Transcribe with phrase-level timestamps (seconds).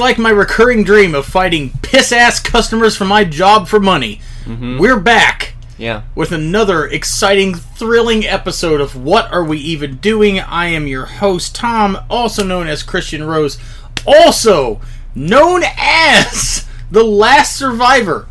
[0.00, 4.98] like my recurring dream of fighting piss ass customers for my job for money, we're
[4.98, 6.02] back Yeah.
[6.14, 10.40] with another exciting, thrilling episode of What Are We Even Doing?
[10.40, 13.58] I am your host, Tom, also known as Christian Rose,
[14.06, 14.80] also
[15.14, 18.26] known as the last survivor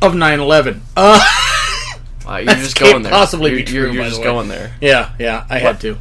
[0.00, 0.82] of 9 11.
[0.96, 1.20] Uh,
[2.24, 3.10] Wow, you're just going there.
[3.10, 4.24] possibly you're, be true, You're, you're just way.
[4.24, 4.76] going there.
[4.80, 5.98] yeah, yeah, I had to.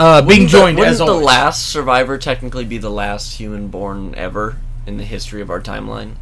[0.00, 1.26] Uh, being joined the, as wouldn't the always.
[1.26, 6.14] last survivor technically be the last human born ever in the history of our timeline?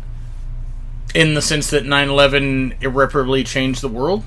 [1.14, 4.24] in the sense that 9/11 irreparably changed the world.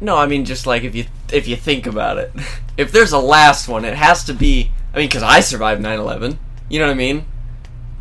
[0.00, 2.32] No, I mean just like if you if you think about it,
[2.76, 4.70] if there's a last one, it has to be.
[4.94, 6.38] I mean, because I survived 9/11.
[6.68, 7.24] You know what I mean?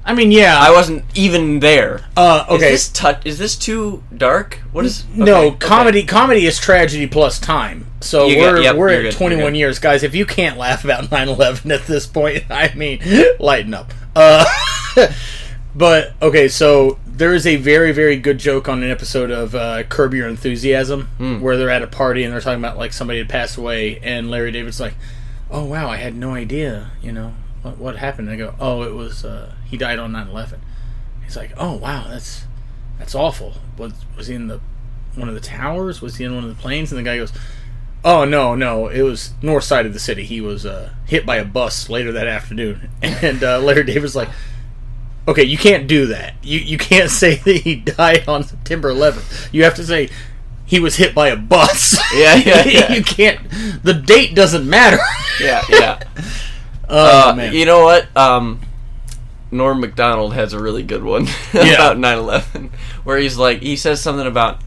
[0.08, 0.58] I mean, yeah.
[0.58, 2.06] I wasn't even there.
[2.16, 2.72] uh, okay.
[2.74, 3.16] Is this?
[3.26, 4.56] Is this too dark?
[4.72, 5.06] What is?
[5.10, 5.58] no, okay, okay.
[5.58, 6.04] comedy.
[6.04, 7.86] Comedy is tragedy plus time.
[8.00, 10.04] So You we're got- yep, we're at good, 21 years, guys.
[10.04, 13.02] If you can't laugh about 9/11 at this point, I mean,
[13.40, 13.92] lighten up.
[14.16, 14.46] Uh,
[15.76, 19.84] but okay, so there is a very very good joke on an episode of uh,
[19.84, 21.42] Curb Your Enthusiasm Hmm.
[21.42, 24.30] where they're at a party and they're talking about like somebody had passed away, and
[24.32, 24.94] Larry David's like,
[25.52, 26.92] "Oh wow, I had no idea.
[27.02, 27.34] You know
[27.68, 30.60] what what happened?" And they go, "Oh, it was uh, he died on 9/11."
[31.24, 32.46] He's like, "Oh wow, that's
[33.00, 33.56] that's awful.
[33.78, 34.60] Was was he in the
[35.16, 36.02] one of the towers?
[36.02, 37.34] Was he in one of the planes?" And the guy goes,
[38.04, 40.24] "Oh no, no, it was north side of the city.
[40.24, 44.30] He was uh, hit by a bus later that afternoon." And uh, Larry David's like,
[45.28, 46.36] "Okay, you can't do that.
[46.42, 49.54] You you can't say that he died on September 11th.
[49.54, 50.10] You have to say."
[50.68, 51.98] He was hit by a bus.
[52.14, 52.92] Yeah, yeah, yeah.
[52.92, 53.40] you can't.
[53.84, 55.00] The date doesn't matter.
[55.40, 56.04] Yeah, yeah.
[56.90, 57.50] Oh Uh.
[57.52, 58.08] You know what?
[58.16, 58.62] Um,
[59.52, 61.74] Norm Macdonald has a really good one Yeah.
[61.76, 62.70] about 9/11,
[63.04, 64.60] where he's like, he says something about,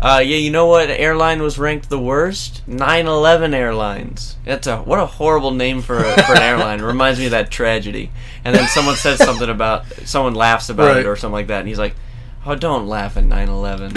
[0.00, 2.62] uh, yeah, you know what airline was ranked the worst?
[2.66, 4.36] 9/11 Airlines.
[4.44, 6.80] That's a what a horrible name for a, for an airline.
[6.80, 8.10] It reminds me of that tragedy.
[8.44, 10.96] And then someone says something about, someone laughs about Right.
[10.98, 11.94] it or something like that, and he's like,
[12.46, 13.92] oh, don't laugh at 9/11.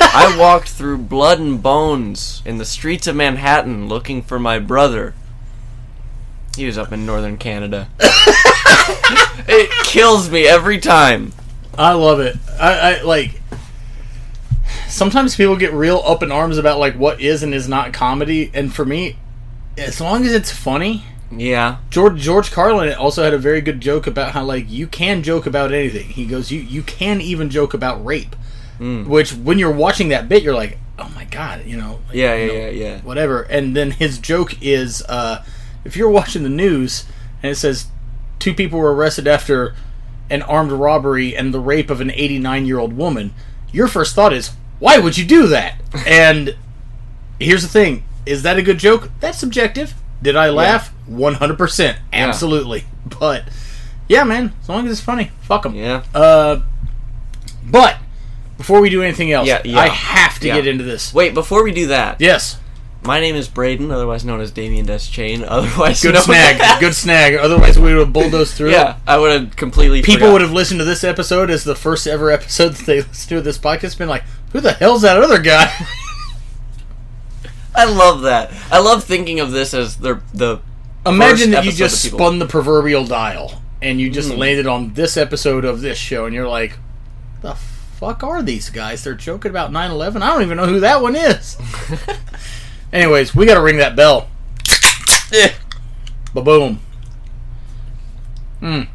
[0.00, 5.14] I walked through blood and bones in the streets of Manhattan looking for my brother.
[6.56, 7.88] He was up in northern Canada.
[9.48, 11.32] it kills me every time.
[11.76, 12.36] I love it.
[12.60, 13.40] I, I like.
[14.88, 18.50] Sometimes people get real up in arms about like what is and is not comedy,
[18.54, 19.16] and for me,
[19.76, 21.04] as long as it's funny.
[21.36, 21.78] Yeah.
[21.90, 25.46] George George Carlin also had a very good joke about how like you can joke
[25.46, 26.04] about anything.
[26.06, 28.36] He goes, you you can even joke about rape,
[28.78, 29.06] Mm.
[29.06, 32.34] which when you're watching that bit, you're like, oh my god, you know, like, Yeah,
[32.36, 33.00] you yeah, know, yeah, yeah.
[33.00, 33.42] whatever.
[33.42, 35.44] And then his joke is, uh,
[35.84, 37.04] if you're watching the news
[37.42, 37.86] and it says
[38.38, 39.74] two people were arrested after
[40.30, 43.34] an armed robbery and the rape of an 89 year old woman,
[43.72, 45.80] your first thought is, why would you do that?
[46.06, 46.56] and
[47.38, 49.10] here's the thing: is that a good joke?
[49.20, 49.94] That's subjective.
[50.22, 50.94] Did I laugh?
[51.10, 52.84] 100%, absolutely.
[53.20, 53.44] But
[54.08, 55.74] yeah, man, as long as it's funny, fuck them.
[55.74, 56.02] Yeah.
[56.14, 56.60] Uh,
[57.62, 57.98] but
[58.56, 59.78] before we do anything else, Yeah, yeah.
[59.78, 60.54] I have to Yeah.
[60.56, 61.12] get into this.
[61.12, 62.58] Wait, before we do that, Yes.
[63.04, 66.60] My name is Braden, otherwise known as Damien Deschain, otherwise Good known snag.
[66.60, 67.34] as- Good snag.
[67.34, 68.70] Otherwise, we would have bulldozed through.
[68.72, 70.02] Yeah, I would have completely.
[70.02, 73.28] People would have listened to this episode as the first ever episode that they listened
[73.28, 73.98] to this podcast.
[73.98, 75.70] Been like, who the hell's that other guy?
[77.76, 78.52] I love that.
[78.70, 80.60] I love thinking of this as the the.
[81.06, 84.38] Imagine that you just that spun the proverbial dial and you just Mm.
[84.38, 86.78] landed on this episode of this show, and you're like,
[87.42, 89.04] the fuck are these guys?
[89.04, 90.22] They're joking about 9/11.
[90.22, 91.58] I don't even know who that one is.
[92.94, 94.28] Anyways, we got to ring that bell.
[96.32, 96.80] Ba boom.
[98.62, 98.88] Mm,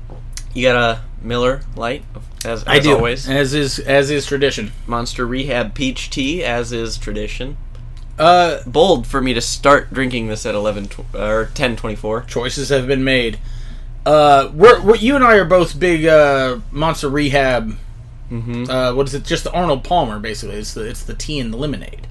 [0.54, 2.04] You got a Miller Lite,
[2.46, 2.96] as, as I do.
[2.96, 3.30] always.
[3.30, 4.72] As is as is tradition.
[4.88, 7.58] Monster Rehab Peach Tea, as is tradition.
[8.18, 12.22] Uh, Bold for me to start drinking this at eleven tw- or ten twenty four.
[12.22, 13.38] choices have been made.
[14.06, 17.76] Uh, we're, we're you and I are both big uh, Monster Rehab.
[18.32, 18.70] Mm-hmm.
[18.70, 19.24] Uh, what is it?
[19.26, 20.56] Just the Arnold Palmer, basically.
[20.56, 22.08] It's the it's the tea and the lemonade.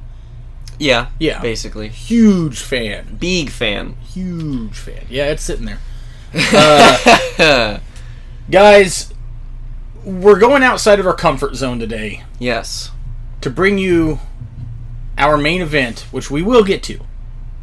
[0.78, 1.40] Yeah, Yeah.
[1.40, 1.88] basically.
[1.88, 3.16] Huge fan.
[3.20, 3.96] Big fan.
[4.12, 5.04] Huge fan.
[5.10, 5.78] Yeah, it's sitting there.
[7.38, 7.78] Uh,
[8.50, 9.12] guys,
[10.04, 12.90] we're going outside of our comfort zone today yes.
[13.40, 14.19] to bring you
[15.16, 16.98] our main event, which we will get to,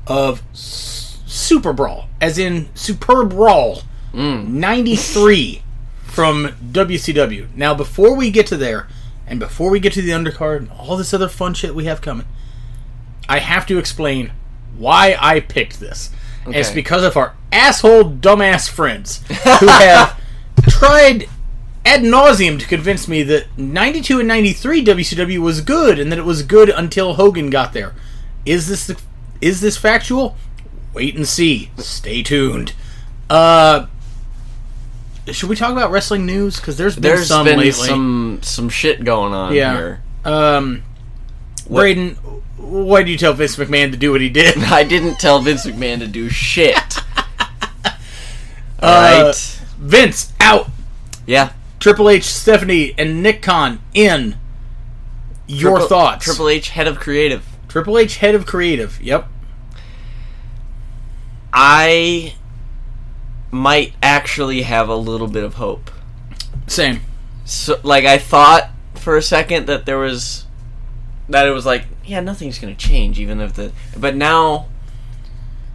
[0.07, 3.81] of S- Super Brawl, as in Superb Brawl
[4.13, 4.47] Mm.
[4.47, 5.61] 93
[6.05, 7.47] from WCW.
[7.53, 8.87] Now, before we get to there,
[9.27, 11.99] and before we get to the undercard and all this other fun shit we have
[12.01, 12.25] coming,
[13.27, 14.31] I have to explain
[14.77, 16.09] why I picked this.
[16.45, 20.19] And it's because of our asshole, dumbass friends who have
[20.69, 21.27] tried
[21.85, 26.25] ad nauseum to convince me that 92 and 93 WCW was good and that it
[26.25, 27.93] was good until Hogan got there.
[28.45, 28.99] Is this the,
[29.41, 30.35] is this factual?
[30.93, 31.71] Wait and see.
[31.77, 32.73] Stay tuned.
[33.29, 33.87] Uh
[35.31, 36.57] should we talk about wrestling news?
[36.57, 37.71] Because there's been There's some been lately.
[37.87, 39.75] some some shit going on Yeah.
[39.75, 40.01] here.
[40.23, 40.83] Um,
[41.67, 42.17] What- Braden,
[42.57, 44.57] why do you tell Vince McMahon to do what he did?
[44.63, 46.75] I didn't tell Vince McMahon to do shit.
[48.77, 49.35] Uh, Alright.
[49.79, 50.67] Vince out.
[51.25, 51.53] yeah.
[51.79, 54.35] Triple H, Stephanie, and Nick Khan in.
[55.47, 56.25] Your Triple- thoughts?
[56.25, 57.45] Triple H, head of creative.
[57.69, 59.01] Triple H, head of creative.
[59.01, 59.27] Yep.
[61.53, 62.35] I
[63.49, 65.89] might actually have a little bit of hope.
[66.67, 66.99] Same.
[67.45, 70.45] So, like, I thought for a second that there was
[71.29, 73.71] that it was like, yeah, nothing's gonna change, even if the.
[73.97, 74.67] But now,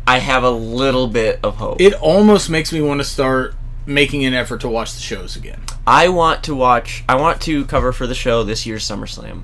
[0.06, 1.80] I have a little bit of hope.
[1.80, 3.54] It almost makes me want to start
[3.86, 5.60] making an effort to watch the shows again.
[5.86, 7.04] I want to watch.
[7.08, 9.42] I want to cover for the show this year's SummerSlam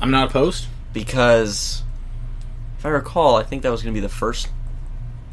[0.00, 0.66] I'm not opposed.
[0.92, 1.82] because,
[2.78, 4.48] if I recall, I think that was going to be the first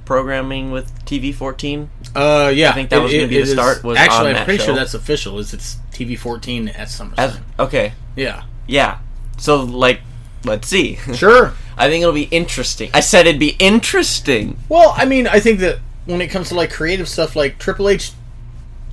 [0.06, 1.90] programming with TV 14.
[2.16, 2.69] Uh, yeah.
[2.69, 4.66] I think that was gonna be the is- start, was actually, I'm pretty show.
[4.68, 5.40] sure that's official.
[5.40, 7.14] Is it's TV 14 at SummerSlam?
[7.18, 8.44] As, okay, yeah.
[8.68, 9.00] yeah.
[9.38, 10.02] So like,
[10.45, 10.95] let's see.
[11.13, 11.54] Sure.
[11.78, 12.92] I think it'll be interesting.
[12.94, 14.57] I said it'd be interesting.
[14.69, 17.90] Well, I mean, I think that when it comes to like creative stuff, like Triple
[17.90, 18.12] H,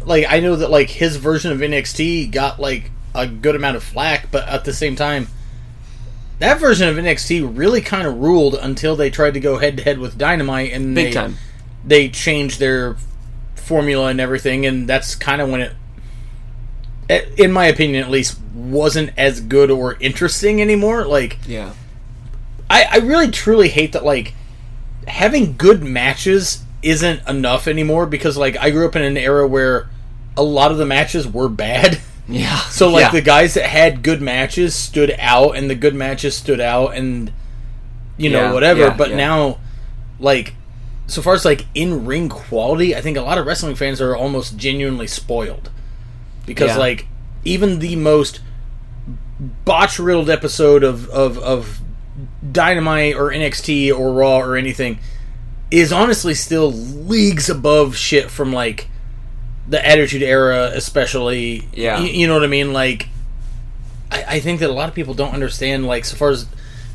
[0.04, 3.82] like I know that like his version of NXT got like a good amount of
[3.82, 5.28] flack, but at the same time,
[6.38, 9.82] that version of NXT really kind of ruled until they tried to go head to
[9.82, 11.36] head with Dynamite, and Big they, time.
[11.84, 12.96] They changed their
[13.56, 15.72] formula and everything, and that's kind of when it,
[17.10, 21.04] eh, in my opinion, at least, wasn't as good or interesting anymore.
[21.06, 21.38] Like.
[21.46, 21.72] Yeah.
[22.68, 24.32] I, I really truly hate that like
[25.08, 29.88] having good matches isn't enough anymore because like I grew up in an era where
[30.36, 32.00] a lot of the matches were bad.
[32.28, 32.60] Yeah.
[32.70, 33.10] So like yeah.
[33.10, 37.32] the guys that had good matches stood out and the good matches stood out and
[38.16, 38.80] you know Yeah, whatever.
[38.82, 39.58] yeah, but now
[40.20, 40.54] like
[41.08, 44.14] so far as like in ring quality, I think a lot of wrestling fans are
[44.14, 45.70] almost genuinely spoiled.
[46.46, 47.08] Because like
[47.44, 48.40] even the most
[49.64, 51.80] botch riddled episode of, of, of
[52.52, 54.98] Dynamite or NXT or Raw or anything
[55.70, 58.88] is honestly still leagues above shit from like
[59.68, 61.68] the Attitude Era, especially.
[61.72, 62.00] Yeah.
[62.00, 62.72] Y- you know what I mean?
[62.72, 63.08] Like,
[64.10, 66.46] I, I think that a lot of people don't understand, like, so far as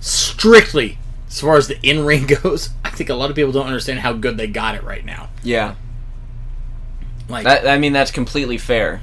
[0.01, 0.97] strictly
[1.29, 3.99] as far as the in ring goes, I think a lot of people don't understand
[3.99, 5.29] how good they got it right now.
[5.43, 5.75] yeah.
[7.27, 9.01] Like, That I mean that's completely fair.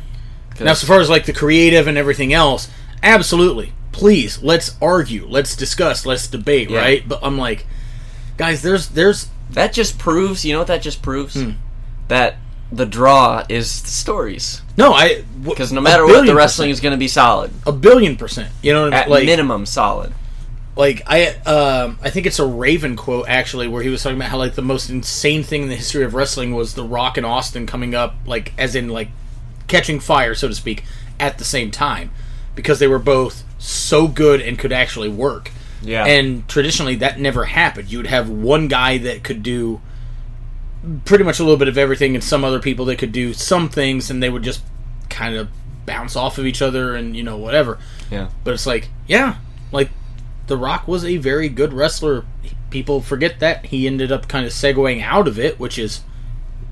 [0.64, 2.68] Now, so far as like the creative and everything else,
[3.02, 3.72] absolutely.
[3.92, 6.78] Please, let's argue, let's discuss, let's debate, Yeah.
[6.80, 7.06] right?
[7.08, 7.66] But I'm like,
[8.36, 10.44] guys, there's there's that just proves.
[10.44, 11.34] You know what that just proves?
[11.34, 11.50] Hmm.
[12.08, 12.36] That
[12.70, 14.62] the draw is the stories.
[14.78, 17.50] no, I Because no matter what, the wrestling is going to be solid.
[17.66, 18.50] a billion percent.
[18.62, 19.10] You know what I At mean?
[19.14, 20.14] Like, minimum, solid.
[20.74, 24.30] like I um I think it's a Raven quote actually where he was talking about
[24.30, 27.26] how like the most insane thing in the history of wrestling was The Rock and
[27.26, 29.08] Austin coming up like as in like
[29.68, 30.84] catching fire so to speak
[31.20, 32.10] at the same time
[32.54, 35.50] because they were both so good and could actually work.
[35.82, 36.04] Yeah.
[36.06, 37.90] And traditionally that never happened.
[37.90, 39.80] You would have one guy that could do
[41.04, 43.68] pretty much a little bit of everything and some other people that could do some
[43.68, 44.62] things and they would just
[45.08, 45.48] kind of
[45.86, 47.78] bounce off of each other and you know whatever.
[48.10, 48.28] yeah.
[48.44, 49.36] But it's like, yeah,
[49.70, 49.90] like
[50.46, 52.24] The Rock was a very good wrestler.
[52.70, 56.00] People forget that he ended up kind of segueing out of it, which is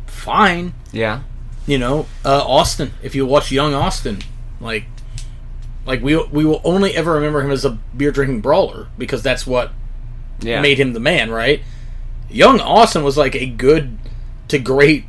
[0.06, 0.72] fine.
[0.92, 1.22] Yeah.
[1.66, 2.92] You know, uh, Austin.
[3.02, 4.18] If you watch Young Austin,
[4.60, 4.84] like,
[5.86, 9.46] like we we will only ever remember him as a beer drinking brawler because that's
[9.46, 9.72] what
[10.40, 10.60] Yeah.
[10.60, 11.62] made him the man, right?
[12.30, 13.98] Young Austin was like a good
[14.48, 15.04] to great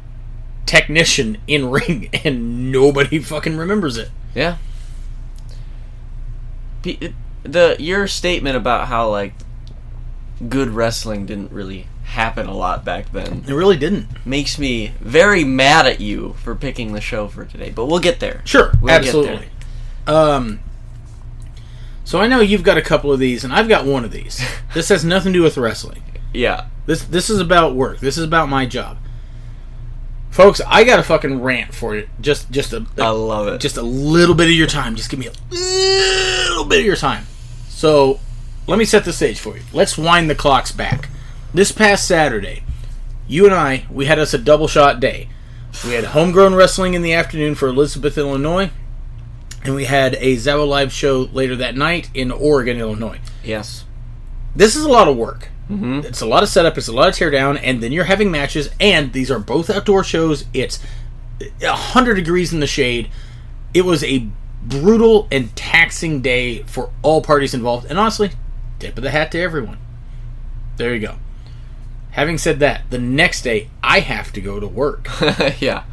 [0.66, 4.10] technician in ring, and nobody fucking remembers it.
[4.36, 4.58] Yeah.
[6.84, 9.34] The your statement about how like
[10.48, 14.08] good wrestling didn't really happen a lot back then It really didn't.
[14.26, 17.70] makes me very mad at you for picking the show for today.
[17.72, 18.42] But we'll get there.
[18.46, 19.50] Sure, We'll get absolutely.
[20.08, 20.60] Um,
[22.04, 24.44] so I know you've got a couple of these, and I've got one of these.
[24.74, 26.04] this has nothing to do with wrestling.
[26.34, 26.66] Yeah.
[26.86, 28.00] This this is about work.
[28.00, 28.98] This is about my job,
[30.32, 30.60] folks.
[30.68, 32.10] I got a fucking rant for you.
[32.20, 33.62] Just just a, I love it.
[33.62, 34.96] just a little bit of your time.
[34.96, 37.26] Just give me a little bit of your time.
[37.70, 38.20] So,
[38.68, 39.64] let me set the stage for you.
[39.72, 41.08] Let's wind the clocks back.
[41.54, 42.64] This past Saturday,
[43.28, 45.28] you and I, we had us a double shot day.
[45.86, 48.72] We had homegrown wrestling in the afternoon for Elizabeth, Illinois,
[49.64, 53.20] and we had a Zawa Live show later that night in Oregon, Illinois.
[53.44, 53.86] yes.
[54.54, 55.48] This is a lot of work.
[55.70, 56.04] Mhm.
[56.04, 56.78] It's a lot of setup.
[56.78, 58.70] It's a lot of teardown, and then you're having matches.
[58.82, 60.44] And these are both outdoor shows.
[60.54, 60.80] It's
[61.64, 63.08] hundred degrees in the shade.
[63.74, 64.28] It was a
[64.62, 67.88] brutal and taxing day for all parties involved.
[67.90, 68.32] And honestly,
[68.80, 69.78] tip of the hat to everyone.
[70.76, 71.16] There you go.
[72.12, 75.08] Having said that, the next day I have to go to work.
[75.62, 75.84] yeah.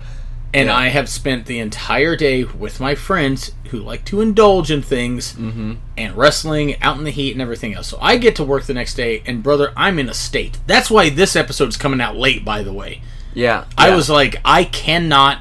[0.54, 0.76] And Yeah.
[0.76, 5.34] I have spent the entire day with my friends who like to indulge in things
[5.34, 5.74] Mm-hmm.
[5.96, 7.88] and wrestling out in the heat and everything else.
[7.88, 10.58] So I get to work the next day, and brother, I'm in a state.
[10.66, 13.02] That's why this episode's coming out late, by the way.
[13.34, 13.66] Yeah.
[13.76, 13.96] I yeah.
[13.96, 15.40] was like, I cannot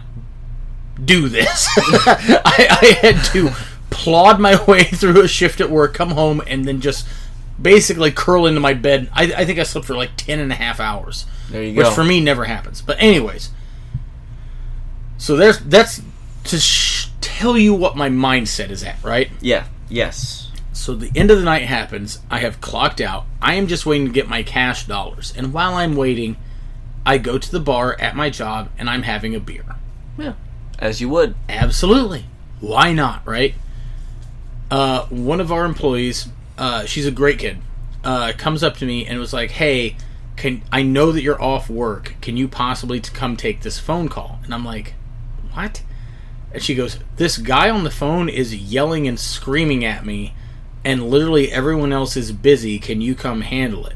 [1.04, 1.68] do this.
[1.78, 3.50] I, I had to
[3.90, 7.08] plod my way through a shift at work, come home, and then just
[7.62, 9.10] basically curl into my bed.
[9.14, 11.86] I, I think I slept for like 10 and a half hours, There you which
[11.88, 11.92] go.
[11.92, 12.82] for me never happens.
[12.82, 13.50] But, anyways,
[15.18, 16.02] so there's that's
[16.46, 19.30] to sh- tell you what my mindset is at, right?
[19.42, 19.66] Yeah.
[19.90, 20.52] Yes.
[20.74, 22.20] So the end of the night happens.
[22.30, 23.26] I have clocked out.
[23.42, 25.34] I am just waiting to get my cash dollars.
[25.36, 26.38] And while I'm waiting,
[27.06, 29.66] I go to the bar at my job and I'm having a beer.
[30.18, 30.34] Yeah.
[30.78, 31.36] As you would.
[31.50, 32.26] Absolutely.
[32.60, 33.56] Why not, right?
[34.70, 37.58] Uh, one of our employees, uh, she's a great kid,
[38.04, 39.96] uh, comes up to me and was like, "Hey,
[40.36, 42.16] can I know that you're off work?
[42.22, 44.94] Can you possibly to come take this phone call?" And I'm like,
[45.54, 45.82] "What?"
[46.52, 50.34] And she goes, "This guy on the phone is yelling and screaming at me,
[50.84, 52.80] and literally everyone else is busy.
[52.80, 53.96] Can you come handle it?"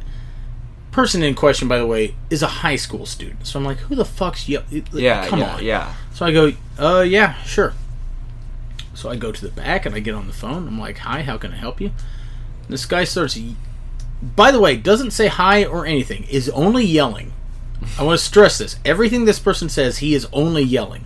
[0.91, 3.47] Person in question, by the way, is a high school student.
[3.47, 4.63] So I'm like, "Who the fuck's yell?
[4.69, 5.27] Yeah.
[5.27, 5.55] come yeah.
[5.55, 5.93] on." Yeah.
[6.13, 7.73] So I go, uh, yeah, sure.
[8.93, 10.67] So I go to the back and I get on the phone.
[10.67, 11.91] I'm like, hi, how can I help you?
[12.71, 13.37] This guy starts,
[14.21, 17.33] by the way, doesn't say hi or anything, is only yelling.
[17.99, 18.77] I want to stress this.
[18.85, 21.03] Everything this person says, he is only yelling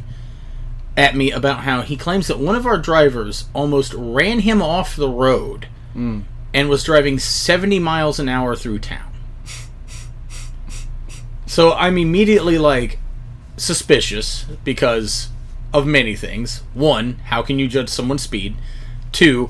[0.95, 4.95] at me about how he claims that one of our drivers almost ran him off
[4.95, 6.21] the road hmm.
[6.53, 9.11] and was driving 70 miles an hour through town.
[11.47, 12.99] So I'm immediately like,
[13.57, 15.29] suspicious because
[15.73, 16.61] of many things.
[16.75, 18.55] One, how can you judge someone's speed?
[19.11, 19.49] Two,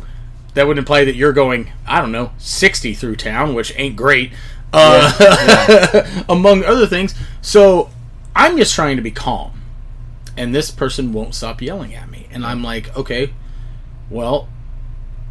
[0.56, 4.32] that would imply that you're going, I don't know, 60 through town, which ain't great.
[4.74, 7.16] Uh, among other things.
[7.42, 7.90] So
[8.36, 9.62] I'm just trying to be calm.
[10.36, 12.28] And this person won't stop yelling at me.
[12.30, 13.34] And I'm like, okay,
[14.10, 14.50] well,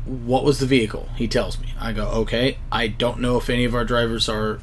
[0.07, 1.09] what was the vehicle?
[1.17, 1.75] He tells me.
[1.79, 4.61] I go, okay, I don't know if any of our drivers are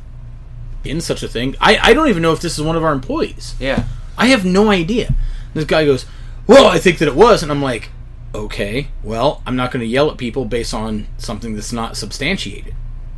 [0.84, 1.56] in such a thing.
[1.62, 3.56] I, I don't even know if this is one of our employees.
[3.60, 3.86] Yeah.
[4.18, 5.14] I have no idea.
[5.54, 6.06] This guy goes,
[6.48, 7.44] Well, I think that it was.
[7.44, 7.90] And I'm like,
[8.34, 12.74] Okay, well, I'm not going to yell at people based on something that's not substantiated,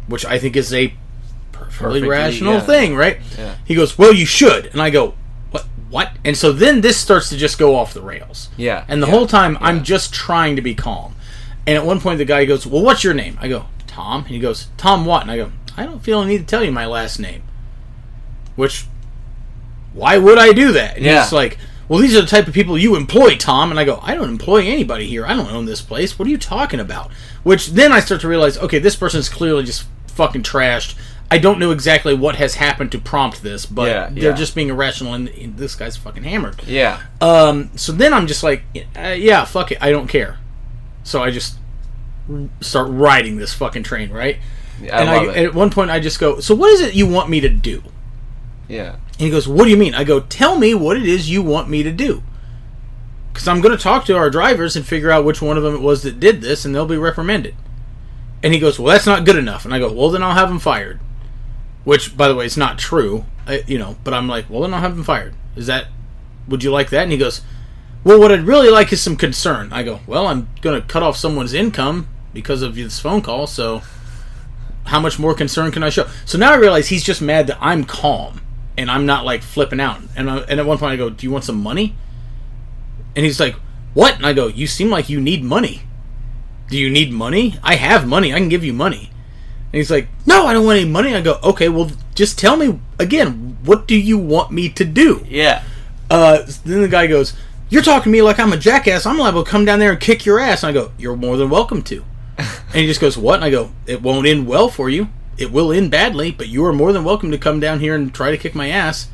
[0.07, 0.93] which I think is a
[1.51, 2.59] perfectly, Perfectly, rational yeah.
[2.61, 3.19] thing, right?
[3.37, 3.55] Yeah.
[3.65, 4.67] He goes, Well, you should.
[4.67, 5.13] And I go,
[5.51, 5.65] What?
[5.89, 6.11] What?
[6.25, 8.49] And so then this starts to just go off the rails.
[8.57, 8.85] Yeah.
[8.87, 9.57] And the yeah, whole time.
[9.61, 11.15] I'm just trying to be calm.
[11.67, 13.37] And at one point, the guy goes, Well, what's your name?
[13.39, 14.21] I go, Tom.
[14.23, 15.21] And he goes, Tom what?
[15.21, 17.43] And I go, I don't feel a need to tell you my last name.
[18.55, 18.85] Which,
[19.93, 20.95] why would I do that?
[20.97, 21.21] And Yeah.
[21.23, 21.57] he's like,
[21.89, 23.69] Well, these are the type of people you employ, Tom.
[23.71, 25.25] And I go, I don't employ anybody here.
[25.25, 26.17] I don't own this place.
[26.17, 27.11] What are you talking about?
[27.43, 30.95] Which then I start to realize, okay, this person's clearly just fucking trashed.
[31.31, 34.35] I don't know exactly what has happened to prompt this, but Yeah, they're yeah.
[34.35, 36.61] just being irrational, and, and this guy's fucking hammered.
[36.67, 37.01] Yeah.
[37.21, 38.63] Um, so then I'm just like,
[38.95, 40.37] uh, yeah, fuck it, I don't care.
[41.03, 41.55] So I just
[42.61, 44.37] start riding this fucking train, right?
[44.81, 47.07] I and love I, at one point I just go, so what is it you
[47.07, 47.83] want me to do?
[48.67, 48.97] yeah.
[49.13, 49.93] And he goes, what do you mean?
[49.93, 52.23] I go, tell me what it is you want me to do.
[53.31, 55.75] Because I'm going to talk to our drivers and figure out which one of them
[55.75, 57.55] it was that did this, and they'll be reprimanded.
[58.41, 59.65] And he goes, well, that's not good enough.
[59.65, 60.99] And I go, well, then I'll have him fired.
[61.83, 63.97] Which, by the way, is not true, I, you know.
[64.03, 65.35] But I'm like, well, then I'll have him fired.
[65.55, 65.87] Is that?
[66.47, 67.03] Would you like that?
[67.03, 67.41] And he goes,
[68.03, 69.71] well, what I'd really like is some concern.
[69.71, 73.47] I go, well, I'm going to cut off someone's income because of this phone call.
[73.47, 73.81] So,
[74.85, 76.07] how much more concern can I show?
[76.25, 78.41] So now I realize he's just mad that I'm calm
[78.77, 80.01] and I'm not like flipping out.
[80.15, 81.95] And I, and at one point I go, do you want some money?
[83.15, 83.55] And he's like,
[83.93, 84.15] what?
[84.15, 85.83] And I go, you seem like you need money.
[86.69, 87.59] Do you need money?
[87.61, 88.33] I have money.
[88.33, 89.11] I can give you money.
[89.71, 91.15] And he's like, no, I don't want any money.
[91.15, 95.25] I go, okay, well, just tell me again, what do you want me to do?
[95.27, 95.63] Yeah.
[96.09, 97.33] Uh, then the guy goes,
[97.69, 99.05] "You're talking to me like I'm a jackass.
[99.05, 101.37] I'm liable to come down there and kick your ass." And I go, "You're more
[101.37, 102.05] than welcome to."
[102.37, 105.09] and he just goes, "What?" And I go, "It won't end well for you.
[105.37, 108.13] It will end badly, but you are more than welcome to come down here and
[108.13, 109.07] try to kick my ass."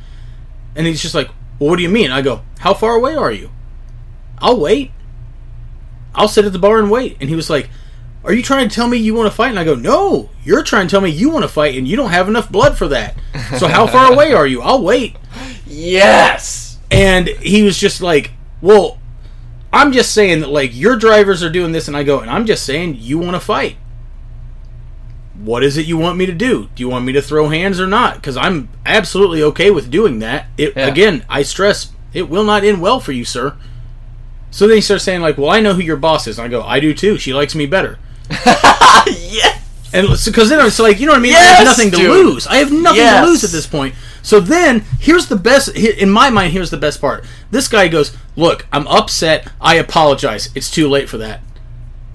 [0.76, 3.32] And he's just like, "Well, what do you mean?" I go, "How far away are
[3.32, 3.50] you?"
[4.40, 4.92] "I'll wait.
[6.16, 7.70] I'll sit at the bar and wait." And he was like,
[8.24, 10.64] "Are you trying to tell me you want to fight?" And I go, "No, you're
[10.64, 12.88] trying to tell me you want to fight, and you don't have enough blood for
[12.90, 13.16] that.
[13.58, 14.62] So how far away are you?
[14.62, 15.16] I'll wait."
[15.66, 16.78] Yes.
[16.92, 18.98] And he was just like, "Well,
[19.72, 22.46] I'm just saying that like your drivers are doing this," and I go, "And I'm
[22.46, 23.78] just saying you want to fight.
[25.44, 26.70] What is it you want me to do?
[26.76, 28.16] Do you want me to throw hands or not?
[28.16, 30.48] Because I'm absolutely okay with doing that.
[30.58, 30.88] It Yeah.
[30.88, 33.54] again, I stress it will not end well for you, sir."
[34.52, 36.50] So then he starts saying like, "Well, I know who your boss is." And I
[36.50, 37.18] go, "I do too.
[37.18, 38.00] She likes me better."
[39.08, 39.56] yes.
[39.94, 41.34] And because then it's like, you know what I mean?
[41.36, 42.46] I have nothing to lose.
[42.46, 43.24] I have nothing Yes.
[43.26, 43.96] to lose at this point.
[44.22, 45.70] So then, here's the best.
[45.70, 47.24] In my mind, here's the best part.
[47.50, 49.48] This guy goes, "Look, I'm upset.
[49.62, 50.50] I apologize.
[50.54, 51.40] It's too late for that."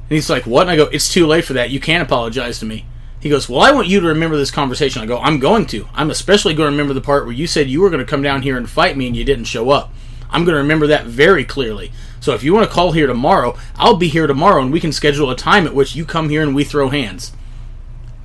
[0.08, 1.70] And he's like, "What?" And I go, "It's too late for that.
[1.70, 2.84] You can't apologize to me."
[3.24, 5.88] He goes, "Well, I want you to remember this conversation." I go, "I'm going to.
[5.94, 8.20] I'm especially going to remember the part where you said you were going to come
[8.20, 9.94] down here and fight me and you didn't show up.
[10.28, 11.90] I'm going to remember that very clearly.
[12.20, 14.92] So if you want to call here tomorrow, I'll be here tomorrow and we can
[14.92, 17.32] schedule a time at which you come here and we throw hands.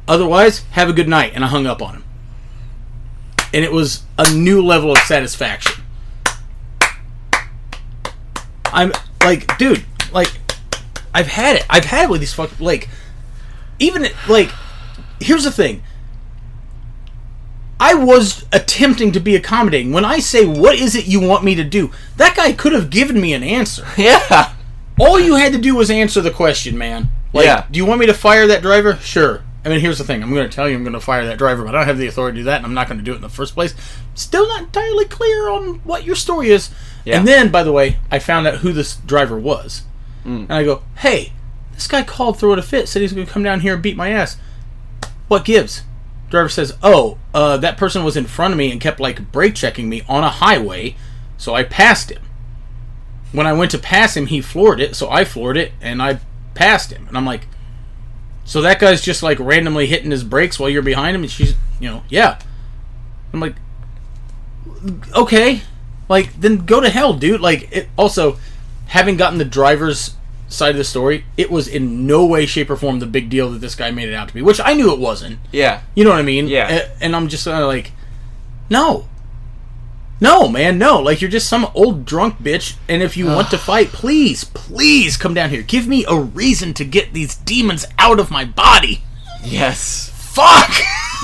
[0.06, 2.04] Otherwise, have a good night." And I hung up on him.
[3.54, 5.82] And it was a new level of satisfaction.
[8.66, 8.92] I'm
[9.24, 10.30] like, dude, like,
[11.14, 11.66] I've had it.
[11.70, 12.90] I've had it with these fuck like,
[13.80, 14.52] even like,
[15.20, 15.84] here's the thing.
[17.80, 19.94] I was attempting to be accommodating.
[19.94, 22.90] When I say, "What is it you want me to do?" That guy could have
[22.90, 23.86] given me an answer.
[23.98, 24.54] Yeah.
[25.00, 27.10] All you had to do was answer the question, man.
[27.32, 27.64] Like, Yeah.
[27.72, 28.98] do you want me to fire that driver?
[29.02, 29.44] Sure.
[29.64, 30.22] I mean, here's the thing.
[30.22, 31.98] I'm going to tell you I'm going to fire that driver, but I don't have
[31.98, 33.54] the authority to do that, and I'm not going to do it in the first
[33.54, 33.74] place.
[34.14, 36.70] Still not entirely clear on what your story is.
[37.06, 37.18] Yeah.
[37.20, 39.84] And then, by the way, I found out who this driver was.
[40.26, 40.44] Mm.
[40.44, 41.32] And I go, hey,
[41.74, 43.96] this guy called throwing a fit, said he's going to come down here and beat
[43.96, 44.36] my ass.
[45.30, 45.84] What gives?
[46.30, 49.56] Driver says, oh, uh, that person was in front of me and kept, like, brake
[49.56, 50.96] checking me on a highway,
[51.38, 52.22] so I passed him
[53.32, 56.20] when I went to pass him, he floored it, so I floored it and I
[56.56, 57.08] passed him.
[57.08, 57.48] And I'm like,
[58.44, 61.56] so that guy's just like randomly hitting his brakes while you're behind him, and she's,
[61.80, 62.40] you know, yeah.
[63.32, 63.56] I'm like,
[65.16, 65.62] okay,
[66.08, 67.42] like then go to hell, dude.
[67.42, 68.40] Like, it also
[68.88, 70.16] having gotten the driver's
[70.50, 73.50] side of the story, it was in no way, shape, or form the big deal
[73.52, 75.40] that this guy made it out to be, which I knew it wasn't.
[75.52, 75.82] Yeah.
[75.96, 76.48] You know what I mean?
[76.48, 76.90] Yeah.
[77.00, 77.92] And I'm just uh, like,
[78.70, 79.08] no.
[80.22, 81.00] No, man, no.
[81.00, 85.16] Like, you're just some old drunk bitch, and if you want to fight, please, please
[85.16, 85.62] come down here.
[85.62, 89.04] Give me a reason to get these demons out of my body.
[89.44, 90.10] Yes.
[90.14, 90.72] Fuck!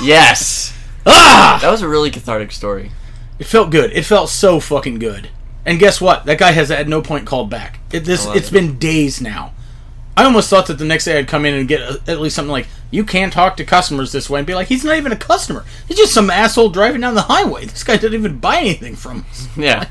[0.02, 0.74] Yes.
[1.06, 1.60] ah!
[1.62, 2.92] That was a really cathartic story.
[3.38, 3.92] It felt good.
[3.92, 5.30] It felt so fucking good.
[5.66, 6.26] And guess what?
[6.26, 7.80] That guy has at no point called back.
[7.92, 8.54] It, this, it's it.
[8.54, 9.54] been days now.
[10.18, 12.36] I almost thought that the next day I'd come in and get a, at least
[12.36, 15.12] something like, "You can't talk to customers this way," and be like, "He's not even
[15.12, 15.66] a customer.
[15.88, 17.66] He's just some asshole driving down the highway.
[17.66, 19.88] This guy didn't even buy anything from us." Yeah.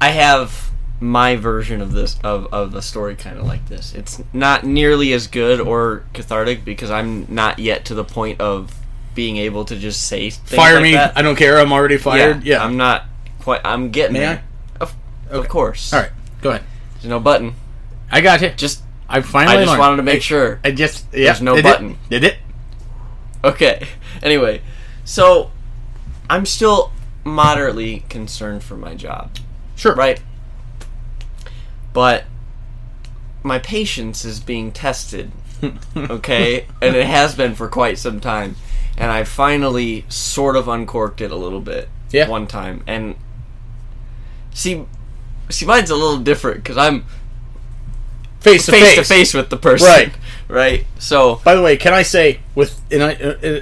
[0.00, 3.94] I have my version of this of, of a story kind of like this.
[3.94, 8.74] It's not nearly as good or cathartic because I'm not yet to the point of
[9.14, 10.92] being able to just say things Fire like me.
[10.92, 11.16] that.
[11.16, 11.58] I don't care.
[11.58, 12.44] I'm already fired.
[12.44, 12.62] Yeah.
[12.62, 13.04] I'm not
[13.46, 13.60] quite.
[13.64, 14.44] I'm getting May there.
[14.80, 14.92] Of,
[15.30, 15.48] of Okay.
[15.48, 15.92] course.
[15.92, 16.10] All right.
[16.42, 16.64] Go ahead.
[16.94, 17.54] There's no button.
[18.10, 18.50] I got you.
[18.50, 19.78] Just I finally I just learned.
[19.80, 20.60] wanted to make I- sure.
[20.64, 21.90] I just yeah, There's no did button.
[21.92, 22.36] It, did it?
[23.44, 23.86] Okay.
[24.22, 24.62] Anyway,
[25.04, 25.50] so
[26.30, 26.90] I'm still
[27.22, 29.30] moderately concerned for my job.
[29.76, 29.94] Sure.
[29.94, 30.20] right?
[31.92, 32.24] But
[33.42, 35.32] my patience is being tested,
[35.96, 36.66] okay?
[36.80, 38.56] and it has been for quite some time.
[38.96, 42.28] And I finally sort of uncorked it a little bit Yeah.
[42.28, 42.82] one time.
[42.86, 43.16] And
[44.56, 44.84] see,
[45.50, 47.04] see, mine's a little different because I'm
[48.40, 49.34] Face to face to face.
[49.34, 50.12] with the person, Right.
[50.48, 50.86] Right.
[50.98, 53.60] So By the way, can I say with and I uh, uh,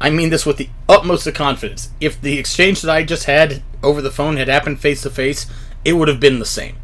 [0.00, 1.90] I mean this with the utmost of confidence.
[2.00, 5.46] If the exchange that I just had over the phone had happened face to face,
[5.84, 6.76] it would have been the same.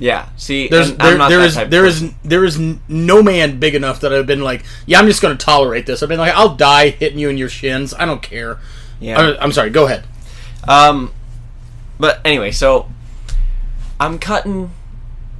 [0.00, 3.76] yeah, see, There's there, I'm not there is there is there is no man big
[3.76, 6.02] enough that I've been like, yeah, I'm just going to tolerate this.
[6.02, 7.94] I've been like, I'll die hitting you in your shins.
[7.94, 8.58] I don't care.
[8.98, 9.20] Yeah.
[9.20, 9.70] I, I'm sorry.
[9.70, 10.04] Go ahead.
[10.66, 11.12] Um,
[12.04, 12.90] but anyway, so
[13.98, 14.72] I'm cutting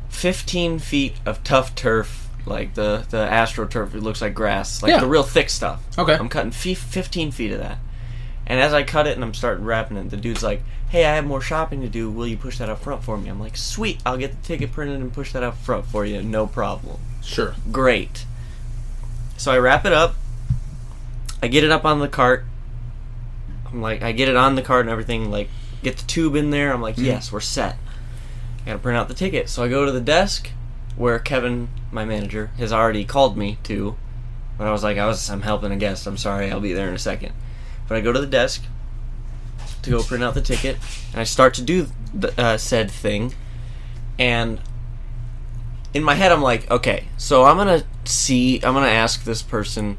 [0.08, 3.94] 15 feet of tough turf, like the the astroturf.
[3.94, 5.00] It looks like grass, like Yeah.
[5.00, 5.82] the real thick stuff.
[5.98, 6.14] Okay.
[6.14, 7.76] I'm cutting fi 15 feet of that,
[8.46, 11.16] and as I cut it and I'm starting wrapping it, the dude's like, "Hey, I
[11.16, 12.10] have more shopping to do.
[12.10, 14.72] Will you push that up front for me?" I'm like, "Sweet, I'll get the ticket
[14.72, 16.22] printed and push that up front for you.
[16.22, 17.54] No problem." Sure.
[17.70, 18.24] Great.
[19.36, 20.14] So I wrap it up.
[21.42, 22.46] I get it up on the cart.
[23.70, 25.30] I'm like, I get it on the cart and everything.
[25.30, 25.50] Like,
[25.84, 26.72] get the tube in there.
[26.72, 27.76] I'm like, yes, we're set.
[28.62, 29.48] I gotta print out the ticket.
[29.48, 30.50] So I go to the desk
[30.96, 33.96] where Kevin, my manager, has already called me to.
[34.58, 36.06] But I was like, I was, I'm helping a guest.
[36.06, 36.50] I'm sorry.
[36.50, 37.32] I'll be there in a second.
[37.88, 38.64] But I go to the desk
[39.84, 40.78] to go print out the ticket,
[41.12, 43.34] and I start to do the uh, said thing,
[44.18, 44.60] and
[45.92, 49.96] in my head I'm like, okay, so I'm gonna see, I'm gonna ask this person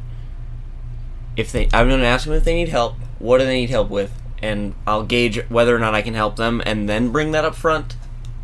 [1.37, 2.95] if they, I'm gonna ask them if they need help.
[3.19, 4.11] What do they need help with?
[4.41, 7.55] And I'll gauge whether or not I can help them, and then bring that up
[7.55, 7.95] front,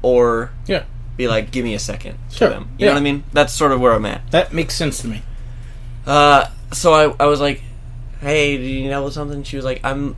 [0.02, 0.84] or Yeah.
[1.18, 2.70] be like, give me a second Sure, to them.
[2.78, 3.24] You know what I mean?
[3.34, 4.30] That's sort of where I'm at.
[4.32, 5.22] That makes sense to me.
[6.08, 7.62] Uh, so I, I was like,
[8.22, 9.44] hey, do you need help with something?
[9.44, 10.16] She was like, I'm,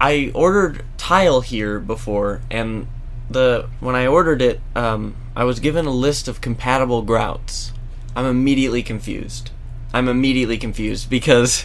[0.00, 2.86] I ordered tile here before, and
[3.30, 7.72] the when I ordered it, um, I was given a list of compatible grouts.
[8.14, 9.50] I'm immediately confused.
[9.94, 11.64] I'm immediately confused because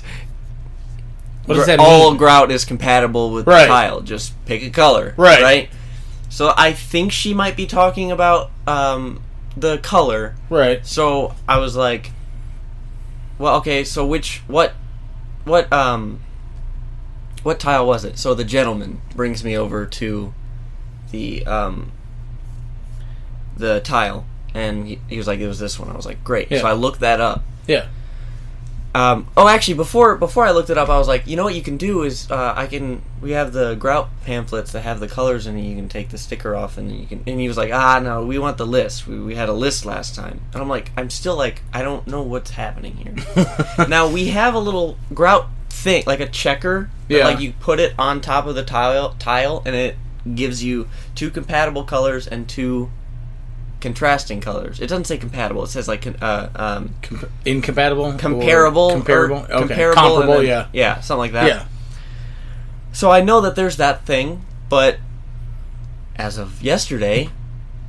[1.46, 2.18] What does that all mean?
[2.18, 3.68] grout is compatible with Right.
[3.68, 4.02] tile.
[4.02, 5.14] Just pick a color.
[5.18, 5.42] Right.
[5.42, 5.70] Right.
[6.30, 9.22] So I think she might be talking about um,
[9.58, 10.36] the color.
[10.50, 10.86] Right.
[10.86, 12.12] So I was like,
[13.38, 13.84] well, okay.
[13.84, 14.74] So which what
[15.44, 16.20] what um
[17.44, 18.18] what tile was it?
[18.20, 20.34] So the gentleman brings me over to
[21.12, 21.92] the um
[23.58, 25.90] the tile, and he, he was like, it was this one.
[25.90, 26.50] I was like, great.
[26.52, 26.60] Yeah.
[26.62, 27.44] So I looked that up.
[27.68, 27.88] Yeah.
[28.94, 31.56] Um, oh, actually, before before I looked it up, I was like, you know what
[31.56, 35.08] you can do is uh, I can we have the grout pamphlets that have the
[35.08, 37.24] colors and you can take the sticker off and you can.
[37.26, 39.08] And he was like, ah, no, we want the list.
[39.08, 42.06] We, we had a list last time, and I'm like, I'm still like, I don't
[42.06, 43.16] know what's happening here.
[43.88, 46.90] now we have a little grout thing, like a checker.
[47.08, 47.26] that, Yeah.
[47.28, 49.96] like you put it on top of the tile tile, and it
[50.36, 52.92] gives you two compatible colors and two
[53.82, 54.80] contrasting colors.
[54.80, 55.64] It doesn't say compatible.
[55.64, 58.14] It says like uh, um, Com- incompatible.
[58.18, 59.38] comparable, Comparable.
[59.38, 59.52] Okay.
[59.58, 60.34] comparable, Comparable.
[60.38, 60.68] then- yeah.
[60.72, 61.48] yeah, something like that.
[61.48, 61.66] Yeah.
[62.94, 64.98] So I know that there's that thing, but
[66.16, 67.30] as of yesterday,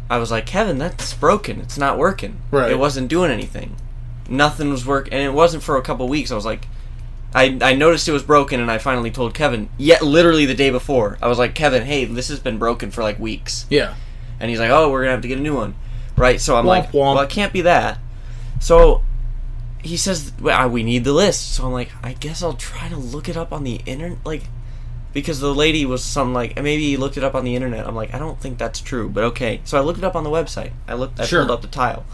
[0.09, 1.61] I was like, Kevin, that's broken.
[1.61, 2.41] It's not working.
[2.51, 2.71] Right.
[2.71, 3.77] It wasn't doing anything.
[4.29, 6.31] Nothing was working, and it wasn't for a couple weeks.
[6.31, 6.67] I was like,
[7.35, 9.69] I, I noticed it was broken, and I finally told Kevin.
[9.79, 13.03] Yet, literally the day before, I was like, Kevin, hey, this has been broken for
[13.03, 13.67] like weeks.
[13.71, 13.95] Yeah.
[14.39, 15.75] And he's like, "Oh, we're gonna have to get a new one."
[16.17, 16.41] Right?
[16.41, 17.15] So I'm Womp like, womp.
[17.15, 17.99] "Well, it can't be that."
[18.61, 19.03] So
[19.83, 22.97] he says, well, "We need the list." So I'm like, "I guess I'll try to
[22.97, 24.45] look it up on the internet." Like,
[25.13, 27.87] because the lady was some like maybe he looked it up on the internet.
[27.87, 29.61] I'm like, I don't think that's true, but okay.
[29.65, 30.73] So I looked it up on the website.
[30.87, 31.19] I looked.
[31.21, 31.41] I Sure.
[31.41, 32.05] pulled up the tile.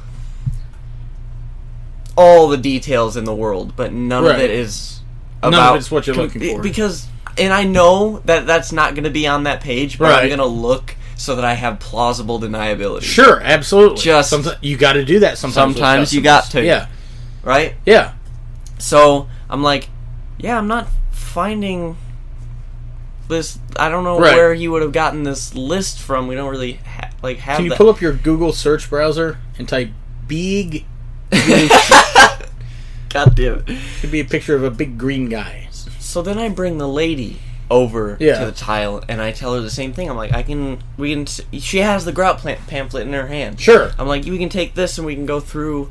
[2.16, 4.34] All the details in the world, but none Right.
[4.36, 5.00] of it is
[5.42, 6.62] None about of it's what you're looking for.
[6.62, 7.06] because.
[7.36, 10.40] And I know that that's not going to be on that page, but I'm going
[10.40, 13.02] to look so that I have plausible deniability.
[13.02, 13.40] Sure.
[13.42, 13.98] Absolutely.
[14.00, 15.74] Just- Someti- you got to do that sometimes.
[15.74, 16.64] Sometimes you got to.
[16.64, 16.86] Yeah.
[17.42, 17.74] right?
[17.84, 18.14] Yeah.
[18.78, 19.90] So I'm like,
[20.38, 21.96] yeah, I'm not finding
[23.28, 23.58] this.
[23.76, 24.34] I don't know Right.
[24.34, 26.28] where he would have gotten this list from.
[26.28, 27.76] We don't really ha- like have Can you that.
[27.78, 29.90] pull up your Google search browser and type
[30.26, 30.84] big?
[33.08, 33.78] God damn it.
[34.00, 35.68] Could be a picture of a big green guy.
[35.98, 37.38] So then I bring the lady
[37.70, 38.38] over Yeah.
[38.40, 40.08] to the tile, and I tell her the same thing.
[40.08, 41.26] I'm like, I can, we can.
[41.58, 43.60] She has the grout plant pamphlet in her hand.
[43.60, 43.90] Sure.
[43.98, 45.90] I'm like, we can take this and we can go through,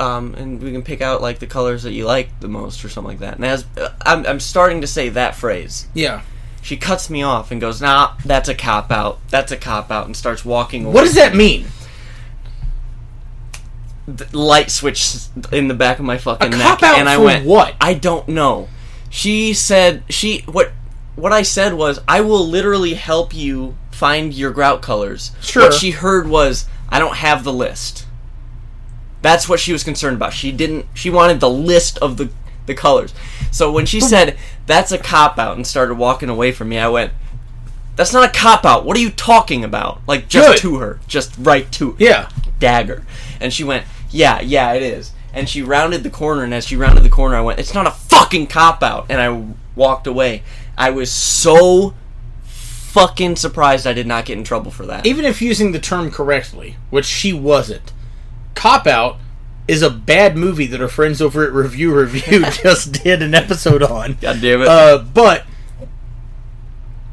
[0.00, 2.88] um, and we can pick out like the colors that you like the most or
[2.88, 3.36] something like that.
[3.36, 6.22] And as uh, I'm, I'm starting to say that phrase, Yeah.
[6.62, 9.20] she cuts me off and goes, "Nah, that's a cop out.
[9.30, 10.84] That's a cop out," and starts walking.
[10.84, 10.94] Away.
[10.94, 11.66] What does that mean?
[14.06, 15.14] The light switch
[15.50, 17.74] in the back of my fucking A neck, cop out and I went, what?
[17.80, 18.68] I don't know.
[19.08, 20.72] She said she what
[21.16, 25.30] what I said was I will literally help you find your grout colors.
[25.40, 25.64] Sure.
[25.64, 28.06] What she heard was I don't have the list.
[29.22, 30.32] That's what she was concerned about.
[30.32, 32.30] She didn't she wanted the list of the
[32.66, 33.14] the colors.
[33.50, 36.88] So when she said that's a cop out and started walking away from me, I
[36.88, 37.12] went
[37.96, 38.84] that's not a cop out.
[38.84, 40.00] What are you talking about?
[40.06, 40.58] Like just Good.
[40.62, 42.28] to her, just right to Yeah.
[42.58, 43.04] dagger.
[43.40, 45.12] And she went, Yeah, yeah, it is.
[45.32, 47.86] And she rounded the corner, and as she rounded the corner, I went, It's not
[47.86, 49.06] a fucking cop out.
[49.08, 50.42] And I walked away.
[50.76, 51.94] I was so
[52.44, 55.04] fucking surprised I did not get in trouble for that.
[55.06, 57.92] Even if using the term correctly, which she wasn't,
[58.54, 59.18] Cop Out
[59.66, 63.82] is a bad movie that our friends over at Review Review just did an episode
[63.82, 64.16] on.
[64.20, 64.68] God damn it.
[64.68, 65.44] Uh, but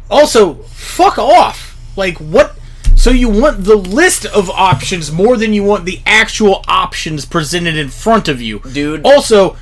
[0.10, 1.78] also, fuck off.
[1.96, 2.56] Like, what?
[2.96, 7.76] So you want the list of options more than you want the actual options presented
[7.76, 9.06] in front of you, Dude.
[9.06, 9.58] Also,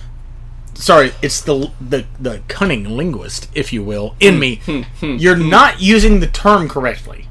[0.80, 4.56] sorry, it's the the the cunning linguist, if you will, in hmm, me.
[4.66, 7.28] Hmm, hmm, You're not using the term correctly.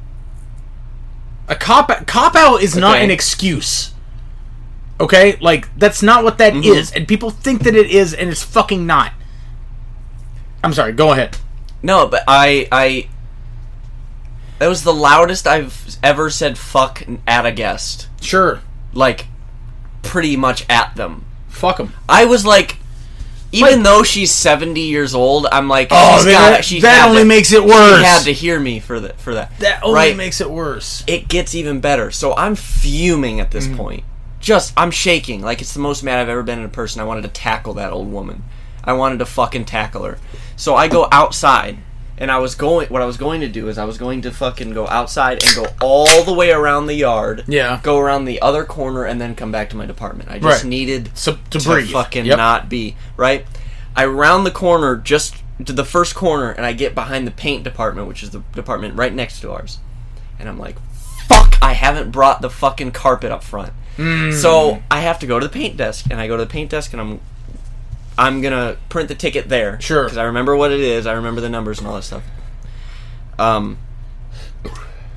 [1.49, 3.05] A cop cop out is not Okay.
[3.05, 3.93] an excuse.
[5.01, 6.65] Okay, like that's not what that mm-hmm.
[6.65, 9.13] is, and people think that it is, and it's fucking not.
[10.63, 10.93] I'm sorry.
[10.93, 11.39] Go ahead.
[11.83, 12.69] no, but I.
[12.71, 13.09] I.
[14.59, 18.09] That was the loudest I've ever said fuck at a guest.
[18.21, 18.61] Sure.
[18.93, 19.27] Like,
[20.03, 21.25] pretty much at them.
[21.47, 21.93] Fuck them.
[22.09, 22.79] I was like,
[23.53, 27.09] even Like- though she's seventy years old, I'm like, Oh, she's that, got, she that
[27.09, 27.99] only to, makes it worse.
[28.01, 29.19] She had to hear me for that.
[29.21, 29.59] For that.
[29.61, 30.17] that only right.
[30.17, 31.03] makes it worse.
[31.07, 32.11] It gets even better.
[32.11, 33.77] So I'm fuming at this Mm.
[33.77, 34.05] point.
[34.41, 37.01] Just I'm shaking like it's the most mad I've ever been in a person.
[37.01, 38.45] I wanted to tackle that old woman.
[38.85, 40.19] I wanted to fucking tackle her.
[40.57, 41.79] So I go outside.
[42.21, 42.89] And I was going.
[42.89, 45.55] What I was going to do is I was going to fucking go outside and
[45.55, 47.45] go all the way around the yard.
[47.47, 47.79] Yeah.
[47.83, 50.29] Go around the other corner and then come back to my department.
[50.29, 50.69] I just Right.
[50.69, 52.37] needed So, to to fucking Yep.
[52.37, 53.47] not be right.
[53.97, 57.65] I round the corner just to the first corner, and I get behind the paint
[57.65, 59.79] department, which is the department right next to ours.
[60.39, 60.77] And I'm like,
[61.29, 61.57] "Fuck!
[61.63, 64.33] I haven't brought the fucking carpet up front." Mm.
[64.33, 66.71] So I have to go to the paint desk, and I go to the paint
[66.71, 67.21] desk, and I'm
[68.19, 69.81] I'm gonna print the ticket there.
[69.81, 70.05] Sure.
[70.05, 71.07] Because I remember what it is.
[71.07, 72.25] I remember the numbers and all that stuff.
[73.39, 73.79] Um,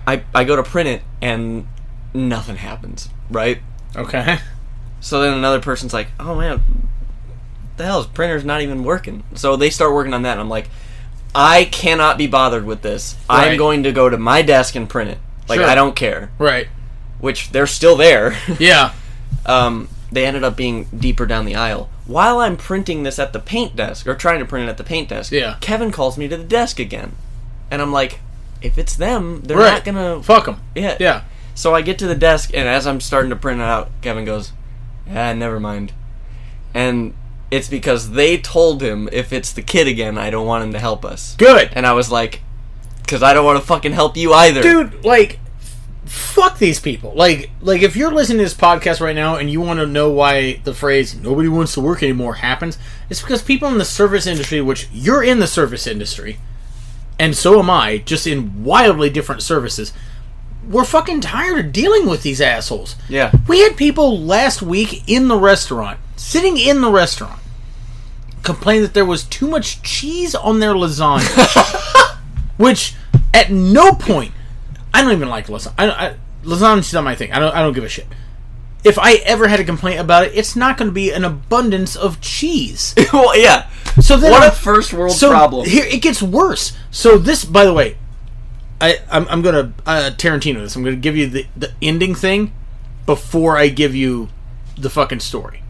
[0.05, 1.67] I I go to print it and
[2.13, 3.09] nothing happens.
[3.29, 3.59] Right.
[3.95, 4.37] Okay.
[4.99, 6.61] So then another person's like, "Oh man,
[7.77, 10.33] the hell is printer's not even working?" So they start working on that.
[10.33, 10.69] And I'm like,
[11.33, 13.15] I cannot be bothered with this.
[13.27, 15.17] I'm going to go to my desk and print it.
[15.49, 15.67] Like Sure.
[15.67, 16.31] I don't care.
[16.37, 16.67] Right.
[17.19, 18.37] Which they're still there.
[18.59, 18.93] Yeah.
[19.45, 21.89] um, they ended up being deeper down the aisle.
[22.05, 24.83] While I'm printing this at the paint desk, or trying to print it at the
[24.83, 25.55] paint desk, Yeah.
[25.61, 27.13] Kevin calls me to the desk again.
[27.69, 28.19] And I'm like,
[28.61, 29.71] if it's them, they're Right.
[29.73, 30.21] not gonna.
[30.21, 30.57] Fuck them.
[30.75, 30.97] yeah.
[30.99, 31.21] Yeah.
[31.55, 34.25] So I get to the desk, and as I'm starting to print it out, Kevin
[34.25, 34.51] goes,
[35.09, 35.93] "Ah, never mind."
[36.73, 37.13] And
[37.49, 40.79] it's because they told him if it's the kid again, I don't want him to
[40.79, 41.35] help us.
[41.37, 41.69] Good.
[41.73, 42.41] And I was like,
[43.07, 45.39] "Cause I don't want to fucking help you either." dude like
[46.11, 49.61] fuck these people like like if you're listening to this podcast right now and you
[49.61, 52.77] want to know why the phrase nobody wants to work anymore happens
[53.09, 56.37] it's because people in the service industry which you're in the service industry
[57.17, 59.93] and so am i just in wildly different services
[60.69, 63.31] we're fucking tired of dealing with these assholes Yeah.
[63.47, 67.39] we had people last week in the restaurant sitting in the restaurant
[68.43, 72.17] complain that there was too much cheese on their lasagna
[72.57, 72.95] which
[73.33, 74.33] at no point
[74.93, 75.73] I don't even like lasagna.
[75.77, 77.31] I, I, lasagna's not my thing.
[77.31, 77.53] I don't.
[77.55, 78.07] I don't give a shit.
[78.83, 81.95] If I ever had a complaint about it, it's not going to be an abundance
[81.95, 82.95] of cheese.
[83.13, 83.69] well, yeah.
[84.01, 85.67] So then, What I'm- a first world so problem.
[85.67, 86.75] Here it gets worse.
[86.89, 87.97] So this, by the way,
[88.79, 90.75] I I'm, I'm gonna uh, Tarantino this.
[90.75, 92.53] I'm gonna give you the the ending thing
[93.05, 94.29] before I give you
[94.77, 95.61] the fucking story.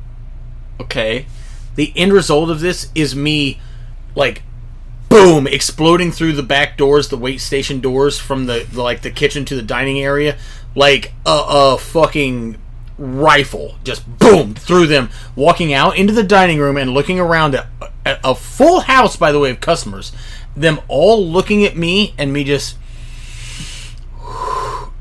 [0.80, 1.26] Okay.
[1.76, 3.60] The end result of this is me,
[4.16, 4.44] like,
[5.12, 9.12] boom, exploding through the back doors, the wait station doors from the, the like the
[9.12, 10.38] kitchen to the dining area,
[10.74, 12.58] like a, a fucking
[12.98, 17.68] rifle, just boom through them, walking out into the dining room and looking around at,
[18.06, 20.14] at a full house, by the way, of customers,
[20.56, 22.78] them all looking at me and me just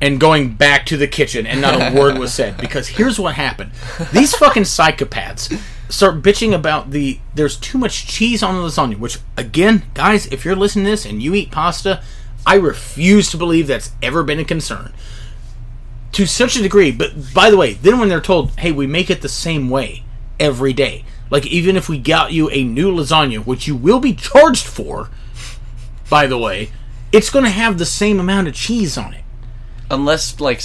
[0.00, 2.56] and going back to the kitchen and not a word was said.
[2.60, 3.70] Because here's what happened.
[4.12, 9.18] These fucking psychopaths start bitching about the there's too much cheese on the lasagna which
[9.36, 12.02] again guys if you're listening to this and you eat pasta
[12.46, 14.92] i refuse to believe that's ever been a concern.
[16.12, 19.10] To such a degree but by the way then when they're told hey we make
[19.10, 20.02] it the same way
[20.38, 24.12] every day like even if we got you a new lasagna which you will be
[24.12, 25.08] charged for
[26.08, 26.70] by the way
[27.12, 29.24] it's going to have the same amount of cheese on it.
[29.90, 30.62] Unless like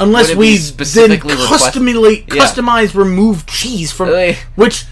[0.00, 2.34] unless we then customly Yeah.
[2.34, 4.36] customize removed cheese from Really?
[4.56, 4.84] which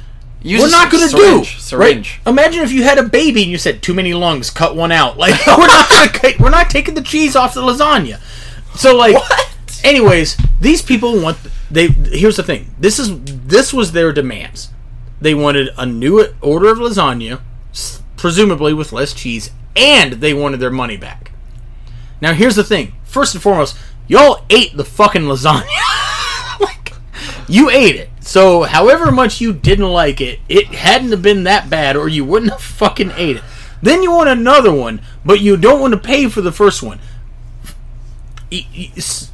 [0.45, 1.23] Use we're not going to do.
[1.45, 2.21] syringe, syringe.
[2.27, 2.33] Right?
[2.33, 5.17] Imagine if you had a baby and you said too many lungs, cut one out.
[5.17, 5.89] Like we're not
[6.21, 8.19] gonna, we're not taking the cheese off the lasagna.
[8.75, 9.81] So like, What?
[9.85, 11.39] anyways, these people want
[11.71, 11.89] they.
[11.89, 12.75] Here's the thing.
[12.79, 14.71] This is this was their demands.
[15.21, 17.41] They wanted a new order of lasagna,
[18.17, 21.31] presumably with less cheese, and they wanted their money back.
[22.21, 22.95] Now here's the thing.
[23.05, 23.77] First and foremost,
[24.13, 25.67] y'all ate the fucking lasagna.
[26.61, 26.93] like,
[27.49, 28.11] you ate it.
[28.21, 32.25] So however much you didn't like it, it hadn't have been that bad, or you
[32.25, 33.43] wouldn't have fucking ate it.
[33.81, 37.01] Then you want another one, but you don't want to pay for the first one.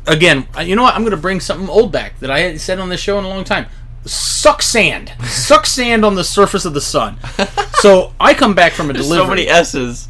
[0.06, 0.94] Again, you know what?
[0.94, 3.24] I'm going to bring something old back that I hadn't said on this show in
[3.24, 3.66] a long time.
[4.04, 5.12] Suck sand.
[5.24, 7.18] Suck sand on the surface of the sun.
[7.78, 9.24] So I come back from a there's delivery.
[9.24, 10.08] so many S's.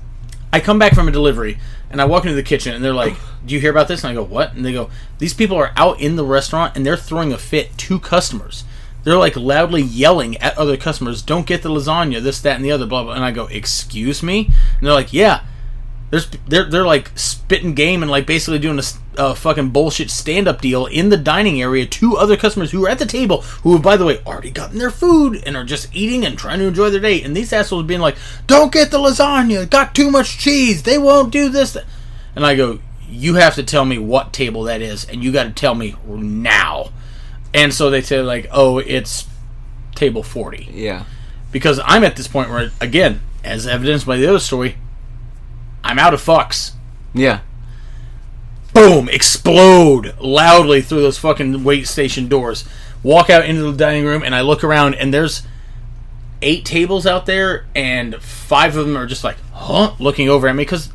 [0.54, 1.58] I come back from a delivery
[1.90, 3.14] and I walk into the kitchen and they're like,
[3.46, 5.72] "Do you hear about this?" And I go, "What?" And they go, "These people are
[5.76, 8.64] out in the restaurant and they're throwing a fit to customers.
[9.04, 12.72] They're like loudly yelling at other customers, "Don't get the lasagna, this, that, and the
[12.72, 13.14] other." Blah blah.
[13.14, 15.40] And I go, "Excuse me?" And they're like, "Yeah."
[16.10, 18.80] There's, they're they're like spitting game and like basically doing
[19.18, 22.88] a fucking bullshit stand up deal in the dining area to other customers who are
[22.88, 25.94] at the table who have by the way already gotten their food and are just
[25.94, 27.22] eating and trying to enjoy their day.
[27.22, 28.16] And these assholes being like
[28.46, 29.68] don't get the lasagna.
[29.68, 30.82] Got too much cheese.
[30.82, 31.74] They won't do this.
[31.74, 31.84] Th-"
[32.34, 32.78] and I go
[33.10, 35.94] you have to tell me what table that is and you got to tell me
[36.06, 36.90] now.
[37.52, 39.26] And so they say like oh it's
[39.94, 41.04] table 40 Yeah.
[41.52, 44.76] because I'm at this point where again as evidenced by the other story
[45.88, 46.72] I'm out of fucks
[47.14, 47.40] Yeah.
[48.74, 52.64] boom, explode loudly through those fucking wait station doors.
[53.02, 55.42] Walk out into the dining room, and I look around, and there's
[56.42, 60.54] eight tables out there, and five of them are just like, huh, looking over at
[60.54, 60.90] me because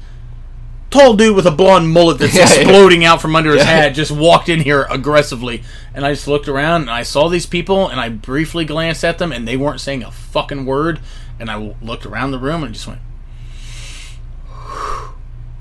[0.89, 2.61] tall dude with a blonde mullet that's Yeah, yeah.
[2.61, 3.65] exploding out from under his Yeah.
[3.83, 7.45] hat just walked in here aggressively, and I just looked around and I saw these
[7.47, 10.99] people, and I briefly glanced at them, and they weren't saying a fucking word,
[11.39, 12.99] and I looked around the room and just went.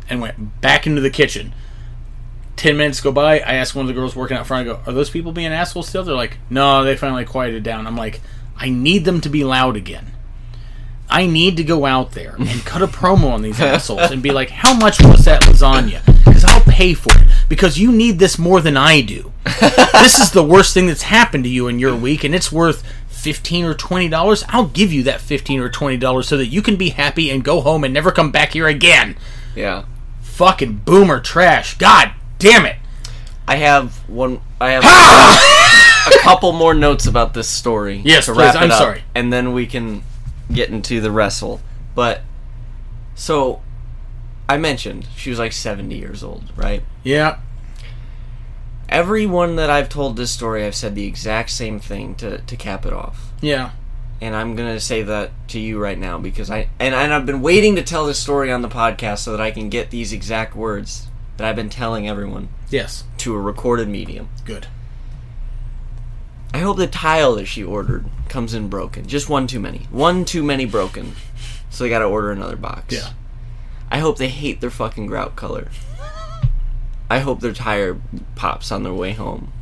[0.08, 1.54] And went back into the kitchen.
[2.56, 3.40] Ten minutes go by.
[3.40, 4.68] I ask one of the girls working out front.
[4.68, 7.86] I go, "Are those people being assholes still?" They're like, "No, they finally quieted down."
[7.86, 8.20] I'm like,
[8.56, 10.12] "I need them to be loud again."
[11.12, 14.30] I need to go out there and cut a promo on these assholes and be
[14.30, 16.04] like, how much was that lasagna?
[16.24, 17.28] Because I'll pay for it.
[17.50, 19.30] Because you need this more than I do.
[19.60, 22.82] this is the worst thing that's happened to you in your week, and it's worth
[23.22, 24.44] fifteen or twenty dollars.
[24.48, 27.44] I'll give you that fifteen or twenty dollars so that you can be happy and
[27.44, 29.16] go home and never come back here again.
[29.54, 29.84] Yeah.
[30.22, 31.78] Fucking boomer trash.
[31.78, 32.76] God damn it.
[33.46, 34.40] I have one.
[34.60, 34.84] I have
[36.12, 38.02] a couple more notes about this story.
[38.04, 39.04] Yes, to please, I'm up, sorry.
[39.14, 40.02] and then we can
[40.52, 41.60] get into the wrestle.
[41.94, 42.22] But
[43.14, 43.62] so
[44.48, 46.82] I mentioned she was like seventy years old, right?
[47.04, 47.38] Yeah.
[48.92, 52.84] Everyone that I've told this story, I've said the exact same thing to to cap
[52.86, 53.32] it off.
[53.40, 53.70] Yeah.
[54.20, 57.42] and I'm gonna say that to you right now because I and, and I've been
[57.42, 60.54] waiting to tell this story on the podcast so that I can get these exact
[60.54, 61.06] words
[61.38, 63.04] that I've been telling everyone Yes.
[63.18, 64.28] to a recorded medium.
[64.44, 64.66] Good.
[66.54, 69.06] I hope the tile that she ordered comes in broken.
[69.06, 69.86] Just one too many.
[69.90, 71.14] One too many broken.
[71.70, 72.94] So they gotta order another box.
[72.94, 73.08] Yeah.
[73.90, 75.68] I hope they hate their fucking grout color.
[77.12, 78.00] I hope their tire
[78.36, 79.52] pops on their way home.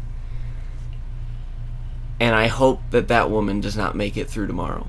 [2.20, 4.86] And I hope that that woman does not make it through tomorrow.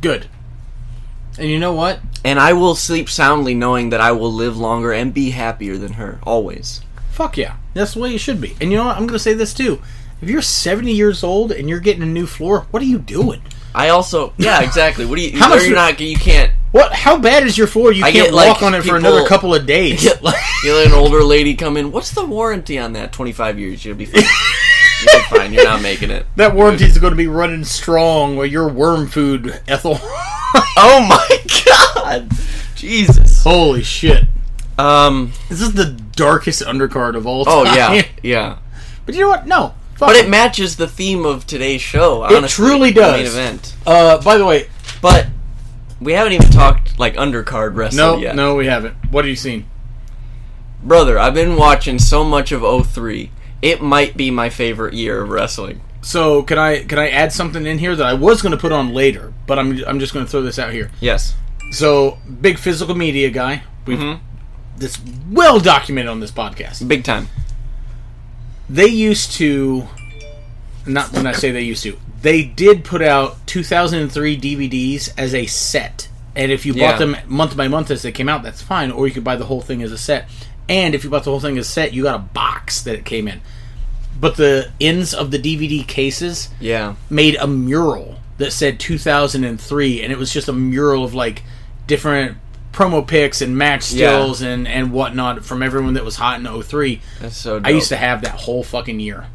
[0.00, 0.26] Good.
[1.38, 2.00] And you know what?
[2.24, 5.92] And I will sleep soundly knowing that I will live longer and be happier than
[5.92, 6.80] her, always.
[7.12, 7.56] Fuck yeah.
[7.74, 8.56] That's the way you should be.
[8.60, 8.96] And you know what?
[8.96, 9.80] I'm going to say this too.
[10.20, 13.42] If you're 70 years old and you're getting a new floor, what are you doing?
[13.76, 15.06] I also, yeah, exactly.
[15.06, 15.38] What do you?
[15.38, 16.00] How much you're you- not.
[16.00, 16.49] You can't.
[16.72, 16.92] What?
[16.92, 17.92] How bad is your floor?
[17.92, 20.02] You I can't get, like, walk on it for people- another couple of days.
[20.04, 20.22] Get,
[20.64, 21.90] you let an older lady come in.
[21.90, 23.12] What's the warranty on that?
[23.12, 23.84] Twenty five years.
[23.84, 24.22] You'll be fine.
[25.02, 25.52] You'll be fine.
[25.52, 26.26] You're not making it.
[26.36, 29.98] that warranty's going to be running strong with your worm food, Ethel.
[30.76, 31.38] Oh my
[32.04, 32.28] god!
[32.74, 33.44] Jesus.
[33.44, 34.24] Holy shit.
[34.78, 35.32] Um.
[35.48, 37.66] This is the darkest undercard of all time.
[37.68, 38.58] Oh yeah, yeah.
[39.06, 39.46] But you know what?
[39.46, 39.74] No.
[39.98, 40.28] But it.
[40.28, 42.22] matches the theme of today's show.
[42.22, 43.16] Honestly, it truly does.
[43.16, 43.76] Main event.
[43.86, 44.68] Uh, by the way,
[45.02, 45.28] But
[46.00, 48.34] we haven't even talked like undercard wrestling no, yet.
[48.36, 48.94] no, we haven't.
[49.10, 49.66] What have you seen?
[50.82, 53.30] Brother, I've been watching so much of 03.
[53.60, 55.82] It might be my favorite year of wrestling.
[56.02, 58.72] So can I can I add something in here that I was going to put
[58.72, 60.90] on later, but I'm I'm just going to throw this out here.
[61.00, 61.34] Yes.
[61.72, 63.62] So big physical media guy.
[63.86, 64.20] We've Mhm.
[64.78, 64.98] this
[65.30, 66.86] well documented on this podcast.
[66.88, 67.28] Big time.
[68.70, 69.86] They used to,
[70.86, 75.46] not when I say they used to, they did put out 2003 DVDs as a
[75.46, 76.90] set, and if you Yeah.
[76.90, 78.90] bought them month by month as they came out, that's fine.
[78.90, 80.28] Or you could buy the whole thing as a set.
[80.68, 82.94] And if you bought the whole thing as a set, you got a box that
[82.94, 83.40] it came in.
[84.20, 86.94] But the ends of the DVD cases Yeah.
[87.08, 91.42] made a mural that said 2003 and it was just a mural of like
[91.86, 92.36] different
[92.72, 94.08] promo pics and match Yeah.
[94.08, 97.66] stills and and whatnot from everyone that was hot in 03 That's so dope.
[97.66, 99.26] i used to have that whole fucking year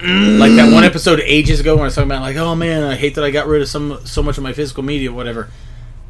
[0.00, 2.94] like that one episode ages ago when i was talking about like oh man i
[2.94, 5.48] hate that i got rid of some so much of my physical media whatever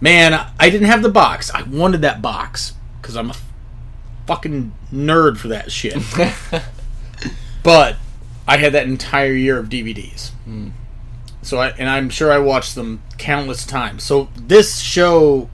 [0.01, 3.37] man i didn't have the box i wanted that box because i'm a
[4.27, 5.97] fucking nerd for that shit
[7.63, 7.97] but
[8.47, 10.31] I had that entire year of DVDs.
[10.45, 10.69] Hmm.
[11.43, 14.03] So I and I'm sure I watched them countless times.
[14.03, 15.49] So this show,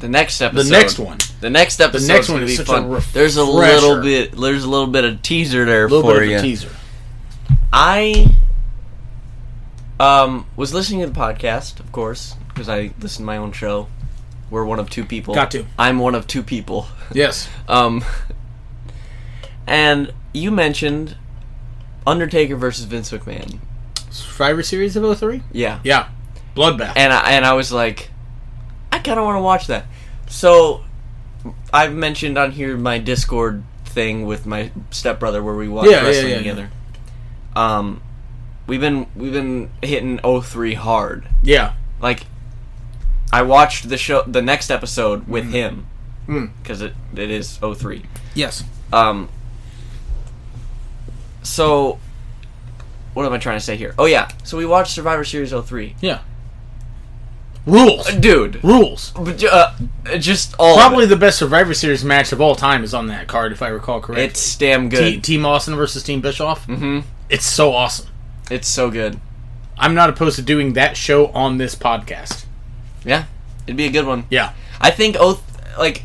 [0.00, 0.64] the next episode.
[0.64, 2.06] the next one, The next episode.
[2.06, 3.02] next is one is be such a fun.
[3.12, 4.32] there's a little bit.
[4.32, 6.36] There's a little bit of teaser there a little for bit of you.
[6.38, 6.70] a teaser.
[7.72, 8.28] I
[9.98, 13.88] um was listening to the podcast, of course, because I listen to my own show.
[14.50, 15.34] We're one of two people.
[15.34, 15.66] Got to.
[15.78, 16.86] I'm one of two people.
[17.12, 18.04] Yes, Um,
[19.66, 21.16] and you mentioned
[22.06, 23.58] Undertaker versus Vince McMahon.
[24.10, 25.42] Survivor Series of 03?
[25.52, 25.80] Yeah.
[25.82, 26.08] Yeah,
[26.54, 26.92] Bloodbath.
[26.96, 28.10] And I, and I was like,
[28.92, 29.86] I kind of want to watch that.
[30.28, 30.84] So
[31.72, 36.02] I've mentioned on here my Discord thing with my stepbrother where we watch Yeah, yeah,
[36.06, 36.70] wrestling yeah, together.
[37.56, 38.02] Um,
[38.66, 41.26] we've been we've been hitting 03 hard.
[41.42, 42.24] yeah, Like,
[43.32, 45.86] I watched the show, the next episode with him
[46.28, 46.50] Mm.
[46.62, 48.02] because it it is 03.
[48.34, 48.62] yes.
[48.92, 49.28] Um.
[51.42, 51.98] So,
[53.14, 53.94] what am I trying to say here?
[53.98, 55.94] Oh yeah, so we watched Survivor Series 03.
[56.00, 56.20] Yeah.
[57.66, 58.06] Rules.
[58.14, 59.12] Dude, Rules.
[59.16, 59.72] but, uh,
[60.18, 63.50] just all Probably the best Survivor Series match of all time is on that card,
[63.50, 64.24] if I recall correctly.
[64.24, 65.24] It's damn good.
[65.24, 66.64] Team Austin versus Team Bischoff.
[66.66, 68.08] hmm It's so awesome.
[68.50, 69.18] It's so good.
[69.78, 72.46] I'm not opposed to doing that show on this podcast.
[73.04, 73.24] Yeah,
[73.66, 74.24] it'd be a good one.
[74.30, 74.52] Yeah.
[74.80, 75.42] I think oh
[75.78, 76.02] like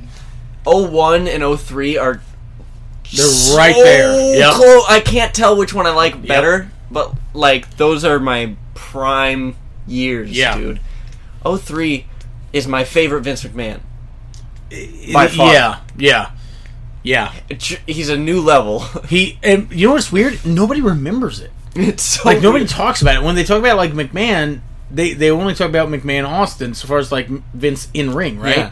[0.66, 2.22] 01 and 03 are
[3.14, 4.38] They're right there.
[4.38, 4.54] Yep.
[4.56, 9.56] clo- I can't tell which one I like better, but like those are my prime
[9.88, 10.58] years, Yeah.
[10.58, 10.80] dude.
[11.46, 12.06] 03
[12.54, 13.80] is my favorite Vince McMahon.
[15.14, 15.54] By far.
[15.54, 16.32] Yeah, yeah,
[17.04, 17.34] yeah.
[17.88, 18.80] He's a new level.
[19.08, 20.46] He and you know what's weird?
[20.46, 21.52] Nobody remembers it.
[21.76, 22.70] it's so Like nobody weird.
[22.70, 23.24] talks about it.
[23.24, 26.98] When they talk about like McMahon, they they only talk about McMahon Austin so far
[27.00, 28.58] as like Vince in ring, right?
[28.58, 28.72] Yeah.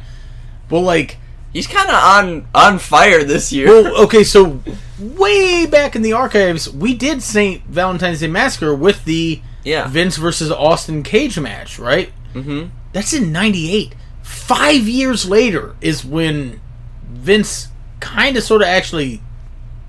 [0.70, 1.18] Well, like,
[1.54, 3.68] He's kind of on on fire this year.
[3.68, 4.62] well, okay, so
[5.00, 9.88] way back in the archives, we did Saint Valentine's Day Massacre with the yeah.
[9.88, 12.12] Vince versus Austin cage match, right?
[12.36, 12.68] mm-hmm.
[12.94, 13.96] That's in '98.
[14.22, 16.62] Five years later is when
[17.04, 17.70] Vince
[18.00, 19.22] kind of, sort of, actually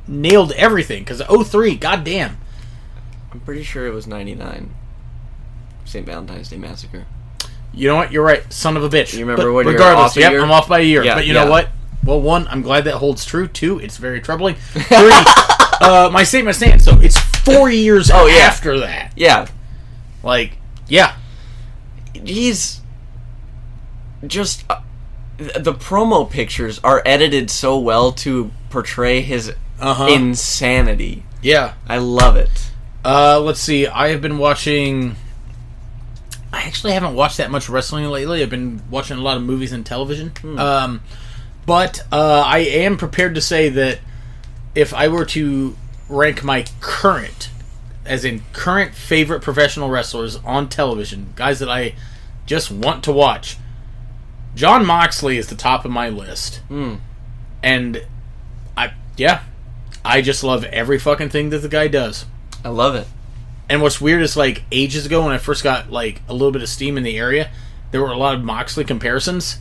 [0.06, 1.04] nailed everything.
[1.04, 2.38] Because 03, goddamn.
[3.32, 4.74] I'm pretty sure it was 99.
[5.84, 6.06] St.
[6.06, 7.06] Valentine's Day Massacre.
[7.72, 8.12] You know what?
[8.12, 8.50] You're right.
[8.52, 9.12] Son of a bitch.
[9.14, 10.42] You remember But you're regardless, yep, year?
[10.42, 11.04] I'm off by a year.
[11.04, 11.44] Yeah, but you yeah.
[11.44, 11.68] know what?
[12.04, 13.46] Well, one, I'm glad that holds true.
[13.46, 14.54] Two, it's very troubling.
[14.70, 15.12] Three,
[15.80, 16.84] uh, my statement stands.
[16.84, 18.38] So it's four years Oh, yeah.
[18.44, 19.12] after that.
[19.16, 19.46] Yeah.
[20.22, 20.52] Like,
[20.88, 21.16] yeah.
[22.14, 22.80] He's
[24.26, 24.64] just.
[25.40, 30.06] Th- the promo pictures are edited so well to portray his Uh-huh.
[30.06, 31.24] insanity.
[31.42, 31.72] Yeah.
[31.88, 32.70] I love it.
[33.04, 33.86] Uh, let's see.
[33.86, 35.16] I have been watching.
[36.52, 38.42] I actually haven't watched that much wrestling lately.
[38.42, 40.32] I've been watching a lot of movies and television.
[40.58, 41.00] Um,
[41.64, 44.00] but uh, I am prepared to say that
[44.74, 45.76] if I were to
[46.08, 47.50] rank my current,
[48.04, 51.94] as in current favorite professional wrestlers on television, guys that I
[52.46, 53.56] just want to watch,
[54.54, 56.60] Jon Moxley is the top of my list.
[56.70, 57.00] Mm.
[57.62, 58.04] And
[58.76, 59.42] I, yeah,
[60.04, 62.26] I just love every fucking thing that the guy does.
[62.64, 63.06] I love it.
[63.68, 66.62] And what's weird is like ages ago when I first got like a little bit
[66.62, 67.50] of steam in the area,
[67.92, 69.58] there were a lot of Moxley comparisons,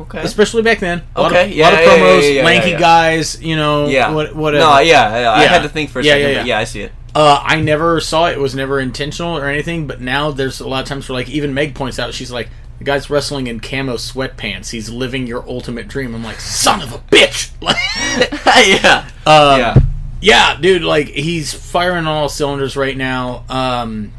[0.00, 0.20] Okay.
[0.20, 1.02] especially back then.
[1.14, 3.56] A lot Okay, of, yeah, lot of yeah, yeah, promos, yeah, yeah, lanky guys, you
[3.56, 4.12] know, yeah.
[4.12, 4.64] what, whatever.
[4.64, 6.44] No, yeah, yeah, I had to think for a second, yeah.
[6.44, 6.92] yeah, I see it.
[7.14, 8.32] Uh, I never saw it.
[8.32, 9.86] It was never intentional or anything.
[9.86, 12.48] But now there's a lot of times where like even Meg points out, she's like,
[12.78, 14.70] the guy's wrestling in camo sweatpants.
[14.70, 16.14] He's living your ultimate dream.
[16.14, 17.50] I'm like, son of a bitch.
[18.56, 19.08] Yeah.
[19.26, 19.74] um, yeah.
[20.20, 23.44] yeah, dude, like he's firing on all cylinders right now.
[23.48, 24.12] Um,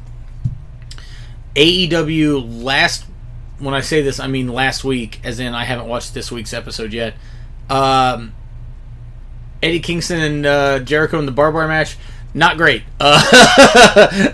[1.55, 3.05] AEW last,
[3.59, 6.53] when I say this, I mean last week, as in I haven't watched this week's
[6.53, 7.15] episode yet.
[7.69, 8.33] Um,
[9.63, 11.97] Eddie Kingston and uh, Jericho in the barbed wire match,
[12.35, 12.83] not great.
[12.99, 13.19] Uh,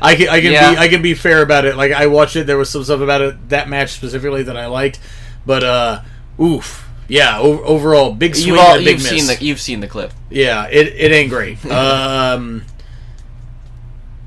[0.02, 0.72] I can I can Yeah.
[0.72, 1.78] be I can be fair about it.
[1.78, 4.66] Like I watched it, there was some stuff about it that match specifically that I
[4.66, 5.00] liked,
[5.46, 6.02] but uh,
[6.42, 6.88] oof.
[7.08, 9.88] Yeah, o- overall, big swing You've, all, and big you've seen the you've seen the
[9.88, 10.14] clip.
[10.30, 11.64] Yeah, it it ain't great.
[11.72, 12.64] um,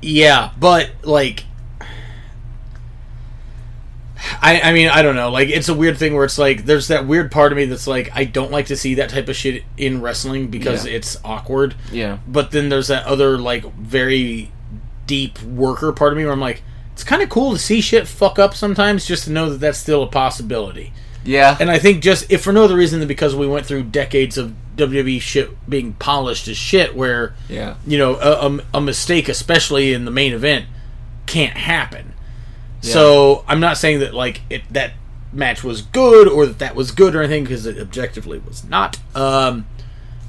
[0.01, 1.45] yeah, but like,
[4.41, 5.29] I I mean I don't know.
[5.29, 7.87] Like it's a weird thing where it's like there's that weird part of me that's
[7.87, 10.93] like I don't like to see that type of shit in wrestling because Yeah.
[10.93, 11.75] it's awkward.
[11.91, 12.19] Yeah.
[12.27, 14.51] But then there's that other like very
[15.07, 16.63] deep worker part of me where I'm like
[16.93, 19.77] it's kind of cool to see shit fuck up sometimes just to know that that's
[19.77, 20.93] still a possibility.
[21.25, 21.57] Yeah.
[21.59, 24.37] And I think just if for no other reason than because we went through decades
[24.37, 27.75] of WWE shit being polished as shit, where yeah.
[27.87, 30.65] you know a, a, a mistake, especially in the main event,
[31.25, 32.13] can't happen.
[32.93, 34.93] So I'm not saying that like it that
[35.33, 38.97] match was good or that that was good or anything because it objectively was not.
[39.15, 39.67] Um,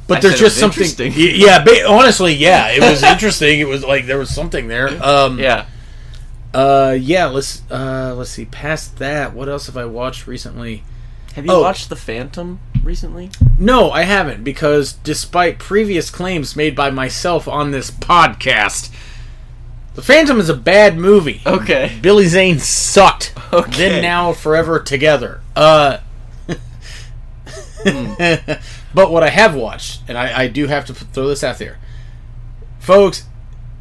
[0.08, 1.12] but I there's just something.
[1.16, 3.60] Yeah, ba- honestly, yeah, it was interesting.
[3.60, 4.88] It was like there was something there.
[5.02, 5.66] Um, Yeah.
[6.54, 7.26] Uh, yeah.
[7.26, 8.44] Let's uh, let's see.
[8.46, 10.84] Past that, what else have I watched recently?
[11.34, 11.60] Have you Oh.
[11.60, 13.30] watched The Phantom recently?
[13.58, 18.90] No, I haven't because despite previous claims made by myself on this podcast,
[19.96, 21.40] The Phantom is a bad movie.
[21.46, 21.98] Okay.
[22.02, 23.32] Billy Zane sucked.
[23.52, 23.88] Okay.
[23.88, 25.40] Then now forever together.
[25.56, 25.98] Uh
[28.94, 31.78] But what I have watched, and I, I do have to throw this out there.
[32.78, 33.24] Folks,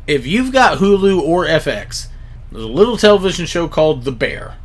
[0.07, 2.07] if you've got Hulu or FX,
[2.51, 4.57] there's a little television show called The Bear.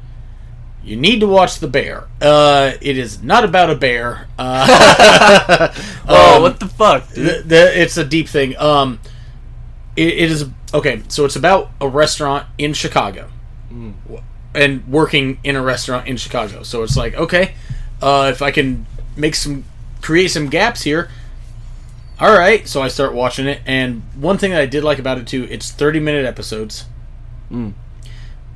[0.82, 2.08] You need to watch The Bear.
[2.20, 4.28] Uh, it is not about a bear.
[4.38, 5.68] Uh,
[6.08, 7.12] Oh, um, what the fuck?
[7.12, 7.26] dude?
[7.26, 8.56] the, the, it's a deep thing.
[8.58, 8.98] Um,
[9.96, 10.44] it, it is
[10.74, 11.02] okay.
[11.08, 13.28] So it's about a restaurant in Chicago,
[14.54, 16.62] and working in a restaurant in Chicago.
[16.62, 17.54] So it's like, okay,
[18.02, 19.64] uh, if I can make some,
[20.00, 21.10] create some gaps here.
[22.18, 25.16] All right, so I start watching it, and one thing that I did like about
[25.16, 26.84] it too, it's thirty minute episodes,
[27.50, 27.72] Mm.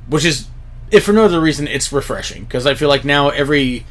[0.07, 0.47] which is,
[0.91, 3.85] if for no other reason, it's refreshing because I feel like now every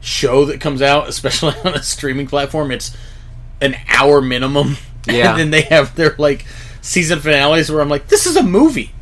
[0.00, 2.96] show that comes out, especially on a streaming platform, it's
[3.60, 4.76] an hour minimum.
[5.06, 5.30] Yeah.
[5.30, 6.44] and then they have their like
[6.88, 8.92] season finales where I'm like, this is a movie.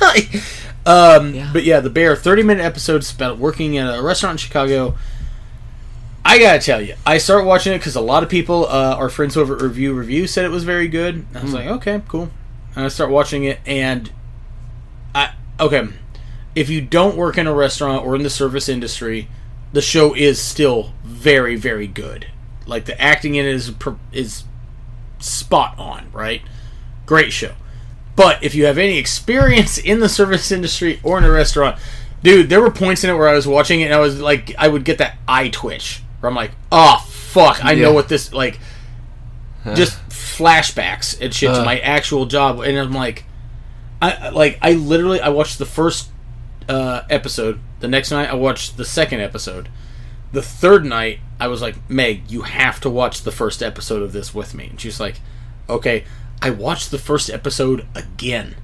[0.00, 0.28] Like,
[0.86, 1.50] um, Yeah.
[1.52, 4.96] But yeah, the Bear, 30 minute episodes about working at a restaurant in Chicago.
[6.24, 9.08] I gotta tell you, I start watching it because a lot of people, uh, our
[9.08, 11.14] friends over at Review Review, said it was very good.
[11.14, 12.30] And I was like, okay, cool.
[12.74, 14.10] And I start watching it, and
[15.14, 15.88] I okay.
[16.54, 19.28] If you don't work in a restaurant or in the service industry,
[19.72, 22.26] the show is still very, very good.
[22.66, 23.72] Like the acting in it is
[24.12, 24.44] is
[25.20, 26.42] spot on, right?
[27.06, 27.54] Great show.
[28.14, 31.78] But if you have any experience in the service industry or in a restaurant,
[32.22, 34.54] dude, there were points in it where I was watching it and I was like,
[34.58, 38.32] I would get that eye twitch where I'm like, oh fuck, I know what this
[38.32, 38.58] like.
[39.74, 41.64] Just flashbacks and shit to Uh.
[41.64, 43.24] my actual job, and I'm like,
[44.00, 46.08] I I- like I literally I watched the first
[46.68, 47.58] uh, episode.
[47.80, 49.68] The next night I watched the second episode.
[50.32, 54.12] The third night I was like, Meg, you have to watch the first episode of
[54.12, 54.68] this with me.
[54.68, 55.20] And she's like,
[55.68, 56.04] Okay.
[56.42, 58.56] I watched the first episode again,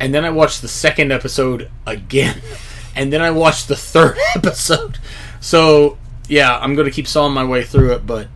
[0.00, 2.40] and then I watched the second episode again,
[2.96, 4.98] and then I watched the third episode.
[5.40, 5.98] So
[6.28, 8.28] yeah, I'm gonna keep sawing my way through it, but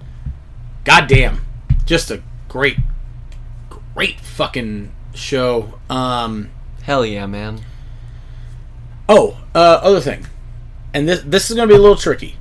[0.85, 1.45] goddamn,
[1.85, 2.79] just a great,
[3.95, 5.79] great fucking show.
[5.89, 6.51] Um,
[6.83, 7.61] Hell yeah, man.
[9.09, 10.27] Oh, uh, other thing,
[10.93, 12.37] and this this is gonna be a little tricky.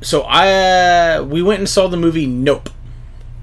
[0.00, 2.70] So I uh, we went and saw the movie Nope,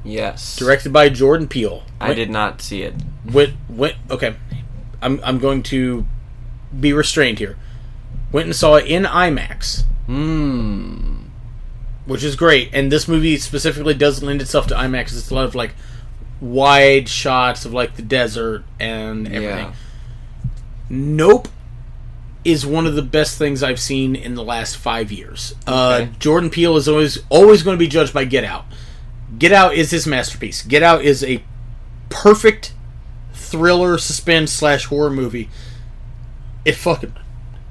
[0.03, 0.55] Yes.
[0.55, 1.83] directed by Jordan Peele.
[1.99, 2.95] I Went- did not see it.
[3.25, 4.35] Went went okay.
[5.01, 6.05] I'm I'm going to
[6.79, 7.57] be restrained here.
[8.31, 11.23] Went and saw it in IMAX, Hmm.
[12.05, 12.69] which is great.
[12.73, 15.13] And this movie specifically does lend itself to IMAX.
[15.17, 15.75] It's a lot of like
[16.39, 19.67] wide shots of like the desert and everything.
[19.67, 19.73] Yeah.
[20.89, 21.47] Nope
[22.43, 25.53] is one of the best things I've seen in the last five years.
[25.67, 26.11] Uh, Okay.
[26.17, 28.65] Jordan Peele is always always going to be judged by Get Out.
[29.37, 30.61] Get Out is his masterpiece.
[30.61, 31.43] Get Out is a
[32.09, 32.73] perfect
[33.33, 35.49] thriller, suspense slash horror movie.
[36.65, 37.13] It fucking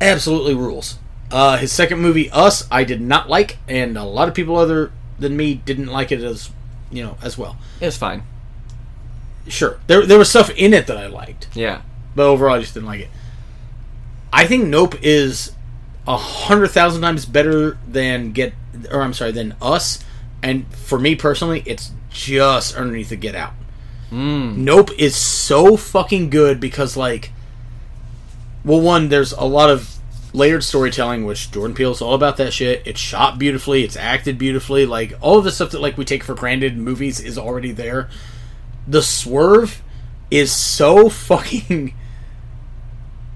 [0.01, 0.99] absolutely rules.
[1.31, 4.91] Uh, his second movie, Us, I did not like, and a lot of people other
[5.19, 6.51] than me didn't like it as
[6.91, 7.57] you know as well.
[7.81, 8.23] It was fine.
[9.47, 11.83] Sure, there there was stuff in it that I liked Yeah.
[12.17, 13.11] but overall I just didn't like it.
[14.33, 15.53] I think Nope is
[16.07, 18.55] a hundred thousand times better than Get,
[18.91, 20.03] or I'm sorry, than Us,
[20.43, 23.53] and for me personally, it's just underneath the Get Out.
[24.11, 24.57] Mm.
[24.57, 27.33] Nope is so fucking good because like,
[28.65, 30.01] well, one there's a lot of
[30.33, 32.83] layered storytelling, which Jordan Peele's all about that shit.
[32.85, 36.25] It's shot beautifully, it's acted beautifully, like all of the stuff that like we take
[36.25, 38.09] for granted in movies is already there.
[38.87, 39.83] The swerve
[40.31, 41.95] is so fucking.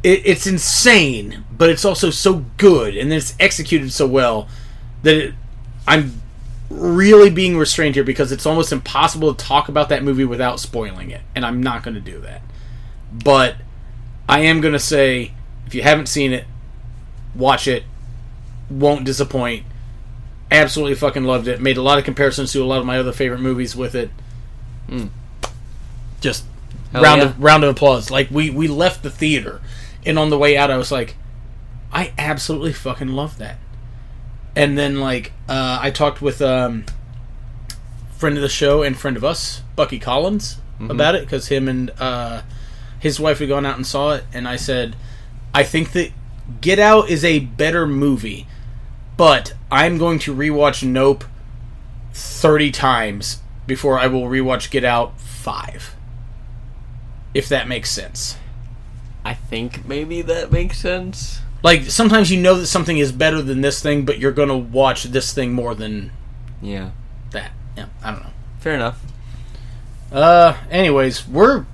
[0.02, 4.48] It, it's insane, but it's also so good, and it's executed so well
[5.02, 5.34] that it,
[5.86, 6.20] I'm
[6.74, 11.10] really being restrained here because it's almost impossible to talk about that movie without spoiling
[11.10, 12.42] it, and I'm not going to do that.
[13.12, 13.56] But
[14.28, 15.32] I am going to say,
[15.66, 16.44] if you haven't seen it,
[17.34, 17.84] watch it.
[18.68, 19.64] Won't disappoint.
[20.50, 21.60] Absolutely fucking loved it.
[21.60, 24.10] Made a lot of comparisons to a lot of my other favorite movies with it.
[24.88, 25.10] Mm.
[26.20, 26.44] Just
[26.92, 27.28] Hell round yeah.
[27.28, 28.10] of round of applause.
[28.10, 29.60] Like we we left the theater,
[30.06, 31.16] and on the way out, I was like,
[31.92, 33.58] I absolutely fucking love that.
[34.56, 36.84] And then like uh, I talked with um,
[38.16, 40.58] friend of the show and friend of us, Bucky Collins,
[40.90, 42.42] about it because him and uh,
[42.98, 44.96] his wife had gone out and saw it, and I said,
[45.52, 46.10] I think that
[46.60, 48.46] Get Out is a better movie,
[49.16, 51.24] but I'm going to rewatch Nope
[52.12, 55.94] thirty times before I will rewatch Get Out five.
[57.32, 58.36] If that makes sense.
[59.24, 61.40] I think maybe that makes sense.
[61.64, 65.04] Like sometimes you know that something is better than this thing, but you're gonna watch
[65.04, 66.12] this thing more than
[66.62, 66.90] Yeah.
[67.32, 67.50] that.
[67.76, 68.30] Yeah, I don't know.
[68.60, 69.00] Fair enough.
[70.12, 71.64] Uh, anyways, we're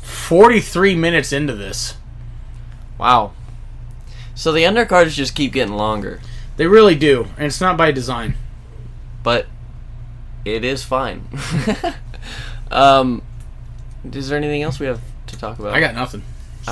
[0.00, 1.96] 43 minutes into this.
[2.96, 3.32] Wow.
[4.36, 6.20] So the undercards just keep getting longer,
[6.56, 8.36] They really do, and it's not by design.
[9.24, 9.46] but
[10.44, 11.26] it is fine.
[12.70, 13.20] um,
[14.12, 15.74] is there anything else we have to talk about?
[15.74, 16.22] I got nothing.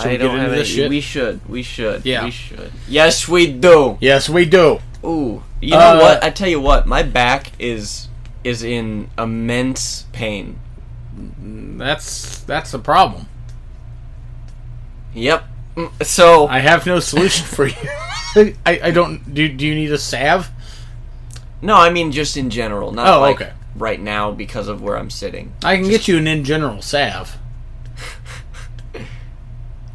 [0.02, 0.64] Should I we don't have any.
[0.64, 0.90] shit?
[0.90, 1.48] We should.
[1.48, 2.04] We should.
[2.06, 2.24] Yeah.
[2.24, 2.72] We should.
[2.88, 3.98] Yes, we do.
[4.00, 4.78] yes, we do.
[5.04, 5.42] Ooh.
[5.60, 6.24] You know Uh, what?
[6.24, 6.86] I tell you what.
[6.86, 8.08] My back is
[8.44, 10.58] is in immense pain.
[11.78, 13.26] That's that's a problem.
[15.14, 15.44] Yep.
[15.76, 17.74] Mm, So I have no solution for you.
[18.66, 19.32] I, I don't.
[19.34, 20.50] Do, do you need a salve?
[21.62, 23.52] no, I mean just in general, not Oh, like okay.
[23.74, 25.54] right now because of where I'm sitting.
[25.64, 27.36] I can get you an in general salve.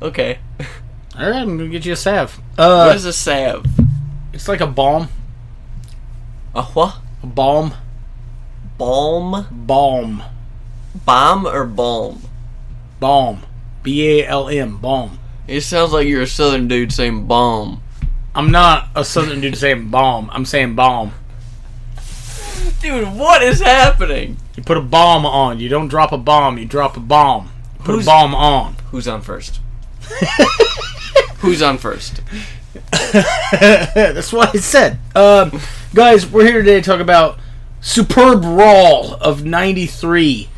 [0.01, 0.39] Okay.
[1.17, 2.39] All right, I'm gonna get you a salve.
[2.57, 3.65] Uh, what is a salve?
[4.33, 5.07] it's like a balm.
[6.55, 6.97] A what?
[7.23, 7.73] A balm.
[8.77, 9.47] Balm?
[9.51, 10.23] Balm.
[11.05, 12.21] Bomb or balm?
[12.99, 13.43] Balm.
[13.83, 14.77] B A L M.
[14.77, 15.19] Balm.
[15.47, 17.81] It sounds like you're a southern dude saying balm.
[18.33, 20.29] I'm not a southern dude saying balm.
[20.33, 21.11] I'm saying balm.
[22.81, 24.37] Dude, what is happening?
[24.55, 25.59] You put a bomb on.
[25.59, 26.57] You don't drop a bomb.
[26.57, 27.51] You drop a bomb.
[27.79, 28.75] You put Who's- a bomb on.
[28.91, 29.60] Who's on first?
[31.39, 32.21] Who's on first?
[33.11, 34.99] That's what I said.
[35.15, 35.59] Um,
[35.93, 37.39] guys, we're here today to talk about
[37.81, 40.49] SuperBrawl of 93.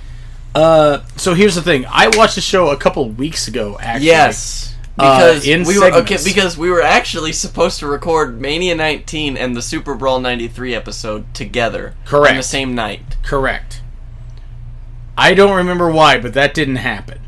[0.56, 1.86] Uh, so here's the thing.
[1.90, 3.78] I watched the show a couple weeks ago.
[3.80, 4.76] Actually, Yes.
[5.00, 6.24] Uh, Because in we were okay, segments.
[6.24, 11.34] because we were actually supposed to record Mania 19 and the Super Brawl 93 episode
[11.34, 13.02] together correct, on the same night.
[13.24, 13.82] correct.
[15.18, 17.20] I don't remember why, but that didn't happen.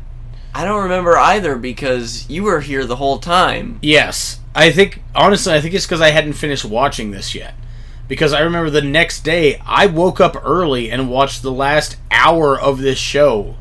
[0.56, 3.78] I don't remember either because you were here the whole time.
[3.82, 7.52] Yes, I think honestly, I think it's because I hadn't finished watching this yet.
[8.08, 12.58] Because I remember the next day, I woke up early and watched the last hour
[12.58, 13.56] of this show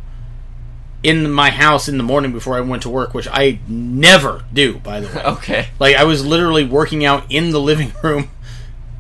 [1.03, 4.79] in my house in the morning before I went to work, which I never do,
[4.79, 5.21] by the way.
[5.25, 5.67] Okay.
[5.79, 8.29] Like I was literally working out in the living room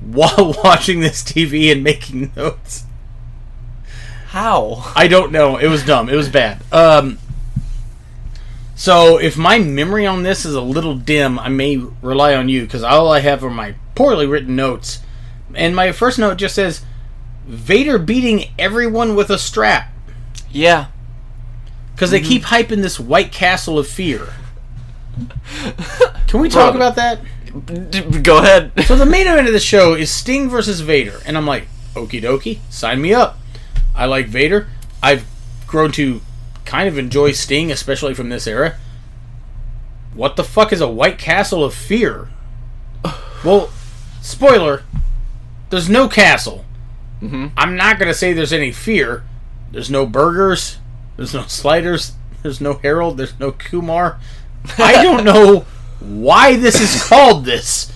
[0.01, 2.83] while watching this TV and making notes.
[4.27, 4.91] How?
[4.97, 5.55] I don't know.
[5.55, 6.09] It was dumb.
[6.09, 6.61] It was bad.
[6.73, 7.19] Um
[8.75, 12.61] so if my memory on this is a little dim, I may rely on you
[12.63, 14.99] because all I have are my poorly written notes.
[15.53, 16.83] And my first note just says
[17.45, 19.91] Vader beating everyone with a strap
[20.51, 20.87] Yeah.
[21.93, 22.27] because they mm-hmm.
[22.27, 24.33] keep hyping this White Castle of Fear.
[26.27, 26.77] Can we talk Brother.
[26.77, 28.23] about that?
[28.23, 28.73] Go ahead.
[28.85, 32.21] So the main event of the show is Sting versus Vader, and I'm like, okie
[32.21, 33.37] dokie, sign me up.
[33.95, 34.67] I like Vader.
[35.01, 35.25] I've
[35.65, 36.19] grown to
[36.65, 38.75] kind of enjoy Sting, especially from this era.
[40.13, 42.29] What the fuck is a White Castle of Fear?
[43.43, 43.69] Well,
[44.21, 44.83] spoiler,
[45.69, 46.65] there's no castle.
[47.21, 47.51] Mhm.
[47.55, 49.23] I'm not gonna say there's any fear.
[49.71, 50.77] There's no burgers.
[51.17, 52.13] There's no sliders.
[52.41, 53.17] There's no Harold.
[53.17, 54.17] There's no Kumar.
[54.77, 55.65] I don't know
[55.99, 57.91] why this is called this.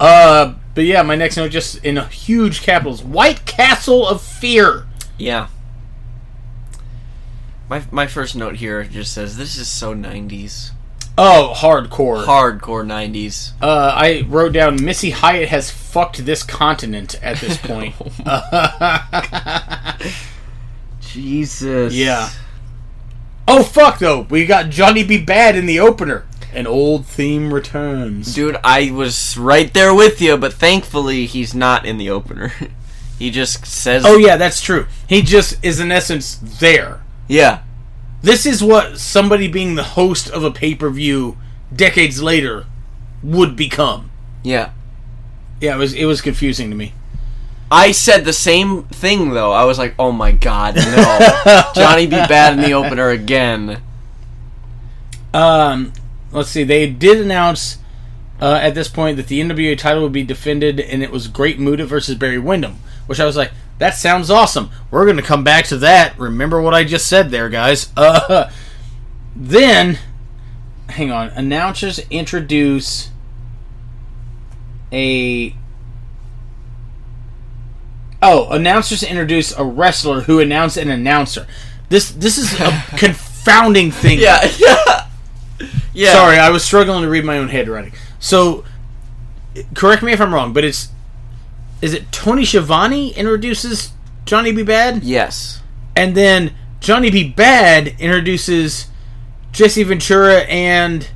[0.00, 4.86] Uh, but yeah, my next note just in a huge capitals: White Castle of Fear.
[5.18, 5.48] Yeah.
[7.68, 10.70] My my first note here just says this is so 90s.
[11.18, 12.24] Oh, hardcore.
[12.26, 13.52] Hardcore 90s.
[13.60, 17.94] Uh, I wrote down Missy Hyatt has fucked this continent at this point.
[21.00, 21.94] Jesus.
[21.94, 22.30] Yeah.
[23.48, 25.24] oh fuck though, we got Johnny B.
[25.24, 26.26] Badd in the opener.
[26.52, 28.34] An old theme returns.
[28.34, 32.52] Dude, I was right there with you, but thankfully he's not in the opener.
[33.18, 34.86] he just says Oh yeah, that's true.
[35.08, 37.00] He just is in essence there.
[37.28, 37.62] Yeah.
[38.22, 41.36] This is what somebody being the host of a pay per view
[41.74, 42.66] decades later
[43.22, 44.10] would become.
[44.42, 44.70] Yeah.
[45.60, 46.92] Yeah, it was it was confusing to me.
[47.70, 49.52] I said the same thing though.
[49.52, 51.62] I was like, "Oh my god, no.
[51.74, 52.16] Johnny B.
[52.16, 53.82] Badd in the opener again."
[55.34, 55.92] Um,
[56.30, 56.62] let's see.
[56.62, 57.78] They did announce
[58.40, 61.58] uh, at this point that the NWA title would be defended, and it was Great
[61.58, 64.70] Muta versus Barry Windham, which I was like, that sounds awesome.
[64.90, 66.18] We're going to come back to that.
[66.18, 67.92] Remember what I just said there, guys.
[67.96, 68.50] Uh,
[69.38, 69.98] then,
[70.88, 71.28] hang on.
[71.28, 73.10] Announcers introduce
[74.90, 75.54] a.
[78.22, 81.46] Oh, announcers introduce a wrestler who announced an announcer.
[81.90, 84.18] This this is a confounding thing.
[84.18, 85.06] Yeah, yeah.
[85.92, 86.12] Yeah.
[86.12, 87.92] Sorry, I was struggling to read my own handwriting.
[88.18, 88.64] So,
[89.74, 90.88] correct me if I'm wrong, but it's
[91.82, 93.92] is it Tony Schiavone introduces
[94.24, 94.62] Johnny B.
[94.62, 95.60] Badd, Yes.
[95.94, 97.32] and then Johnny B.
[97.36, 98.86] Badd introduces
[99.52, 101.08] Jesse Ventura and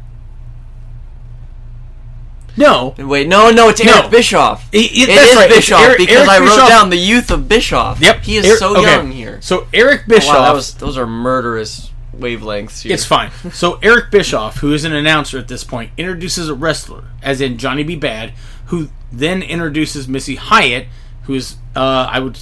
[2.57, 3.99] no, Wait, no, no, it's No.
[4.01, 4.69] Eric Bischoff.
[4.75, 6.69] I- I- It is right, Bischoff Eric- because Eric I wrote Bischoff.
[6.69, 8.01] down the youth of Bischoff.
[8.01, 8.83] Yep, He is Eric- so okay.
[8.97, 9.39] young here.
[9.41, 10.35] So Eric Oh, Bischoff.
[10.37, 12.93] wow, that was those are murderous wavelengths here.
[12.93, 13.31] It's fine.
[13.53, 17.57] So Eric Bischoff, who is an announcer at this point, introduces a wrestler, as in
[17.57, 17.97] Johnny B.
[17.97, 18.33] Badd,
[18.67, 20.87] who then introduces Missy Hyatt,
[21.25, 22.39] who's uh, I would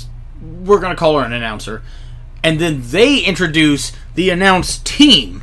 [0.64, 1.82] we're gonna call her an announcer,
[2.44, 5.42] and then they introduce the announced team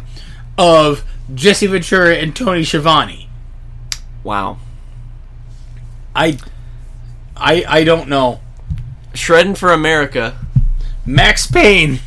[0.58, 1.04] of
[1.34, 3.30] Jesse Ventura and Tony Schiavone.
[4.24, 4.58] Wow.
[6.16, 6.38] I
[7.36, 8.40] I I don't know.
[9.14, 10.38] Shredding for America.
[11.06, 12.00] Maxx Payne.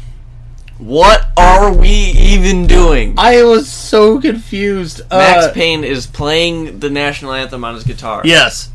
[0.79, 3.14] What are we even doing?
[3.19, 5.01] I was so confused.
[5.11, 8.23] Max Uh, Payne is playing the national anthem on his guitar.
[8.25, 8.71] Yes.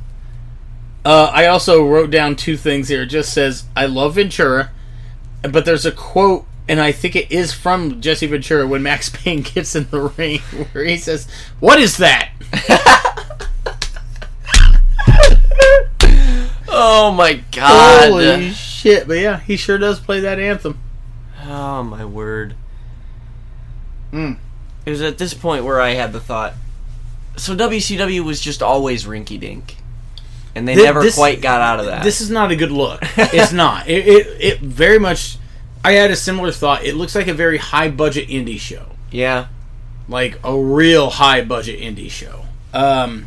[1.06, 3.02] Uh, I also wrote down two things here.
[3.02, 4.72] It just says, I love Ventura,
[5.42, 9.42] but there's a quote, and I think it is from Jesse Ventura when Max Payne
[9.42, 10.40] gets in the ring,
[10.72, 11.28] where he says,
[11.60, 12.32] What is that?
[16.76, 18.10] Oh my god.
[18.10, 19.08] Holy shit.
[19.08, 20.80] But yeah, he sure does play that anthem.
[21.46, 22.56] Oh my word.
[24.12, 24.38] Mm.
[24.86, 26.54] It was at this point where I had the thought.
[27.38, 29.78] So WCW was just always rinky dink,
[30.56, 32.04] and they never this- quite got out of that.
[32.04, 33.02] This is not a good look.
[33.18, 33.88] It's not.
[33.88, 35.38] It, it, it very much.
[35.84, 36.84] I had a similar thought.
[36.86, 38.86] It looks like a very high budget indie show.
[39.12, 39.48] yeah,
[40.08, 42.46] like a real high budget indie show.
[42.74, 43.26] Um,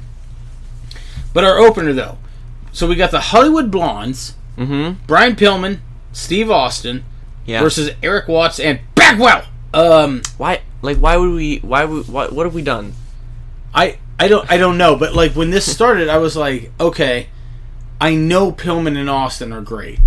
[1.33, 2.19] but our opener though,
[2.73, 5.05] so we got the Hollywood Blondes, mm-hmm.
[5.07, 5.81] Brian Pillman,
[6.13, 7.05] Steve Austin
[7.45, 9.45] Yeah, versus Eric Watts and Bagwell.
[9.75, 10.63] Um, Why?
[10.83, 11.59] Like, why would we?
[11.59, 12.09] Why would?
[12.09, 12.93] What, what have we done?
[13.75, 17.29] I I don't I don't know, but like when this started, I was like, okay,
[18.01, 19.99] I know Pillman and Austin are great.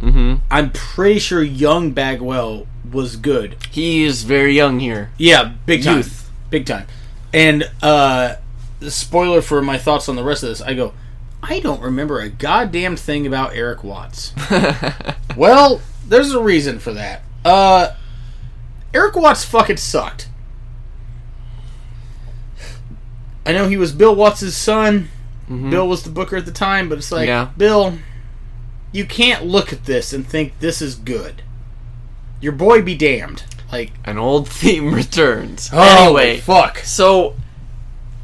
[0.00, 0.36] Mm-hmm.
[0.50, 3.56] I'm pretty sure young Bagwell was good.
[3.70, 5.10] He is very young here.
[5.16, 6.30] Yeah, big time, Youth.
[6.50, 6.86] big time.
[7.32, 8.34] And uh,
[8.80, 10.92] spoiler for my thoughts on the rest of this, I go,
[11.42, 14.32] I don't remember a goddamn thing about Eric Watts.
[15.36, 17.22] well, there's a reason for that.
[17.44, 17.94] Uh,
[18.92, 20.28] Eric Watts fucking sucked.
[23.44, 25.08] I know he was Bill Watts' son.
[25.48, 27.50] Bill was the booker at the time, but it's like, Yeah.
[27.58, 27.98] Bill,
[28.90, 31.42] you can't look at this and think this is good.
[32.40, 33.44] Your boy be damned.
[33.70, 35.68] Like, An old theme returns.
[35.72, 36.78] oh, anyway, fuck.
[36.78, 37.36] so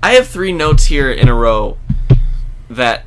[0.03, 1.77] I have three notes here in a row
[2.71, 3.05] that.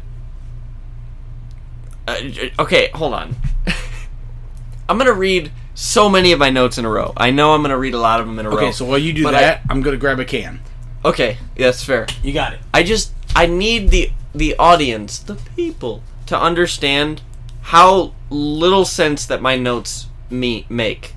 [2.07, 2.17] Uh,
[2.59, 3.35] okay, hold on.
[4.89, 7.13] I'm gonna read so many of my notes in a row.
[7.15, 8.57] I know I'm gonna read a lot of them in a row.
[8.57, 10.59] Okay, so while you do that, I, am gonna grab a can.
[11.03, 12.07] Okay, that's fair.
[12.23, 12.59] You got it.
[12.73, 17.21] I just I need the the audience, the people, to understand
[17.61, 21.13] how little sense that my notes me make.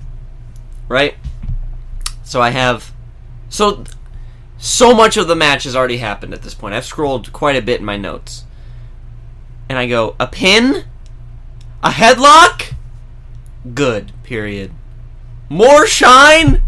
[0.88, 1.14] Right?
[2.24, 2.92] So I have
[3.48, 3.84] so
[4.58, 6.74] so much of the match has already happened at this point.
[6.74, 8.44] I've scrolled quite a bit in my notes.
[9.68, 10.84] And I go, a pin?
[11.82, 12.74] A headlock?
[13.74, 14.72] Good, period.
[15.48, 16.62] More shine?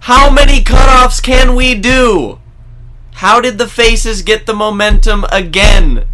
[0.00, 2.38] How many cutoffs can we do?
[3.18, 6.06] How did the faces get the momentum again?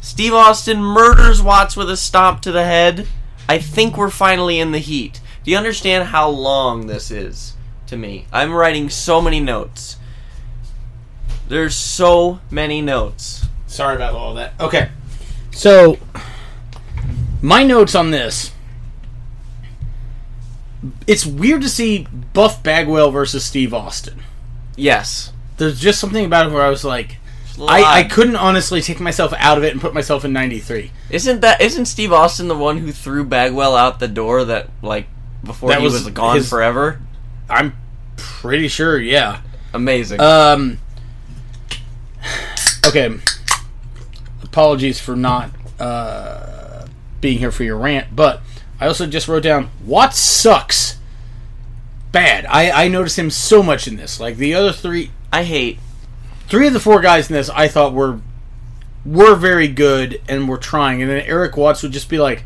[0.00, 3.08] Steve Austin murders Watts with a stomp to the head.
[3.48, 5.20] I think we're finally in the heat.
[5.42, 7.54] Do you understand how long this is
[7.88, 8.26] to me?
[8.32, 9.96] I'm writing so many notes.
[11.48, 13.46] There's so many notes.
[13.66, 14.52] Sorry about all that.
[14.60, 14.90] Okay.
[15.50, 15.98] So,
[17.42, 18.52] my notes on this.
[21.08, 24.22] It's weird to see Buff Bagwell versus Steve Austin.
[24.76, 25.32] Yes.
[25.56, 28.36] There's just something about it where I was like, It's a little I, I couldn't
[28.36, 30.90] honestly take myself out of it and put myself in 93.
[31.10, 35.06] Isn't that isn't Steve Austin the one who threw Bagwell out the door that like
[35.44, 37.00] before That he was was, gone his- forever?
[37.48, 37.74] I'm
[38.16, 39.40] pretty sure, yeah.
[39.72, 40.20] Amazing.
[40.20, 40.78] Um.
[42.86, 43.14] Okay.
[44.42, 46.86] Apologies for not uh,
[47.20, 48.40] being here for your rant, but
[48.80, 50.98] I also just wrote down Watts sucks.
[52.12, 52.46] Bad.
[52.46, 54.18] I I noticed him so much in this.
[54.20, 55.78] Like the other three, I hate
[56.48, 58.20] three of the four guys in this, I thought were
[59.04, 62.44] were very good and were trying, and then Eric Watts would just be like,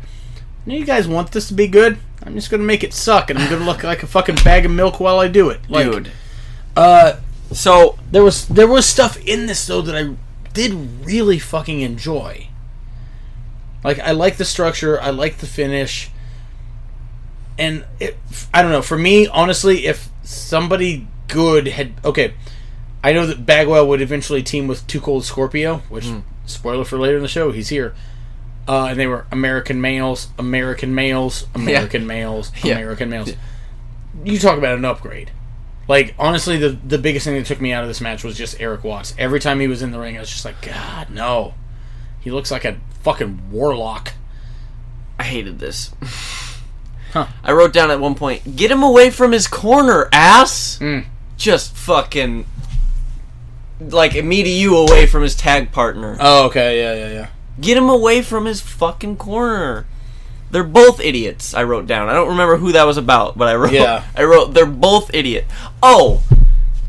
[0.65, 1.97] "No, you guys want this to be good?
[2.23, 4.71] I'm just gonna make it suck, and I'm gonna look like a fucking bag of
[4.71, 6.11] milk while I do it." Like, dude.
[6.75, 7.13] Uh,
[7.53, 10.15] So there was there was stuff in this though that I
[10.53, 10.71] did
[11.05, 12.47] really fucking enjoy.
[13.83, 16.11] Like I like the structure, I like the finish,
[17.57, 18.17] and it,
[18.53, 18.81] I don't know.
[18.81, 22.33] For me, honestly, if somebody good had okay,
[23.03, 26.07] I know that Bagwell would eventually team with Too Cold Scorpio, which
[26.45, 27.95] spoiler for later in the show, he's here.
[28.67, 32.75] Uh, and they were American males, American males, American males, Yeah.
[32.75, 33.33] American males.
[34.23, 35.31] You talk about an upgrade.
[35.87, 38.61] Like honestly, the the biggest thing that took me out of this match was just
[38.61, 39.15] Eric Watts.
[39.17, 41.55] Every time he was in the ring, I was just like, God, no.
[42.19, 44.13] He looks like a fucking warlock.
[45.19, 45.91] I hated this.
[47.13, 47.27] Huh.
[47.43, 51.07] I wrote down at one point, "Get him away from his corner, ass." Mm.
[51.35, 52.45] Just fucking
[53.89, 56.17] like me to you away from his tag partner.
[56.19, 57.27] Oh, okay, yeah, yeah, yeah.
[57.59, 59.85] Get him away from his fucking corner.
[60.51, 61.53] They're both idiots.
[61.53, 62.09] I wrote down.
[62.09, 63.71] I don't remember who that was about, but I wrote.
[63.73, 64.03] Yeah.
[64.15, 64.53] I wrote.
[64.53, 65.45] They're both idiot.
[65.81, 66.23] Oh,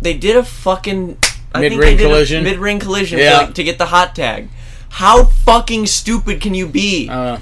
[0.01, 1.17] they did a fucking
[1.55, 2.45] did a collision?
[2.45, 3.39] Mid-ring collision Yeah.
[3.39, 4.49] for, like, to get the hot tag.
[4.89, 7.09] How fucking stupid can you be?
[7.09, 7.39] Uh,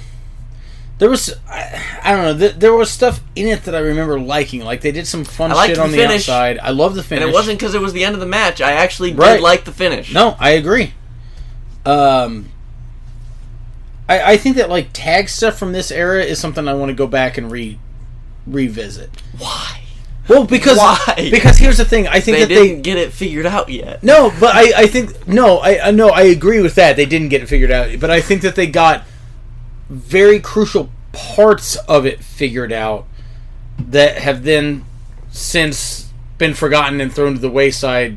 [1.00, 4.20] there was, I, I don't know, th- there was stuff in it that I remember
[4.20, 4.60] liking.
[4.62, 6.28] Like they did some fun shit the on the finish.
[6.28, 6.58] outside.
[6.60, 7.22] I love the finish.
[7.22, 8.60] and it wasn't because it was the end of the match.
[8.60, 9.34] I actually Right.
[9.34, 10.14] did like the finish.
[10.14, 10.92] No, I agree.
[11.84, 12.50] Um,
[14.08, 16.94] I I think that like tag stuff from this era is something I want to
[16.94, 17.78] go back and re
[18.46, 19.10] revisit.
[19.38, 19.80] Why?
[20.28, 21.28] Well, because Why?
[21.30, 22.06] because here's the thing.
[22.06, 24.02] I think They that didn't they get it figured out yet.
[24.02, 26.96] no, but I I think no, I I no, I agree with that.
[26.96, 29.04] They didn't get it figured out, but I think that they got
[29.90, 33.06] very crucial parts of it figured out
[33.78, 34.84] that have then
[35.30, 38.16] since been forgotten and thrown to the wayside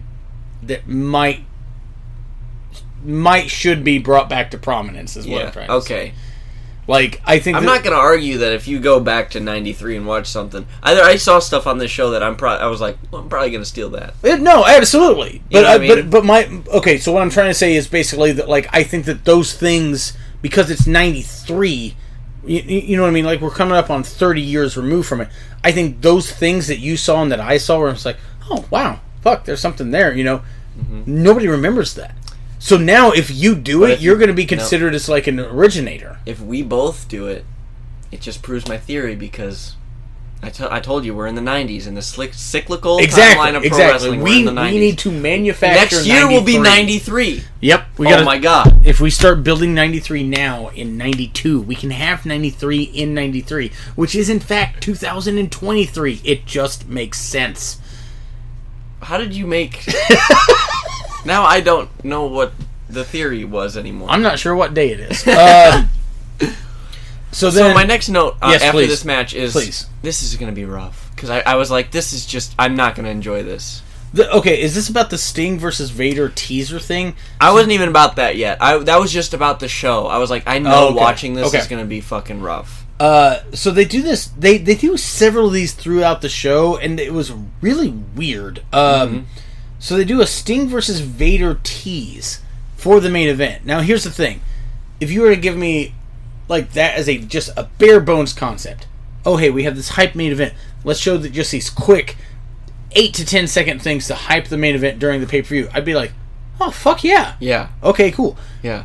[0.62, 1.42] that might
[3.04, 5.94] might should be brought back to prominence is what I'm trying to say.
[5.96, 6.14] Okay.
[6.88, 9.96] Like I think I'm that- not gonna argue that if you go back to '93
[9.98, 12.82] and watch something, either I saw stuff on this show that I'm pro- I was
[12.82, 14.14] like, well, I'm probably gonna steal that.
[14.24, 15.42] Uh, No, absolutely.
[15.50, 16.98] But I I, but but my okay.
[16.98, 20.12] So what I'm trying to say is basically that like I think that those things
[20.44, 21.96] because it's '93,
[22.46, 23.26] You, you know what I mean?
[23.26, 25.30] Like we're coming up on 30 years removed from it.
[25.64, 28.18] I think those things that you saw and that I saw, where it's like,
[28.52, 30.14] oh wow, fuck, there's something there.
[30.14, 30.42] You know,
[31.08, 32.14] nobody remembers that.
[32.60, 33.82] So now, if you do Mm-hmm.
[33.82, 34.50] But it, you're you- going to be no.
[34.50, 36.20] considered as like an originator.
[36.26, 37.46] If we both do it,
[38.12, 39.76] it just proves my theory because
[40.44, 43.68] I I told you we're in the 90s in the slick, cyclical timeline of pro
[43.68, 44.10] exactly.
[44.10, 44.20] wrestling.
[44.20, 44.72] we're We, in the 90s.
[44.72, 45.96] we need to manufacture.
[45.96, 47.24] Next year will be 93.
[47.24, 47.44] 93.
[47.62, 48.26] Yep, we oh got.
[48.26, 48.86] my god.
[48.86, 54.16] If we start building 93 now in 92, we can have 93 in 93, which
[54.16, 56.22] is in fact 2023.
[56.24, 57.80] It just makes sense.
[59.02, 59.86] How did you make.
[61.26, 62.54] now I don't know what
[62.90, 64.10] the theory was anymore.
[64.10, 65.28] I'm not sure what day it is.
[65.28, 65.88] Uh,
[67.34, 68.88] so then, so my next note uh, Yes, after please.
[68.90, 69.88] this match is Please.
[70.02, 72.76] this is going to be rough because I, I was like this is just I'm
[72.76, 73.82] not going to enjoy this.
[74.14, 77.16] the, okay, is this about the Sting versus Vader teaser thing?
[77.42, 78.60] I wasn't even about that yet.
[78.62, 80.08] I that was just about the show.
[80.08, 80.96] I was like I know Oh, okay.
[80.96, 81.58] watching this Okay.
[81.60, 82.86] is going to be fucking rough.
[83.00, 84.28] Uh, so they do this.
[84.28, 88.64] They they do several of these throughout the show, and it was really weird.
[88.72, 89.26] Um,
[89.80, 92.40] so they do a Sting versus Vader tease
[92.78, 93.66] for the main event.
[93.66, 94.42] Now here's the thing:
[95.02, 95.96] if you were to give me
[96.48, 98.88] like that as a just a bare bones concept,
[99.26, 100.54] oh hey, we have this hype main event.
[100.84, 102.16] Let's show that just these quick
[102.94, 105.70] eight to ten second things to hype the main event during the pay per view.
[105.74, 106.12] I'd be like,
[106.62, 107.70] oh fuck yeah, Yeah.
[107.82, 108.84] okay cool Yeah.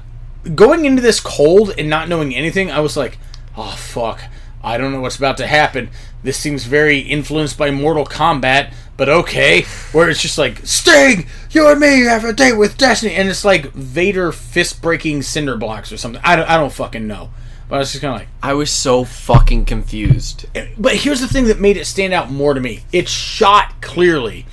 [0.54, 3.18] going into this cold and not knowing anything, I was like,
[3.56, 4.22] oh fuck,
[4.62, 5.90] I don't know what's about to happen.
[6.22, 9.62] This seems very influenced by Mortal Kombat, but okay.
[9.92, 13.44] Where it's just like, Sting, you and me have a date with Destiny, and it's
[13.44, 16.20] like Vader fist breaking cinder blocks or something.
[16.24, 17.30] I don't, I don't fucking know.
[17.68, 20.46] But I was just kind of like, I was so fucking confused.
[20.54, 22.80] Eh, but here's the thing that made it stand out more to me.
[22.92, 24.46] It's shot clearly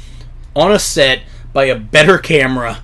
[0.55, 1.21] on a set
[1.53, 2.83] by a better camera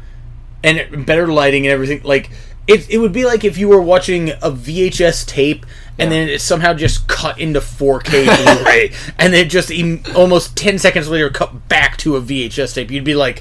[0.63, 2.01] and better lighting and everything.
[2.03, 2.29] Like
[2.67, 5.65] it, it would be like if you were watching a VHS tape
[5.99, 6.19] and Yeah.
[6.19, 11.09] then it somehow just cut into 4K Blu-ray and then just em- almost 10 seconds
[11.09, 12.89] later cut back to a VHS tape.
[12.89, 13.39] You'd be like,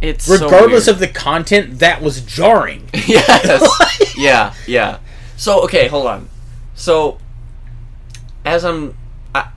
[0.00, 0.94] It's regardless weird.
[0.96, 2.88] of the content, that was jarring.
[3.06, 4.14] yes.
[4.16, 4.98] yeah, yeah.
[5.36, 6.28] So okay, hold on.
[6.82, 7.18] So
[8.44, 8.96] as I'm,
[9.32, 9.50] I,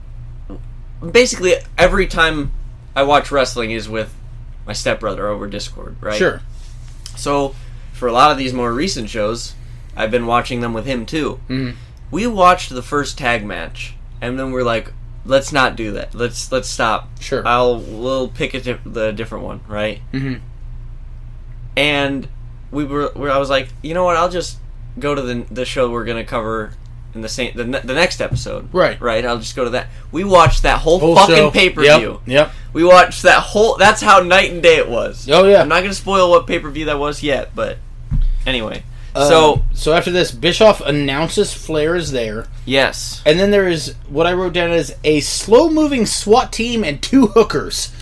[1.10, 2.52] basically every time
[2.94, 4.14] I watch wrestling is with
[4.64, 6.14] my stepbrother over Discord, right?
[6.16, 6.40] Sure.
[7.16, 7.56] So
[7.92, 9.56] for a lot of these more recent shows,
[9.96, 11.40] I've been watching them with him too.
[11.48, 11.74] Mhm.
[12.12, 14.92] We watched the first tag match, and then we're like,
[15.24, 16.14] let's not do that.
[16.14, 17.08] Let's let's stop.
[17.18, 17.42] Sure.
[17.44, 20.00] I'll we'll pick a di- the different one, right?
[20.12, 20.42] Mhm.
[21.76, 22.28] and
[22.70, 24.16] we were, I was like, you know what?
[24.16, 24.58] I'll just
[25.00, 26.72] go to the the show we're gonna cover
[27.16, 28.72] in the same the, ne- the next episode.
[28.72, 29.00] Right.
[29.00, 29.24] Right.
[29.26, 29.88] I'll just go to that.
[30.12, 31.90] We watched that whole, Whole fucking pay per view.
[31.90, 32.20] Yep.
[32.26, 32.52] Yep.
[32.72, 33.76] We watched that whole.
[33.76, 35.28] That's how night and day it was.
[35.28, 35.62] Oh, yeah.
[35.62, 37.78] I'm not gonna spoil what pay per view that was yet, but
[38.46, 38.84] anyway.
[39.14, 42.46] Um, so so after this, Bischoff announces Flair is there.
[42.66, 46.84] yes, And then there is what I wrote down as a slow moving SWAT team
[46.84, 47.92] and two hookers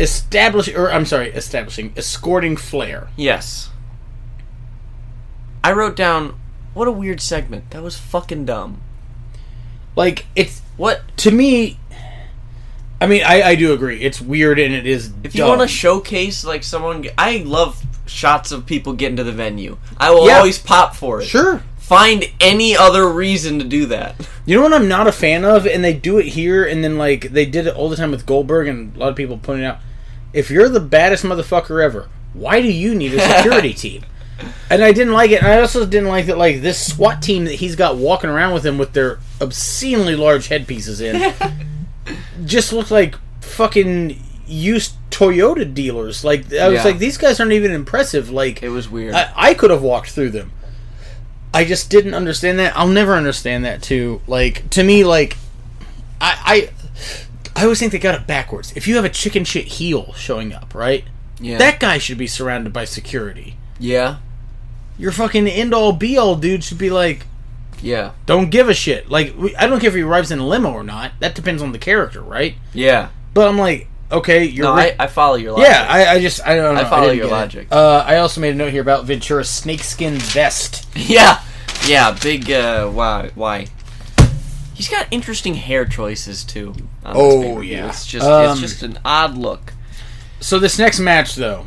[0.00, 3.08] establishing or I'm sorry, establishing escorting Flair.
[3.16, 3.68] yes.
[5.62, 6.38] I wrote down.
[6.78, 7.72] What a weird segment.
[7.72, 8.80] That was fucking dumb.
[9.96, 11.80] Like it's What to me
[13.00, 14.00] I mean, I, I do agree.
[14.00, 15.48] It's weird and it is If you dumb.
[15.50, 19.76] want to showcase like someone, I love shots of people getting to the venue.
[19.96, 20.38] I will Yeah.
[20.38, 21.24] always pop for it.
[21.26, 21.64] Sure.
[21.78, 24.14] Find any other reason to do that.
[24.46, 26.96] You know what I'm not a fan of, and they do it here, and then
[26.96, 29.64] like they did it all the time with Goldberg, and a lot of people pointing
[29.64, 29.78] out,
[30.32, 34.04] if you're the baddest motherfucker ever, why do you need a security team?
[34.70, 37.44] And I didn't like it, and I also didn't like that like this SWAT team
[37.46, 41.32] that he's got walking around with him with their obscenely large headpieces in,
[42.44, 46.22] just looked like fucking used Toyota dealers.
[46.24, 46.84] Like I was Yeah.
[46.84, 48.30] like, these guys aren't even impressive.
[48.30, 49.14] Like It was weird.
[49.14, 50.52] I, I could have walked through them.
[51.52, 52.76] I just didn't understand that.
[52.76, 54.20] I'll never understand that too.
[54.26, 55.36] Like to me, like
[56.20, 56.70] I
[57.56, 58.72] I I always think they got it backwards.
[58.76, 61.04] If you have a chicken shit heel showing up, right?
[61.40, 61.56] yeah.
[61.58, 63.56] That guy should be surrounded by security.
[63.80, 64.18] yeah.
[64.98, 67.26] Your fucking end all be all dude should be like,
[67.80, 68.10] Yeah.
[68.26, 69.08] don't give a shit.
[69.10, 71.12] Like we- I don't care if he arrives in a limo or not.
[71.20, 72.56] That depends on the character, right?
[72.74, 73.08] Yeah.
[73.34, 75.68] But I'm like, okay, you're No, Rick- I, I follow your logic.
[75.68, 76.80] yeah, I, I just I don't know.
[76.80, 77.68] I follow didn't your logic.
[77.70, 80.86] Uh, I also made a note here about Ventura's snakeskin vest.
[80.96, 81.40] yeah.
[81.86, 82.16] Yeah.
[82.20, 82.50] Big.
[82.50, 82.88] Uh.
[82.88, 83.30] Why?
[83.36, 83.66] Why?
[84.74, 86.74] He's got interesting hair choices too.
[87.04, 87.88] on Oh, yeah.
[87.88, 89.72] It's just Um, it's just an odd look.
[90.40, 91.66] So this next match, though,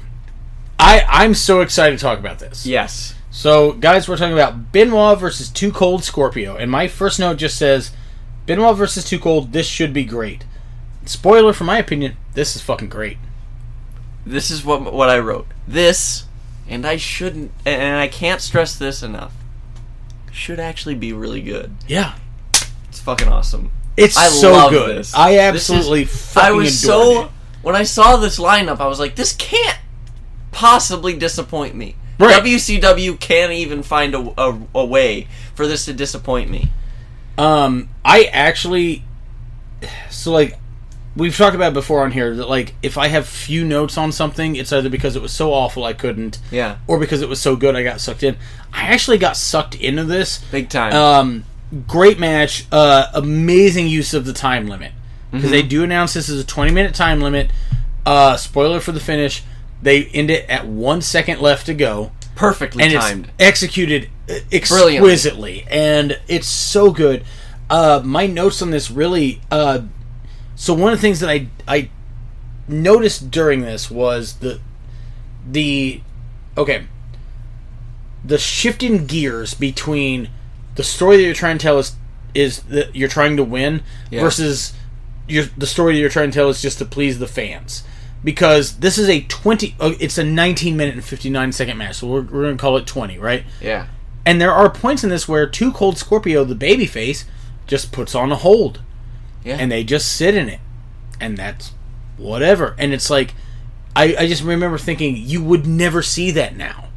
[0.79, 2.65] I I'm so excited to talk about this.
[2.65, 3.13] Yes.
[3.31, 7.57] So guys, we're talking about Benoit versus Too Cold Scorpio, and my first note just
[7.57, 7.91] says
[8.45, 9.53] Benoit versus Too Cold.
[9.53, 10.45] This should be great.
[11.05, 13.17] Spoiler, for my opinion, this is fucking great.
[14.25, 15.47] This is what what I wrote.
[15.67, 16.25] This,
[16.67, 19.33] and I shouldn't, and I can't stress this enough.
[20.31, 21.75] should actually be really good.
[21.87, 22.15] Yeah,
[22.89, 23.71] It's fucking awesome.
[23.97, 24.97] it's I so good.
[24.97, 25.13] this.
[25.15, 27.29] I This is- absolutely fucking I was so it.
[27.61, 29.77] when I saw this lineup, I was like, this can't
[30.51, 31.95] possibly disappoint me.
[32.21, 32.43] Right.
[32.43, 36.69] WCW can't even find a, a, a way for this to disappoint me.
[37.37, 39.03] Um, I actually,
[40.09, 40.57] so like,
[41.15, 44.55] we've talked about before on here that like if I have few notes on something,
[44.55, 47.55] it's either because it was so awful I couldn't, Yeah, or because it was so
[47.55, 48.37] good I got sucked in.
[48.71, 50.39] I actually got sucked into this.
[50.51, 50.93] big time.
[50.93, 51.43] Um,
[51.87, 52.65] great match.
[52.71, 54.91] Uh, amazing use of the time limit
[55.31, 55.51] because Mm-hmm.
[55.53, 57.51] they do announce this is a 20 minute time limit.
[58.05, 59.43] Uh, spoiler for the finish.
[59.81, 63.25] They end it at one second left to go Perfectly and timed.
[63.25, 67.23] it's executed uh, exquisitely, and it's so good.
[67.69, 69.41] Uh, my notes on this really.
[69.51, 69.81] Uh,
[70.55, 71.89] so one of the things that I I
[72.67, 74.59] noticed during this was the
[75.49, 76.01] the
[76.57, 76.83] okay
[78.23, 80.29] the shifting gears between
[80.75, 81.95] the story that you're trying to tell is
[82.33, 84.21] is that you're trying to win Yeah.
[84.21, 84.73] versus
[85.27, 87.83] your the story that you're trying to tell is just to please the fans
[88.23, 92.07] because this is a 20 oh, it's a 19 minute and 59 second match so
[92.07, 93.43] we're, we're gonna call it 20 right?
[93.59, 93.87] Yeah,
[94.25, 97.25] and there are points in this where two Cold Scorpio the babyface
[97.67, 98.81] just puts on a hold.
[99.43, 99.57] Yeah.
[99.59, 100.59] and they just sit in it.
[101.19, 101.71] And that's
[102.17, 102.75] whatever.
[102.77, 103.33] And it's like
[103.95, 106.89] I, I just remember thinking you would never see that now.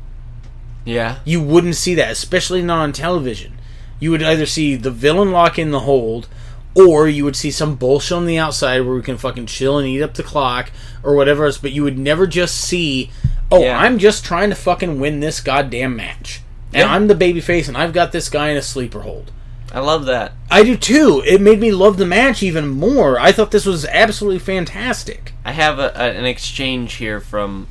[0.84, 3.58] Yeah, you wouldn't see that, especially not on television.
[3.98, 6.28] You would either see the villain lock in the hold,
[6.74, 9.86] or you would see some bullshit on the outside where we can fucking chill and
[9.86, 10.70] eat up the clock
[11.02, 11.58] or whatever else.
[11.58, 13.10] But you would never just see,
[13.50, 13.78] oh, Yeah.
[13.78, 16.40] I'm just trying to fucking win this goddamn match,
[16.72, 16.94] and Yeah.
[16.94, 19.30] I'm the babyface, and I've got this guy in a sleeper hold.
[19.72, 20.32] I love that.
[20.52, 21.20] I do too.
[21.26, 23.18] It made me love the match even more.
[23.18, 25.32] I thought this was absolutely fantastic.
[25.44, 27.66] I have a, a, an exchange here from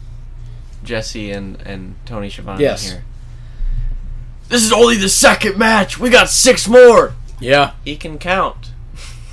[0.84, 2.90] Jesse and, and Tony Schiavone Yes.
[2.92, 3.06] here.
[4.50, 5.98] This is only the second match.
[5.98, 7.14] We got six more.
[7.40, 7.72] Yeah.
[7.86, 8.72] He can count.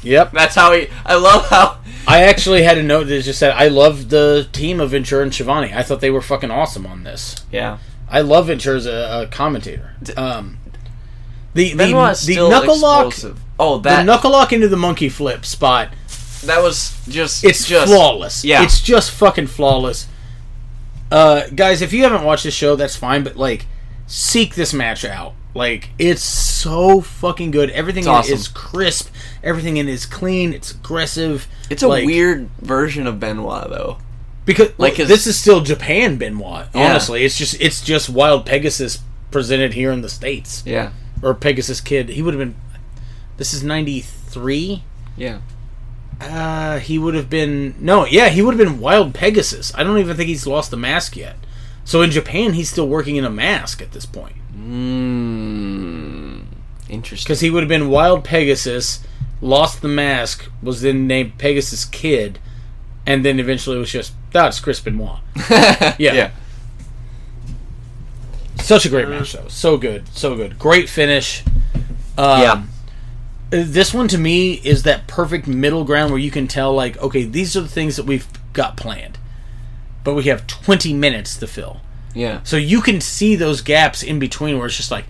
[0.03, 0.33] Yep.
[0.33, 0.89] That's how he.
[1.05, 1.79] I love how.
[2.07, 5.35] I actually had a note that just said I love the team of Ventura and
[5.35, 5.73] Schiavone.
[5.73, 7.45] I thought they were fucking awesome on this.
[7.53, 7.79] Yeah.
[8.09, 9.95] I love Ventura as a, a commentator.
[10.17, 10.59] Um,
[11.55, 13.41] the the, Benoit the knuckle lock, explosive.
[13.59, 15.91] Oh, the that knuckle lock into the monkey flip spot.
[16.45, 17.45] that was just.
[17.45, 18.45] It's just, flawless.
[18.45, 18.63] Yeah.
[18.63, 20.09] it's just fucking flawless.
[21.11, 23.23] Uh, guys, if you haven't watched this show, that's fine.
[23.23, 23.67] But like,
[24.07, 25.35] seek this match out.
[25.55, 27.71] Like, it's so fucking good.
[27.71, 28.35] Everything in awesome.
[28.35, 29.13] is crisp.
[29.43, 30.53] Everything in it is clean.
[30.53, 31.49] It's aggressive.
[31.69, 33.99] It's a like- weird version of Benoit, though.
[34.45, 36.67] because Like his- this is still Japan Benoit.
[36.75, 36.91] Yeah.
[36.91, 40.91] Honestly, it's just it's just Wild Pegasus presented here in the states Yeah.
[41.23, 42.11] or Pegasus Kid.
[42.11, 42.55] He would have been.
[43.37, 44.83] This is ninety three.
[45.17, 45.39] Yeah.
[46.21, 49.73] Uh, he would have been no, yeah, he would have been Wild Pegasus.
[49.75, 51.37] I don't even think he's lost the mask yet.
[51.85, 56.43] So in Japan, he's still working in a mask at this point Mmm.
[56.89, 57.25] Interesting.
[57.25, 59.01] because he would have been Wild Pegasus,
[59.41, 62.39] lost the mask, was then named Pegasus Kid,
[63.07, 65.19] and then eventually it was just that's Chris Benoit.
[65.51, 65.95] yeah.
[65.99, 66.31] yeah.
[68.61, 69.49] Such a great match, though.
[69.49, 70.59] So good, so good.
[70.59, 71.43] Great finish.
[72.19, 72.63] Um, Yeah.
[73.51, 77.25] This one to me is that perfect middle ground where you can tell, like, okay,
[77.25, 79.19] these are the things that we've got planned,
[80.05, 81.81] but we have 20 minutes to fill.
[82.15, 82.41] Yeah.
[82.45, 85.05] So you can see those gaps in between where it's just like,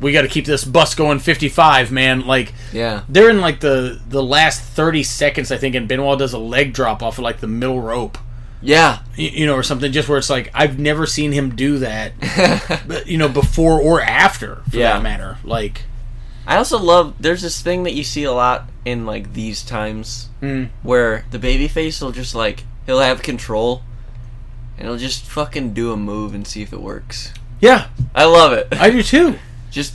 [0.00, 2.26] we got to keep this bus going 55, man.
[2.26, 3.02] Like, Yeah.
[3.08, 6.72] they're in like the the last 30 seconds, I think, and Benoit does a leg
[6.72, 8.16] drop off of like the middle rope
[8.62, 9.00] Yeah.
[9.18, 12.12] y- you know, or something, just where it's like I've never seen him do that,
[12.86, 14.94] but, you know, before or after, for Yeah.
[14.94, 15.38] that matter.
[15.44, 15.82] Like,
[16.46, 17.14] I also love.
[17.20, 21.38] There's this thing that you see a lot in like these times mm, where the
[21.38, 23.82] babyface will just like he'll have control,
[24.78, 27.32] and he'll just fucking do a move and see if it works.
[27.60, 28.68] yeah, I love it.
[28.72, 29.38] I do too.
[29.70, 29.94] just.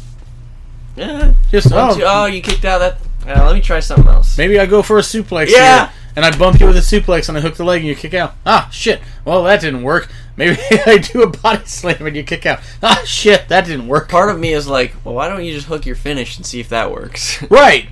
[0.95, 1.33] Yeah.
[1.49, 2.97] Just oh, two- oh, you kicked out that.
[3.25, 4.37] Uh, let me try something else.
[4.37, 5.87] maybe I go for a suplex Yeah.
[5.87, 7.95] here, and I bump you with a suplex, and I hook the leg, and you
[7.95, 8.35] kick out.
[8.45, 9.01] Ah, shit.
[9.25, 10.09] Well, that didn't work.
[10.37, 12.59] Maybe I do a body slam, and you kick out.
[12.83, 14.09] Ah, shit, that didn't work.
[14.09, 16.59] Part of me is like, well, why don't you just hook your finish and see
[16.59, 17.41] if that works?
[17.49, 17.87] Right.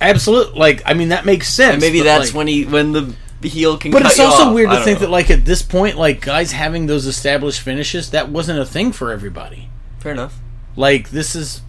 [0.00, 0.58] Absolutely.
[0.58, 1.74] Like, I mean, that makes sense.
[1.74, 3.14] and maybe that's like- when he when the
[3.44, 3.90] heel can.
[3.90, 4.54] But it's also off.
[4.54, 5.06] weird to think know.
[5.06, 8.92] that, like, at this point, like, guys having those established finishes, that wasn't a thing
[8.92, 9.68] for everybody.
[10.00, 10.38] Fair enough.
[10.76, 11.62] Like this is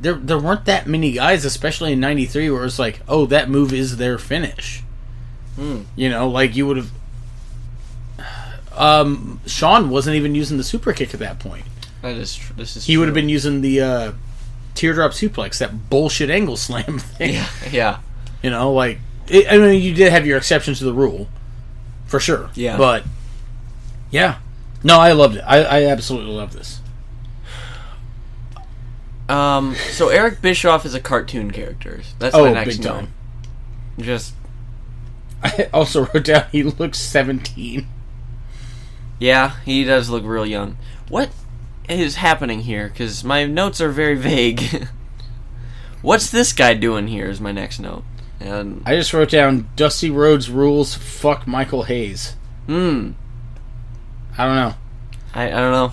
[0.00, 3.72] there there weren't that many guys, especially in '93, where it's like, oh, that move
[3.72, 4.82] is their finish.
[5.56, 5.82] Hmm.
[5.94, 6.90] You know, like you would have.
[8.72, 11.64] Um, Shawn wasn't even using the super kick at that point.
[12.02, 12.36] That is.
[12.36, 12.86] Tr- this is.
[12.86, 14.12] He would have been using the uh,
[14.74, 17.34] teardrop suplex, that bullshit angle slam thing.
[17.34, 17.48] Yeah.
[17.70, 17.98] Yeah.
[18.42, 18.98] You know, like
[19.28, 21.28] it, I mean, you did have your exceptions to the rule,
[22.06, 22.50] for sure.
[22.54, 22.76] Yeah.
[22.76, 23.04] But
[24.10, 24.38] yeah,
[24.82, 25.42] no, I loved it.
[25.46, 26.80] I, I absolutely love this.
[29.28, 32.00] Um, so Eric Bischoff is a cartoon character.
[32.18, 32.92] That's my Oh, next big note.
[32.92, 33.14] time.
[33.98, 34.34] Just
[35.42, 37.86] I also wrote down he looks 17.
[39.18, 40.76] yeah, he does look real young.
[41.08, 41.30] What
[41.88, 42.88] is happening here?
[42.88, 44.86] Because my notes are very vague.
[46.02, 47.28] What's this guy doing here?
[47.28, 48.04] Is my next note.
[48.40, 50.94] And I just wrote down Dusty Rhodes rules.
[50.94, 52.36] Fuck Michael Hayes.
[52.66, 53.12] hmm,
[54.36, 54.74] I don't know.
[55.34, 55.92] I, I don't know.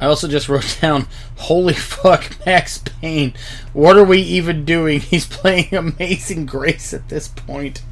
[0.00, 1.06] I also just wrote down,
[1.36, 3.34] holy fuck, Maxx Payne.
[3.72, 5.00] What are we even doing?
[5.00, 7.82] He's playing Amazing Grace at this point.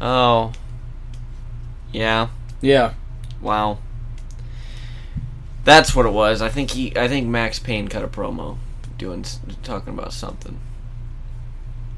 [0.00, 0.52] Oh,
[1.92, 2.28] yeah.
[2.60, 2.94] Yeah.
[3.40, 3.78] Wow.
[5.64, 6.42] That's what it was.
[6.42, 6.96] I think he.
[6.96, 8.58] I think Maxx Payne cut a promo,
[8.98, 9.24] doing
[9.62, 10.58] talking about something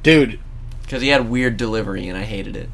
[0.05, 0.39] Dude,
[0.85, 2.69] because he had weird delivery and I hated it.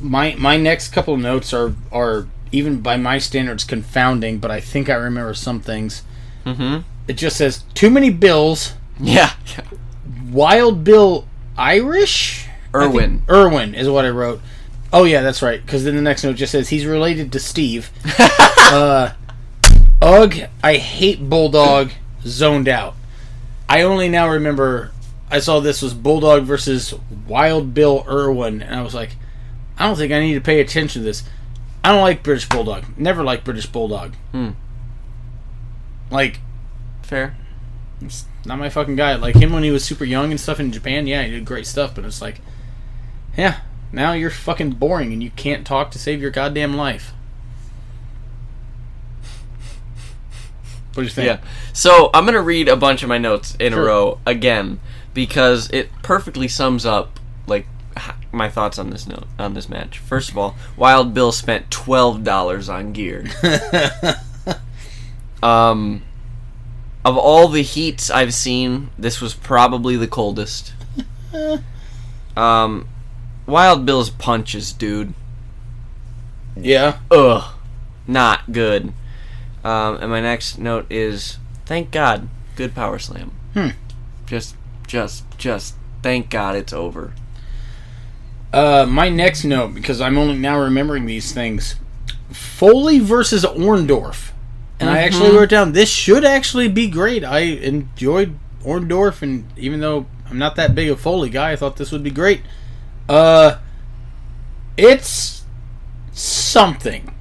[0.00, 4.88] my my next couple notes are are even by my standards confounding, but I think
[4.88, 6.02] I remember some things.
[6.44, 6.80] Mm-hmm.
[7.08, 8.74] It just says too many bills.
[9.00, 9.32] Yeah.
[10.30, 11.26] Wild Bill
[11.58, 12.46] Irish?
[12.74, 13.22] Irwin.
[13.28, 14.40] Irwin is what I wrote.
[14.92, 15.60] Oh yeah, that's right.
[15.60, 17.90] Because then the next note just says he's related to Steve.
[18.20, 19.12] uh,
[20.00, 21.90] Ugh, I hate Bulldog.
[22.24, 22.94] Zoned out.
[23.68, 24.92] I only now remember.
[25.30, 26.94] I saw this was Bulldog versus
[27.26, 29.16] Wild Bill Irwin, and I was like,
[29.78, 31.24] I don't think I need to pay attention to this.
[31.82, 32.84] I don't like British Bulldog.
[32.96, 34.14] Never liked British Bulldog.
[34.32, 34.50] Hmm.
[36.10, 36.40] Like,
[37.02, 37.36] Fair.
[38.00, 39.16] it's not my fucking guy.
[39.16, 41.66] Like him when he was super young and stuff in Japan, yeah, he did great
[41.66, 42.40] stuff, but it's like,
[43.36, 43.60] yeah,
[43.92, 47.12] now you're fucking boring and you can't talk to save your goddamn life.
[50.94, 51.26] What do you think?
[51.26, 51.38] Yeah.
[51.72, 53.82] So I'm gonna read a bunch of my notes in Sure.
[53.82, 54.78] a row again
[55.14, 57.66] because it perfectly sums up like
[58.32, 59.98] my thoughts on this note on this match.
[59.98, 63.24] First of all, Wild Bill spent twelve dollars on gear.
[65.42, 66.02] um,
[67.04, 70.74] of all the heats I've seen, this was probably the coldest.
[72.36, 72.88] um,
[73.46, 75.14] Wild Bill's punches, dude.
[76.56, 76.98] Yeah.
[77.10, 77.52] Ugh,
[78.06, 78.92] not good.
[79.62, 83.32] Um, and my next note is, thank God, good power slam.
[83.54, 83.70] Hmm.
[84.26, 84.56] Just,
[84.94, 87.12] just, just, thank God it's over.
[88.52, 91.74] Uh, my next note, because I'm only now remembering these things
[92.30, 94.30] Foley versus Orndorff.
[94.78, 95.36] And I actually Mhm.
[95.36, 97.24] wrote down this should actually be great.
[97.24, 101.76] I enjoyed Orndorff, and even though I'm not that big a Foley guy, I thought
[101.76, 102.42] this would be great.
[103.08, 103.56] Uh,
[104.76, 105.42] it's
[106.12, 107.12] something.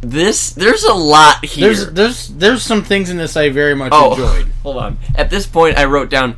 [0.00, 1.66] This, there's a lot here.
[1.66, 4.46] There's there's there's some things in this I very much oh, enjoyed.
[4.62, 4.98] hold on.
[5.14, 6.36] At this point, I wrote down,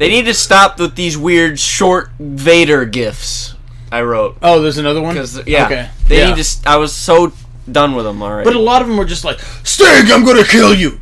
[0.00, 3.54] they need to stop with these weird short Vader gifs.
[3.92, 5.14] I wrote Oh, there's another one.
[5.14, 5.90] because yeah, okay.
[6.08, 6.34] they yeah.
[6.34, 6.58] need to.
[6.64, 7.32] I was so
[7.70, 8.44] done with them already.
[8.44, 11.00] But a lot of them were just like, Sting, I'm gonna kill you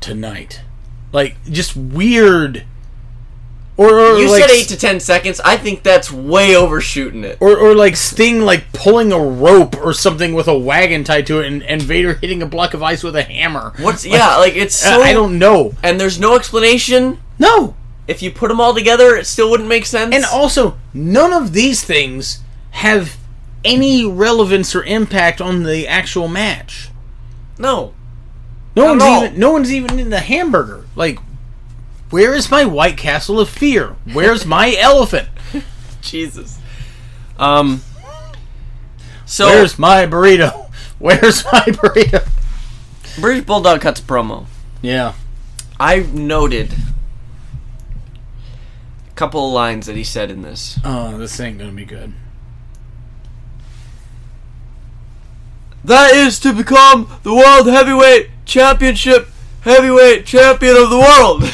[0.00, 0.60] tonight.
[1.10, 2.64] Like just weird.
[3.76, 5.40] Or, or you like, said eight to ten seconds.
[5.40, 7.38] I think that's way overshooting it.
[7.40, 11.40] or, or like Sting like pulling a rope or something with a wagon tied to
[11.40, 13.72] it, and, and Vader hitting a block of ice with a hammer.
[13.80, 14.36] What's yeah?
[14.36, 15.02] Like it's so.
[15.02, 15.72] I don't know.
[15.82, 17.18] And there's no explanation.
[17.40, 17.74] No.
[18.08, 20.14] If you put them all together, it still wouldn't make sense.
[20.14, 22.40] And also, none of these things
[22.72, 23.16] have
[23.64, 26.88] any relevance or impact on the actual match.
[27.58, 27.92] no,
[28.74, 30.84] No one's even no one's even in the hamburger.
[30.96, 31.18] Like,
[32.10, 33.96] where is my White Castle of Fear?
[34.12, 35.28] Where's my elephant?
[36.00, 36.58] Jesus.
[37.38, 37.82] Um.
[39.26, 40.70] So Where's my burrito?
[40.98, 42.28] Where's my burrito?
[43.20, 44.46] British Bulldog cuts promo.
[44.80, 45.14] Yeah.
[45.78, 46.70] I noted
[49.14, 50.78] couple of lines that he said in this.
[50.84, 52.12] Oh, this ain't gonna be good.
[55.84, 59.28] That is to become the World Heavyweight Championship
[59.62, 61.42] Heavyweight Champion of the World.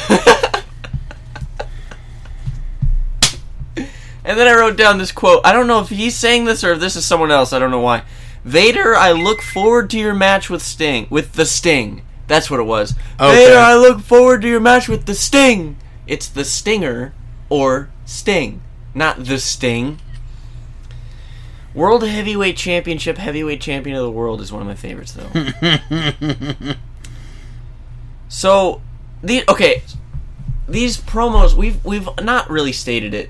[4.23, 5.41] and then I wrote down this quote.
[5.45, 7.53] I don't know if he's saying this or if this is someone else.
[7.53, 8.03] I don't know why.
[8.43, 11.07] Vader, I look forward to your match with Sting.
[11.09, 12.03] With the Sting.
[12.27, 12.93] That's what it was.
[13.19, 13.45] Okay.
[13.45, 15.77] Vader, I look forward to your match with the Sting.
[16.07, 17.13] It's the Stinger
[17.49, 18.61] or Sting,
[18.93, 19.99] not the Sting.
[21.73, 25.29] World Heavyweight Championship, Heavyweight Champion of the World is one of my favorites, though.
[28.27, 28.81] so,
[29.21, 29.83] the okay,
[30.67, 33.29] these promos we've we've not really stated it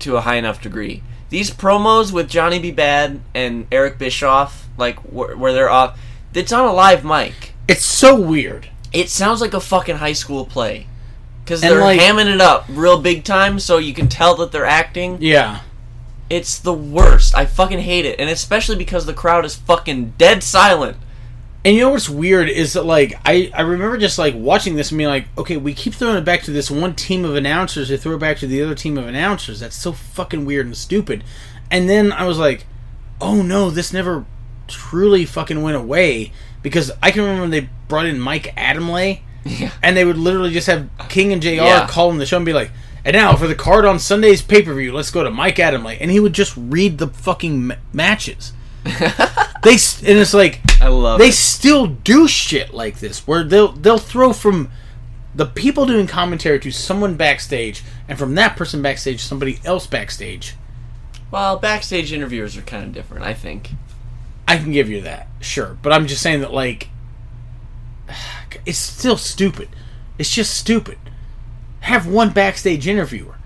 [0.00, 1.02] to a high enough degree.
[1.30, 2.72] These promos with Johnny B.
[2.72, 5.98] Badd and Eric Bischoff, like wh- where they're off,
[6.32, 7.54] it's on a live mic.
[7.66, 8.68] It's so weird.
[8.92, 10.86] It sounds like a fucking high school play
[11.44, 14.64] because they're like- hamming it up real big time, so you can tell that they're
[14.64, 15.18] acting.
[15.20, 15.60] Yeah.
[16.30, 17.36] It's the worst.
[17.36, 20.96] I fucking hate it, and especially because the crowd is fucking dead silent.
[21.66, 24.90] And you know what's weird is that like I, I remember just like watching this
[24.90, 27.88] and being like, okay, we keep throwing it back to this one team of announcers,
[27.88, 29.60] they throw it back to the other team of announcers.
[29.60, 31.24] That's so fucking weird and stupid.
[31.70, 32.66] And then I was like,
[33.20, 34.26] oh no, this never
[34.68, 39.70] truly fucking went away because I can remember when they brought in Mike Adamle Yeah.
[39.82, 41.86] and they would literally just have King and JR Yeah.
[41.86, 42.70] call in the show and be like,
[43.04, 45.96] and now for the card on Sunday's pay per view, let's go to Mike Adamle,
[46.00, 48.52] and he would just read the fucking ma- matches.
[49.62, 51.34] they s- and it's like I love they it.
[51.34, 54.70] still do shit like this where they'll they'll throw from
[55.34, 59.86] the people doing commentary to someone backstage, and from that person backstage to somebody else
[59.86, 60.54] backstage.
[61.30, 63.70] Well, backstage interviewers are kind of different, I think.
[64.46, 66.88] I can give you that, sure, but I'm just saying that like
[68.66, 69.68] it's still stupid.
[70.18, 70.98] It's just stupid.
[71.80, 73.36] Have one backstage interviewer.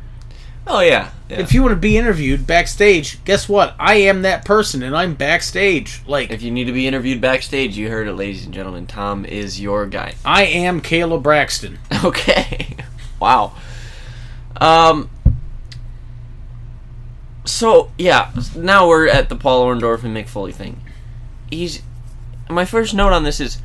[0.70, 1.10] Oh yeah.
[1.30, 1.40] yeah.
[1.40, 3.74] If you want to be interviewed backstage, guess what?
[3.78, 6.02] I am that person, and I'm backstage.
[6.06, 8.86] Like If you need to be interviewed backstage, you heard it, ladies and gentlemen.
[8.86, 10.14] Tom is your guy.
[10.26, 11.78] I am Kayla Braxton.
[12.04, 12.76] Okay.
[13.18, 13.54] wow.
[14.60, 15.10] Um.
[17.44, 20.80] So yeah, now we're at the Paul Orndorff and Mick Foley thing.
[21.50, 21.82] He's
[22.50, 23.60] my first note on this is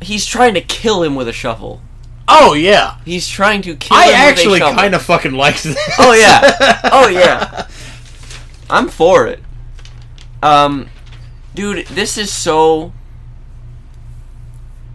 [0.00, 1.80] he's trying to kill him with a shovel.
[2.28, 4.78] Oh yeah, He's trying to kill I him actually with a shovel.
[4.80, 5.78] kind of fucking liked this.
[5.98, 6.80] Oh yeah.
[6.92, 7.68] Oh yeah.
[8.70, 9.40] I'm for it.
[10.42, 10.88] Um
[11.54, 12.92] dude, this is so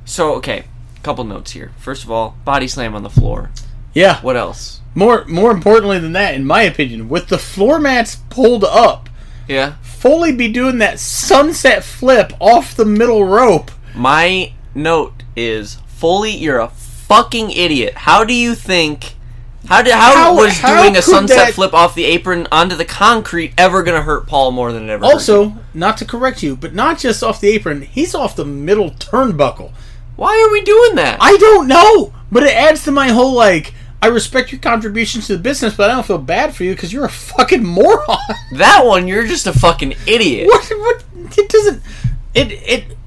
[0.05, 0.65] So okay,
[1.03, 1.71] couple notes here.
[1.77, 3.51] First of all, body slam on the floor.
[3.93, 4.19] yeah.
[4.21, 4.81] What else?
[4.93, 9.09] More more importantly than that, in my opinion, with the floor mats pulled up,
[9.47, 9.75] Yeah.
[9.81, 13.71] Foley be doing that sunset flip off the middle rope.
[13.95, 17.93] My note is Foley, you're a fucking idiot.
[17.95, 19.15] How do you think
[19.67, 22.75] how did how, How- was how doing a sunset that- flip off the apron onto
[22.75, 25.05] the concrete ever gonna hurt Paul more than it ever?
[25.05, 28.91] Also, not to correct you, but not just off the apron, he's off the middle
[28.91, 29.71] turnbuckle.
[30.15, 31.17] Why are we doing that?
[31.21, 33.73] I don't know, but it adds to my whole like.
[34.03, 36.91] I respect your contributions to the business, but I don't feel bad for you because
[36.91, 38.17] you're a fucking moron.
[38.53, 40.47] that one, you're just a fucking idiot.
[40.47, 40.71] what?
[40.79, 41.03] What?
[41.37, 41.83] It doesn't.
[42.33, 42.97] It it.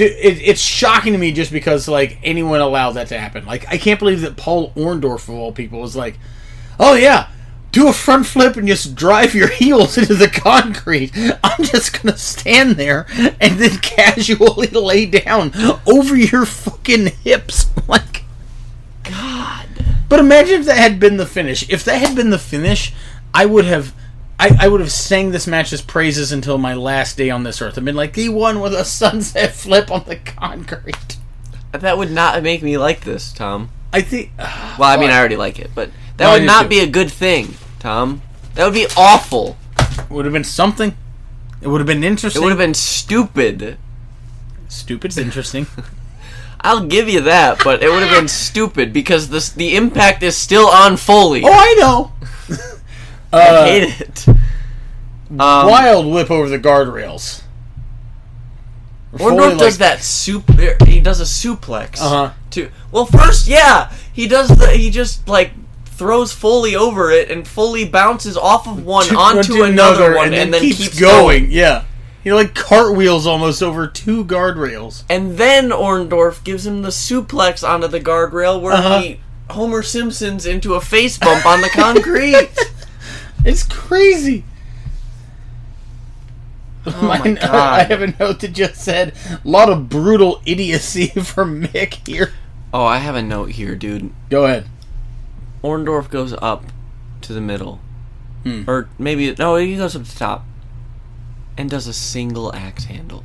[0.00, 3.44] It, it's shocking to me just because like anyone allowed that to happen.
[3.46, 6.18] Like I can't believe that Paul Orndorff of all people was like,
[6.78, 7.28] "Oh yeah,
[7.72, 11.12] do a front flip and just drive your heels into the concrete."
[11.42, 13.06] I'm just gonna stand there
[13.40, 15.52] and then casually lay down
[15.86, 18.24] over your fucking hips, like.
[19.04, 19.66] God.
[20.08, 21.68] But imagine if that had been the finish.
[21.68, 22.92] If that had been the finish,
[23.34, 23.94] I would have.
[24.42, 27.78] I, I would have sang this match's praises until my last day on this earth.
[27.78, 31.16] I've been like, he won with a sunset flip on the concrete.
[31.70, 33.70] That would not make me like this, Tom.
[33.92, 34.32] I think.
[34.38, 36.68] Uh, well, I mean, I already like it, but that No, would not too.
[36.70, 38.20] be a good thing, Tom.
[38.54, 39.56] That would be awful.
[40.10, 40.96] would have been something.
[41.60, 42.42] It would have been interesting.
[42.42, 43.78] It would have been stupid.
[44.68, 45.66] Stupid's interesting.
[46.60, 50.36] I'll give you that, but it would have been stupid because this the impact is
[50.36, 51.42] still on Foley.
[51.44, 52.12] oh, I know.
[53.32, 54.28] I Uh, hate it.
[54.28, 54.36] Um,
[55.38, 57.42] wild whip over the guardrails.
[59.14, 60.76] Orndorff does that super.
[60.86, 62.00] He does a suplex.
[62.00, 62.30] Uh-huh.
[62.50, 64.68] To well, first, yeah, he does the.
[64.68, 65.52] He just like
[65.84, 70.32] throws Foley over it, and Foley bounces off of one to- onto to another, one,
[70.32, 71.50] and, then, keeps, going.
[71.50, 71.84] Yeah,
[72.24, 75.04] he like cartwheels almost over two guardrails.
[75.10, 79.00] And then Orndorff gives him the suplex onto the guardrail, where Uh-huh.
[79.00, 82.48] he Homer Simpsons into a face bump on the concrete.
[83.44, 84.44] It's crazy.
[86.86, 87.80] Oh my Mine- God.
[87.80, 89.14] I have a note that just said
[89.44, 92.32] a lot of brutal idiocy from Mick here.
[92.74, 94.12] oh, I have a note here, dude.
[94.30, 94.66] Go ahead.
[95.62, 96.64] Orndorff goes up
[97.20, 97.78] to the middle,
[98.42, 98.62] Hmm.
[98.68, 100.44] or maybe no, he goes up to the top,
[101.56, 103.22] and does a single axe handle.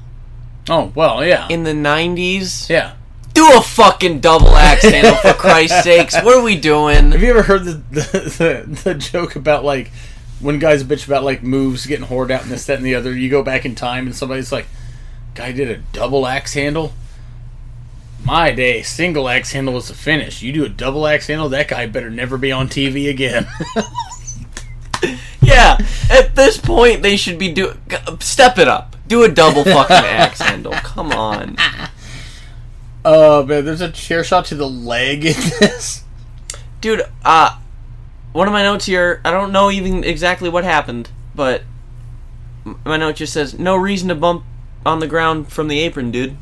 [0.69, 2.94] Oh well, yeah, In the '90s, yeah.
[3.38, 6.16] Do a fucking double axe handle oh, for Christ's sakes.
[6.16, 7.12] What are we doing?
[7.12, 8.02] Have you ever heard the the,
[8.66, 9.92] the the joke about like
[10.40, 13.14] when guys bitch about like moves getting hoard out and this that and the other?
[13.14, 14.68] You go back in time and somebody's like,
[15.36, 16.94] "Guy did a double axe handle."
[18.24, 20.42] My day, single axe handle was the finish.
[20.42, 23.48] You do a double axe handle, that guy better never be on TV again.
[25.48, 25.78] Yeah,
[26.10, 27.74] at this point they should be do
[28.20, 28.98] step it up.
[29.08, 30.74] Do a double fucking axe handle.
[30.74, 31.56] Come on.
[33.08, 36.04] Uh, man, there's a chair shot to the leg in this.
[36.82, 37.58] dude uh
[38.34, 41.64] one of my notes here i don't know even exactly what happened but
[42.84, 44.44] my note just says no reason to bump
[44.86, 46.36] on the ground from the apron dude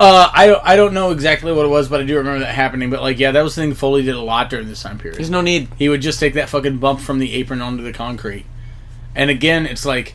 [0.00, 2.54] Uh, I don't, I don't know exactly what it was, but I do remember that
[2.54, 2.88] happening.
[2.88, 5.18] But like, yeah, that was the thing Foley did a lot during this time period.
[5.18, 7.92] there's no need He would just take that fucking bump from the apron onto the
[7.92, 8.46] concrete.
[9.14, 10.14] And again, it's like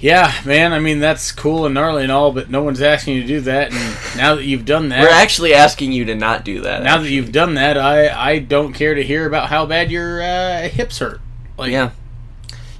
[0.00, 0.72] Yeah, man.
[0.72, 3.40] I mean, that's cool and gnarly and all, but no one's asking you to do
[3.42, 3.72] that.
[3.72, 6.84] And now that you've done that, We're actually asking you to not do that.
[6.84, 10.22] now that you've done that, I I don't care to hear about how bad your
[10.22, 11.20] uh, hips hurt.
[11.56, 11.90] Like, yeah.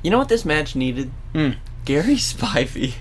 [0.02, 1.10] You know what this match needed?
[1.32, 1.50] Hmm.
[1.84, 2.94] Gary Spivey.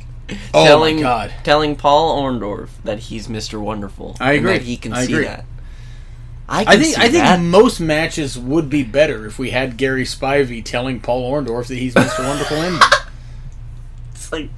[0.53, 1.33] Oh my telling, God.
[1.43, 3.61] Telling Paul Orndorff that he's Mr.
[3.61, 4.17] Wonderful.
[4.19, 4.59] I agree.
[4.59, 5.25] he can I see agree.
[5.25, 5.45] that.
[6.49, 7.39] I, can I think I think that.
[7.41, 11.93] most matches would be better if we had Gary Spivey telling Paul Orndorff that he's
[11.93, 12.27] Mr.
[12.27, 12.79] Wonderful in.
[14.27, 14.49] It's like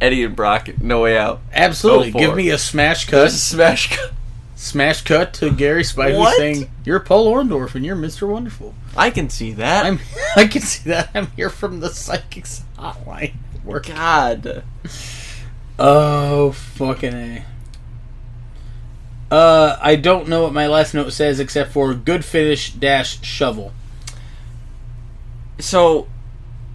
[0.00, 1.40] Eddie and Brock, no way out.
[1.52, 2.12] Absolutely.
[2.12, 3.34] Give me a smash There's cut.
[3.34, 4.12] a smash cut.
[4.56, 6.36] Smash cut to Gary Spivey What?
[6.36, 8.28] saying, "You're Paul Orndorff and you're Mr.
[8.28, 9.84] Wonderful." I can see that.
[9.86, 9.98] I'm
[10.36, 11.10] I can see that.
[11.14, 13.34] I'm here from the psychics hotline.
[13.64, 13.86] Work.
[13.88, 14.62] God.
[15.78, 17.44] Oh fucking a.
[19.32, 23.72] Uh, I don't know what my last note says except for good finish dash shovel.
[25.58, 26.06] So,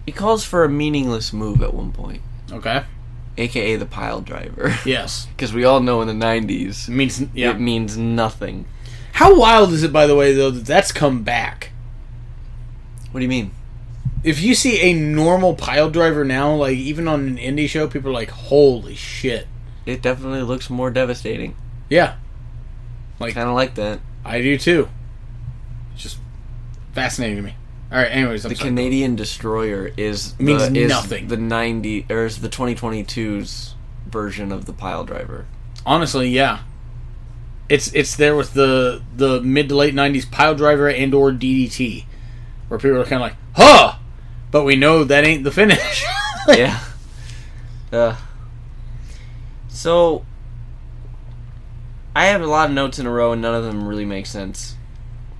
[0.06, 2.20] he calls for a meaningless move at one point,
[2.52, 2.82] Okay.
[3.36, 4.74] aka the pile driver.
[4.86, 5.26] Yes.
[5.26, 7.50] Because we all know in the 90s, It means yeah.
[7.50, 8.64] it means nothing.
[9.12, 11.70] How wild is it, by the way, though, that that's come back?
[13.10, 13.50] What do you mean?
[14.24, 18.10] If you see a normal pile driver now, like even on an indie show, people
[18.10, 19.46] are like, "Holy shit!"
[19.86, 21.54] It definitely looks more devastating.
[21.88, 22.14] Yeah,
[23.18, 24.00] Like- kind of like that.
[24.24, 24.88] I do too.
[25.94, 26.18] It's just
[26.92, 27.54] fascinating to me.
[27.90, 28.08] All right.
[28.10, 28.68] Anyways, I'm The sorry.
[28.70, 31.28] Canadian destroyer is the, Means is nothing.
[31.28, 33.74] The 90 or is the 2022's
[34.06, 35.46] version of the pile driver.
[35.86, 36.60] Honestly, yeah.
[37.68, 42.06] It's it's there with the the mid to late '90s pile driver and or DDT,
[42.68, 43.98] where people are kind of like, "Huh,"
[44.50, 46.02] but we know that ain't the finish.
[46.48, 46.80] yeah.
[47.92, 48.16] Uh,
[49.68, 50.24] so
[52.16, 54.24] I have a lot of notes in a row and none of them really make
[54.26, 54.74] sense.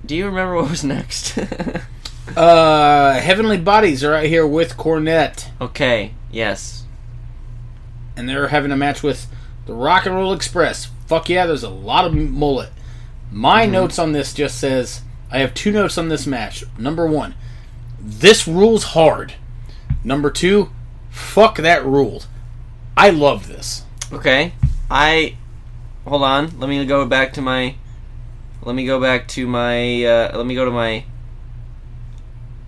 [0.05, 1.37] Do you remember what was next?
[2.35, 6.13] Uh, Heavenly Bodies are out here with Cornette, okay.
[6.31, 6.83] Yes.
[8.15, 9.27] and they're having a match with
[9.65, 10.89] the Rock and Roll Express.
[11.07, 12.69] Fuck yeah, there's a lot of mullet.
[13.31, 15.01] My notes on this just says
[15.31, 16.63] I have two notes on this match.
[16.77, 17.35] Number one,
[17.99, 19.33] this rules hard.
[20.03, 20.69] Number two,
[21.09, 22.27] fuck that ruled.
[22.95, 23.83] I love this.
[24.11, 24.53] Okay.
[24.89, 25.35] I
[26.05, 26.59] hold on.
[26.59, 27.75] Let me go back to my.
[28.63, 30.03] Let me go back to my.
[30.03, 31.05] Uh, let me go to my.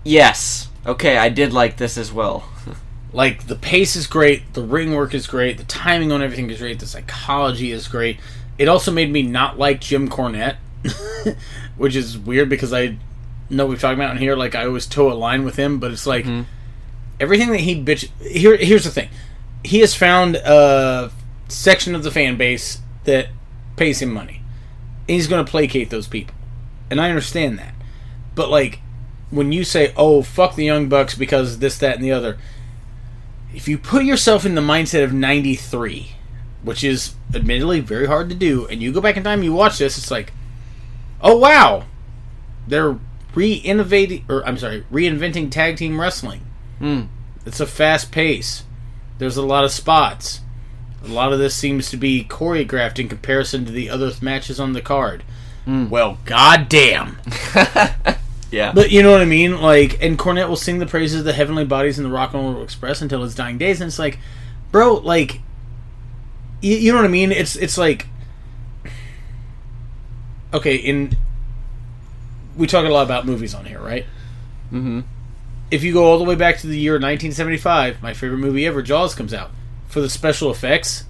[0.04, 0.68] Yes.
[0.86, 2.44] Okay, I did like this as well.
[3.12, 6.58] Like the pace is great, the ring work is great, the timing on everything is
[6.58, 8.18] great, the psychology is great.
[8.58, 10.56] It also made me not like Jim Cornette,
[11.76, 12.96] which is weird because I
[13.50, 14.34] know we've talked about in here.
[14.34, 16.46] Like I always toe a line with him, but it's like Mhm.
[17.20, 18.08] everything that he bitch.
[18.22, 19.10] Here, here's the thing:
[19.62, 21.10] he has found a
[21.48, 23.28] section of the fan base that
[23.76, 24.40] pays him money.
[25.06, 26.34] He's going to placate those people,
[26.90, 27.74] and I understand that.
[28.34, 28.80] But like
[29.32, 32.38] when you say, "Oh, fuck the Young Bucks because this, that, and the other,"
[33.54, 36.12] if you put yourself in the mindset of 93
[36.62, 39.52] which is admittedly very hard to do and you go back in time and you
[39.52, 40.32] watch this it's like
[41.20, 41.84] oh wow
[42.66, 42.98] they're
[43.34, 46.40] re-innovating or i'm sorry reinventing tag team wrestling.
[46.78, 47.02] Hmm.
[47.46, 48.64] it's a fast pace.
[49.18, 50.40] There's a lot of spots.
[51.04, 54.72] A lot of this seems to be choreographed in comparison to the other matches on
[54.72, 55.22] the card.
[55.66, 55.90] Mm.
[55.90, 57.18] well goddamn
[58.52, 58.72] yeah.
[58.72, 59.60] but you know what I mean?
[59.60, 62.42] Like, and Cornette will sing the praises of the Heavenly Bodies and the Rock and
[62.42, 64.18] Roll Express until his dying days, and it's like,
[64.70, 65.40] bro, like,
[66.60, 67.32] you, you know what I mean?
[67.32, 68.06] It's it's like,
[70.52, 71.16] okay, in
[72.56, 74.04] we talk a lot about movies on here, right?
[74.66, 75.00] mm-hmm.
[75.70, 78.82] If you go all the way back to the year 1975, my favorite movie ever,
[78.82, 79.50] Jaws, comes out.
[79.88, 81.04] For the special effects,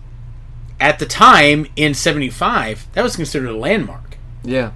[0.81, 4.19] at the time in '75, that was considered a landmark.
[4.45, 4.73] Yeah.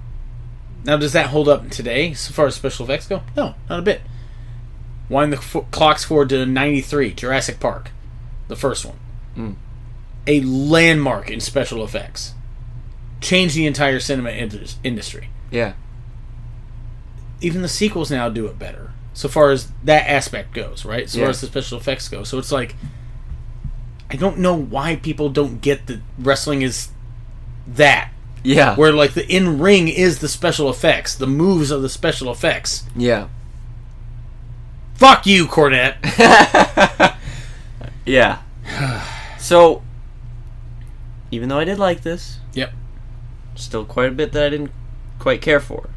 [0.87, 3.21] Now, does that hold up today, so far as special effects go?
[3.35, 4.01] No, not a bit.
[5.09, 7.91] Wind the f- clocks forward to '93, Jurassic Park,
[8.47, 8.97] the first one,
[9.37, 9.55] Mm.
[10.25, 12.33] a landmark in special effects,
[13.19, 15.29] changed the entire cinema indus- industry.
[15.51, 15.73] Yeah.
[17.41, 21.09] Even the sequels now do it better, so far as that aspect goes, right?
[21.09, 22.75] So far as the special effects go, so it's like,
[24.09, 26.89] I don't know why people don't get that wrestling is
[27.67, 28.11] that
[28.43, 28.75] Yeah.
[28.75, 32.83] where like the in ring is the special effects, the moves are the special effects.
[32.95, 33.27] yeah.
[34.95, 35.97] Fuck you, Cornette.
[38.05, 38.39] yeah.
[39.37, 39.83] So,
[41.29, 42.73] even though I did like this, Yep.
[43.55, 44.71] still quite a bit that I didn't
[45.19, 45.89] quite care for.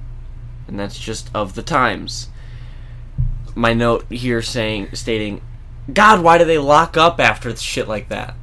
[0.68, 2.28] And that's just of the times.
[3.54, 5.40] My note here saying stating,
[5.92, 8.34] God, why do they lock up after shit like that?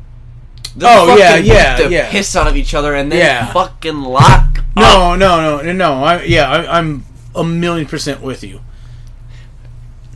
[0.77, 2.11] They Oh, yeah, yeah, the yeah.
[2.11, 3.51] piss out of each other and then Yeah.
[3.51, 4.63] fucking lock.
[4.75, 6.03] No, no, no, no, no.
[6.03, 8.61] I, yeah, I, I'm a million percent with you.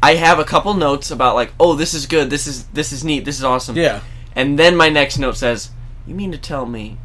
[0.03, 3.03] I have a couple notes about like, oh, this is good, this is this is
[3.03, 3.75] neat, this is awesome.
[3.75, 4.01] Yeah.
[4.35, 5.71] And then my next note says,
[6.07, 6.97] "You mean to tell me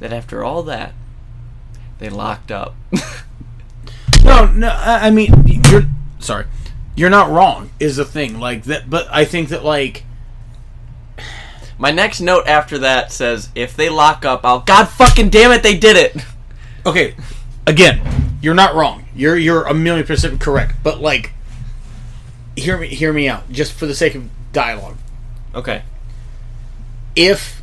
[0.00, 0.92] that after all that,
[1.98, 2.74] they locked up?"
[4.24, 4.68] No, no.
[4.68, 5.32] I I mean,
[5.70, 5.84] you're
[6.18, 6.46] sorry.
[6.96, 7.70] You're not wrong.
[7.78, 8.90] Is the thing like that?
[8.90, 10.04] But I think that like
[11.78, 15.62] my next note after that says, "If they lock up, I'll God fucking damn it,
[15.62, 16.24] they did it."
[16.86, 17.14] okay,
[17.66, 18.00] again,
[18.40, 19.06] you're not wrong.
[19.14, 20.74] You're you're a million percent correct.
[20.82, 21.32] But like,
[22.56, 24.96] hear me hear me out, just for the sake of dialogue.
[25.54, 25.82] Okay.
[27.14, 27.62] If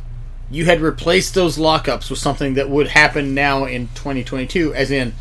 [0.50, 5.14] you had replaced those lockups with something that would happen now in 2022, as in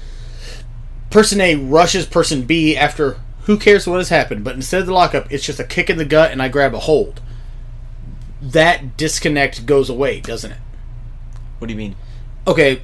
[1.10, 4.94] person A rushes person B after who cares what has happened, but instead of the
[4.94, 7.22] lockup, it's just a kick in the gut and I grab a hold.
[8.44, 10.58] That disconnect goes away, doesn't it?
[11.60, 11.96] What do you mean?
[12.46, 12.84] Okay,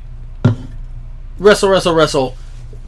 [1.38, 2.38] wrestle, wrestle, wrestle,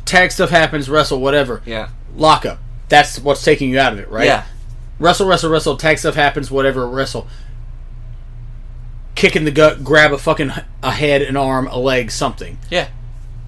[0.06, 1.62] tag stuff happens, wrestle, whatever.
[1.66, 1.90] Yeah.
[2.16, 2.60] Lockup.
[2.88, 4.26] That's what's taking you out of it, right?
[4.26, 4.46] Yeah.
[5.00, 7.28] Wrestle, wrestle, wrestle, tag stuff happens, whatever, wrestle.
[9.16, 12.58] Kick in the gut, grab a fucking a head, an arm, a leg, something.
[12.70, 12.88] Yeah.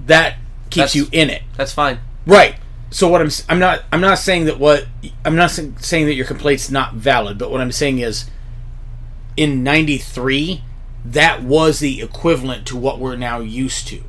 [0.05, 0.35] That
[0.69, 1.43] keeps That's- you in it.
[1.55, 1.99] That's fine.
[2.25, 2.55] Right.
[2.89, 4.85] So what I'm I'm not I'm not saying that what
[5.25, 8.29] I'm not saying that your complaint's not valid, but what I'm saying is
[9.37, 10.63] in 93
[11.05, 14.01] that was the equivalent to what we're now used to.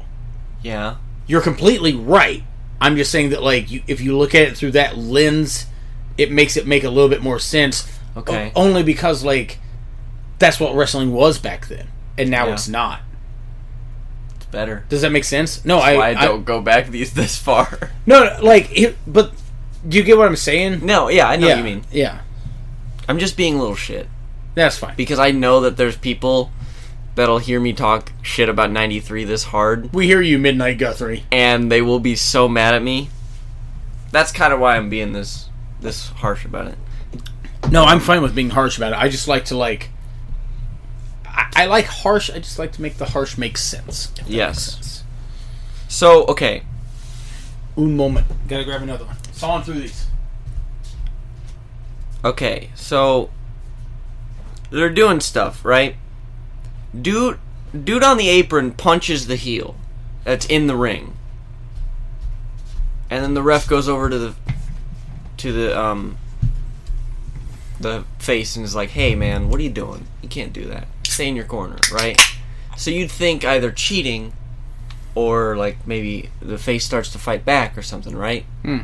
[0.63, 0.97] Yeah.
[1.27, 2.43] You're completely right.
[2.81, 5.67] I'm just saying that like you, if you look at it through that lens,
[6.17, 7.91] it makes it make a little bit more sense.
[8.17, 8.53] Okay.
[8.55, 9.59] O- only because like
[10.39, 11.89] that's what wrestling was back then,
[12.19, 12.53] and now Yeah.
[12.53, 13.01] it's not.
[14.37, 14.85] It's better.
[14.89, 15.65] Does that make sense?
[15.65, 17.91] No, Why I, I don't go back these this far.
[18.07, 19.33] no, no, like it, but
[19.89, 20.85] do you get what I'm saying?
[20.87, 21.85] No, yeah, I know yeah, what you mean.
[21.91, 22.21] Yeah,
[23.09, 24.09] I'm just being a little shit
[24.55, 24.95] that's fine.
[24.97, 26.51] because I know that there's people
[27.15, 31.25] that'll hear me talk shit about 93 this hard We hear you, Midnight Guthrie.
[31.31, 33.09] and they will be so mad at me.
[34.11, 35.49] That's kind of why I'm being this
[35.81, 36.79] this harsh about it.
[37.71, 38.99] No, I'm fine with being harsh about it.
[38.99, 39.91] I just like to like.
[41.27, 42.31] I, I like harsh.
[42.31, 44.13] I just like to make the harsh make sense.
[44.27, 44.75] Yes.
[44.75, 45.05] sense.
[45.89, 46.63] So, okay.
[47.77, 48.27] Un moment.
[48.49, 49.17] Gotta grab another one.
[49.33, 50.07] Sawing through these.
[52.25, 53.31] Okay, so
[54.75, 55.97] they're doing stuff, right?
[57.01, 57.39] Dude
[57.83, 59.77] dude on the apron punches the heel
[60.23, 61.17] that's in the ring.
[63.11, 64.35] And then the ref goes over to the
[65.39, 66.17] to the um
[67.81, 70.07] the face and is like, "Hey man, what are you doing?
[70.23, 70.87] You can't do that.
[71.05, 72.21] Stay in your corner, right?"
[72.77, 74.33] So you'd think either cheating
[75.15, 78.45] or like maybe the face starts to fight back or something, right?
[78.63, 78.79] Hmm.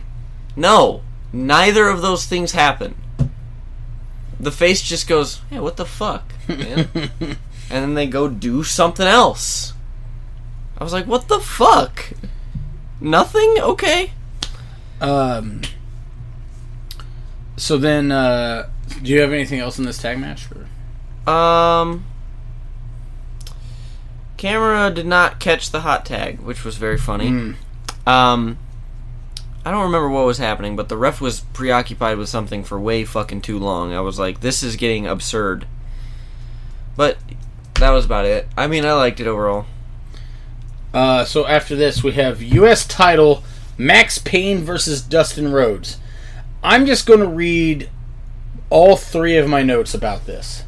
[0.55, 1.03] No,
[1.33, 2.95] neither of those things happen.
[4.41, 7.39] The face just goes, "Hey, what the fuck, man?" and
[7.69, 9.75] then they go do something else.
[10.79, 12.13] I was like, "What the fuck?
[13.01, 13.57] Nothing?
[13.61, 14.13] Okay."
[15.01, 15.61] Um.
[17.57, 18.71] So then, uh,
[19.03, 20.49] do you have anything else in this tag match?
[20.51, 20.67] Or?
[21.31, 22.07] Um,
[24.39, 27.31] camera did not catch the hot tag, which was very funny.
[27.31, 27.57] Mm.
[28.07, 28.59] Um,
[29.65, 33.05] I don't remember what was happening, but the ref was preoccupied with something for way
[33.05, 33.93] fucking too long.
[33.93, 35.67] I was like, this is getting absurd.
[36.97, 37.19] But
[37.75, 38.49] that was about it.
[38.57, 39.67] I mean, I liked it overall.
[40.95, 42.87] Uh, so after this, we have U.S.
[42.87, 43.45] title
[43.77, 45.99] Maxx Payne versus Dustin Rhodes.
[46.63, 47.91] I'm just going to read
[48.71, 50.65] all three of my notes about this.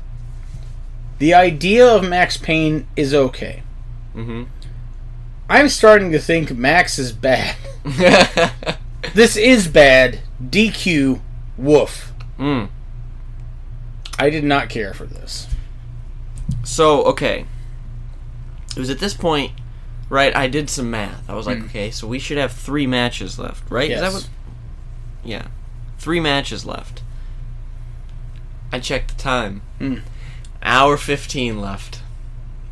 [1.19, 3.63] The idea of Maxx Payne is okay.
[4.15, 4.45] Mm-hmm.
[5.49, 7.57] I'm starting to think Maxx is bad.
[9.15, 10.21] this is bad.
[10.43, 11.21] DQ.
[11.59, 12.13] Woof.
[12.39, 12.69] mm.
[14.19, 15.47] I did not care for this.
[16.65, 17.47] So, okay.
[18.77, 19.53] It was at this point,
[20.09, 20.35] right?
[20.37, 21.29] I did some math.
[21.29, 21.65] I was like, Mm.
[21.67, 23.91] okay, so we should have three matches left, right?
[23.91, 24.15] Is that Yes.
[24.15, 24.29] what?
[25.25, 25.47] Yeah,
[25.99, 27.03] three matches left.
[28.73, 29.63] I checked the time.
[29.81, 30.03] Mm.
[30.63, 32.01] Hour fifteen left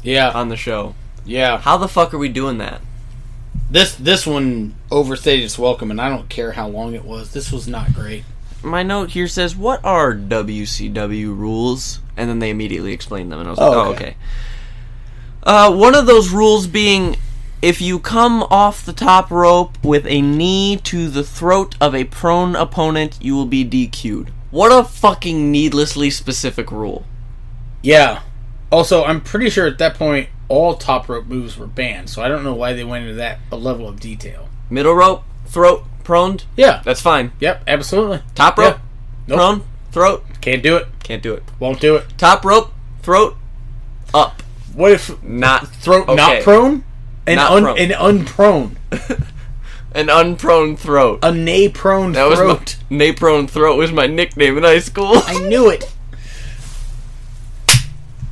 [0.03, 0.31] Yeah.
[0.31, 0.95] on the show.
[1.25, 1.59] Yeah.
[1.59, 2.81] How the fuck are we doing that?
[3.71, 7.33] This this one overstayed its welcome, and I don't care how long it was.
[7.33, 8.25] This was not great.
[8.63, 13.49] My note here says, "What are WCW rules?" And then they immediately explained them, and
[13.49, 14.05] I was Oh, like, "Oh, okay.
[14.05, 14.17] okay."
[15.45, 17.17] Uh, one of those rules being,
[17.63, 22.05] if you come off the top rope with a knee to the throat of a
[22.05, 24.31] prone opponent, you will be DQ'd.
[24.51, 27.05] What a fucking needlessly specific rule.
[27.83, 28.21] Yeah.
[28.71, 32.29] Also, I'm pretty sure at that point all top rope moves were banned, so I
[32.29, 34.49] don't know why they went into that level of detail.
[34.69, 36.45] Middle rope, throat, proned.
[36.57, 36.83] Yeah.
[36.85, 37.33] That's fine.
[37.41, 37.63] Yep.
[37.67, 38.23] Absolutely.
[38.35, 38.79] Top rope,
[39.27, 39.39] Nope.
[39.39, 39.63] prone,
[39.93, 40.25] throat.
[40.41, 40.89] Can't do it.
[41.05, 41.45] Can't do it.
[41.59, 42.05] Won't do it.
[42.19, 42.73] Top rope,
[43.03, 43.37] throat,
[44.13, 44.43] up.
[44.75, 46.85] What if Not throat not prone
[47.27, 47.79] and Not un prone.
[47.79, 48.77] and unprone?
[49.93, 51.19] An unprone throat.
[51.25, 52.77] A nay prone That was throat.
[52.89, 55.13] my, Nay prone throat was my nickname in high school.
[55.15, 55.85] I knew it.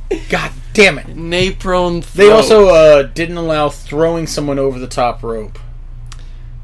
[0.29, 1.07] God damn it.
[1.15, 2.23] Nay prone throat.
[2.23, 5.59] They also uh, didn't allow throwing someone over the top rope.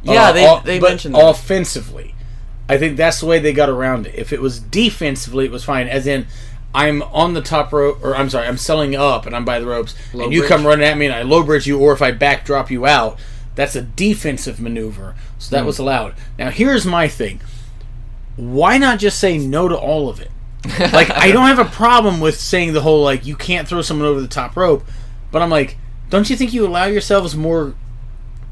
[0.03, 1.25] yeah, Uh, they all- they mentioned that.
[1.27, 2.15] offensively.
[2.67, 4.15] I think that's the way they got around it.
[4.17, 5.87] If it was defensively, it was fine.
[5.87, 6.25] As in,
[6.73, 9.67] I'm on the top rope, or I'm sorry, I'm selling up and I'm by the
[9.67, 10.49] ropes, Low and you bridge.
[10.49, 13.17] come running at me and I low bridge you, or if I backdrop you out,
[13.53, 15.15] that's a defensive maneuver.
[15.37, 16.15] So that was allowed.
[16.39, 17.39] Now here's my thing:
[18.35, 20.31] why not just say no to all of it?
[20.93, 24.07] like I don't have a problem with saying the whole like you can't throw someone
[24.07, 24.83] over the top rope,
[25.31, 25.77] but I'm like,
[26.09, 27.75] don't you think you allow yourselves more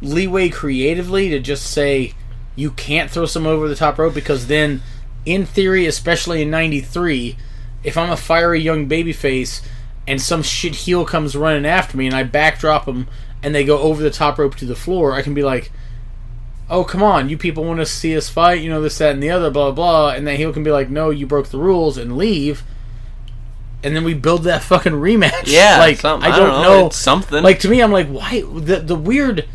[0.01, 2.13] leeway creatively to just say
[2.55, 4.81] you can't throw someone over the top rope because then,
[5.25, 7.35] in theory, especially in '93,
[7.83, 9.65] if I'm a fiery young babyface
[10.07, 13.07] and some shit heel comes running after me and I backdrop them
[13.41, 15.71] and they go over the top rope to the floor, I can be like.
[16.69, 17.29] Oh come on!
[17.29, 19.71] You people want to see us fight, you know this, that, and the other, blah
[19.71, 20.11] blah.
[20.11, 22.63] And then heel can be like, "No, you broke the rules," and leave.
[23.83, 25.43] And then we build that fucking rematch.
[25.45, 26.31] yeah, like something.
[26.31, 26.87] I don't, know.
[26.87, 27.43] It's something.
[27.43, 29.47] Like to me, I'm like, why the the weird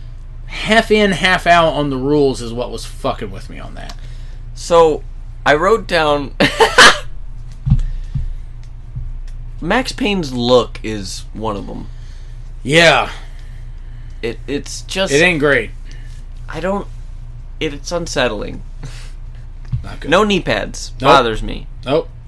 [0.46, 3.96] half in, half out on the rules is what was fucking with me on that.
[4.54, 5.02] So
[5.46, 6.34] I wrote down
[9.60, 11.88] Maxx Payne's look is one of them.
[12.62, 13.10] Yeah,
[14.20, 15.70] It it's just it ain't great.
[16.48, 16.86] I don't
[17.60, 18.62] it's unsettling.
[19.82, 20.10] Not good.
[20.10, 21.08] No knee pads Nope.
[21.08, 21.66] bothers me.
[21.84, 22.08] Nope.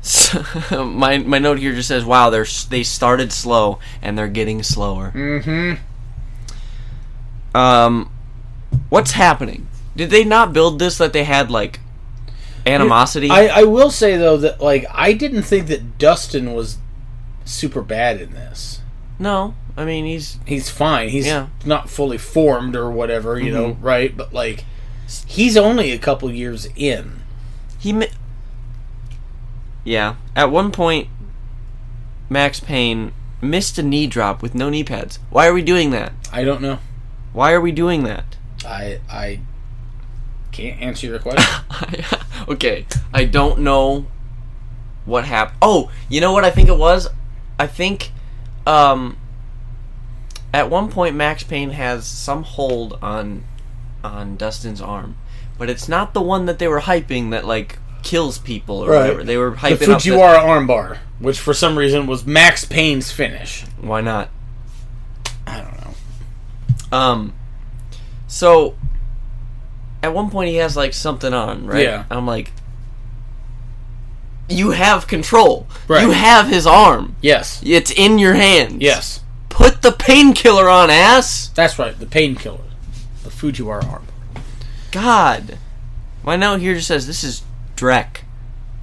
[0.00, 4.62] So, my my note here just says, "Wow, they're they started slow and they're getting
[4.62, 5.74] slower." Mm-hmm.
[7.54, 8.10] Um,
[8.88, 9.68] what's happening?
[9.96, 11.80] Did they not build this that they had like
[12.64, 13.28] animosity?
[13.30, 16.78] I, I will say though that like I didn't think that Dustin was
[17.44, 18.80] super bad in this.
[19.18, 21.08] no, I mean he's He's fine.
[21.08, 21.46] He's Yeah.
[21.64, 24.14] not fully formed or whatever, you know, right?
[24.16, 24.64] But like,
[25.26, 27.22] he's only a couple years in.
[27.78, 27.92] he.
[27.92, 28.08] Mi-
[29.84, 31.08] yeah, at one point,
[32.28, 35.18] Maxx Payne missed a knee drop with no knee pads.
[35.30, 36.12] Why are we doing that?
[36.32, 36.78] I don't know.
[37.32, 38.36] Why are we doing that?
[38.66, 39.40] I I
[40.50, 41.64] can't answer your question.
[42.48, 42.84] okay,
[43.14, 44.06] I don't know
[45.04, 45.58] what happened.
[45.62, 47.08] Oh, you know what I think it was?
[47.58, 48.10] I think
[48.66, 49.16] um
[50.52, 53.44] at one point Maxx Payne has some hold on
[54.04, 55.16] on Dustin's arm,
[55.58, 59.00] but it's not the one that they were hyping that like kills people or Right.
[59.02, 59.24] whatever.
[59.24, 63.10] They were the hyping up that- Fujiwara armbar, which for some reason was Maxx Payne's
[63.10, 63.64] finish.
[63.80, 64.30] Why not?
[65.46, 65.80] I don't
[66.92, 66.96] know.
[66.96, 67.32] Um
[68.28, 68.76] so
[70.02, 71.82] at one point he has like something on, right?
[71.82, 72.04] Yeah.
[72.10, 72.52] I'm like
[74.48, 75.66] you have control.
[75.88, 76.02] Right.
[76.02, 77.16] You have his arm.
[77.20, 77.60] Yes.
[77.64, 78.76] It's in your hands.
[78.80, 79.20] Yes.
[79.48, 81.48] Put the painkiller on, ass.
[81.48, 81.98] That's right.
[81.98, 82.60] The painkiller.
[83.24, 84.02] The Fujiwara armbar.
[84.92, 85.58] God.
[86.22, 87.42] My note here just says this is
[87.76, 88.18] Drek.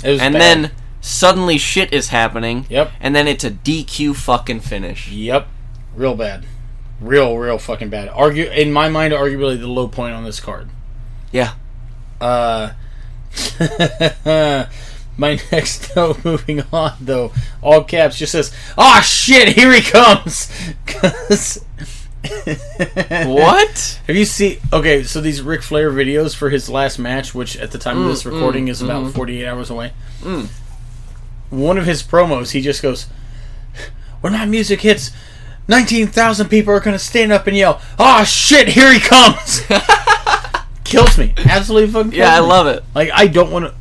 [0.04, 0.42] It was And bad.
[0.42, 0.72] then
[1.02, 2.66] suddenly shit is happening.
[2.70, 2.92] Yep.
[3.00, 5.10] And then it's a DQ fucking finish.
[5.12, 5.48] Yep.
[5.96, 6.46] Real bad.
[7.00, 8.10] Real, real fucking bad.
[8.10, 10.70] Argue in my mind, arguably the low point on this card.
[11.32, 11.54] Yeah.
[12.20, 12.72] Uh,
[15.18, 17.32] my next note, moving on though,
[17.62, 20.52] all caps just says, "Ah shit, here he comes."
[20.86, 21.64] 'Cause-
[23.26, 24.00] What?
[24.08, 24.58] Have you seen?
[24.74, 28.08] Okay, so these Ric Flair videos for his last match, which at the time of
[28.08, 29.94] this recording is about 48 hours away.
[30.22, 30.48] Mm.
[31.52, 33.06] One of his promos, he just goes,
[34.22, 35.12] "When my music hits,
[35.68, 39.62] 19,000 people are gonna stand up and yell, "Ah shit, here he comes!"
[40.84, 42.12] kills me, absolutely fucking.
[42.12, 42.48] Kills Yeah, I me.
[42.48, 42.84] love it.
[42.96, 43.74] Like I don't want to,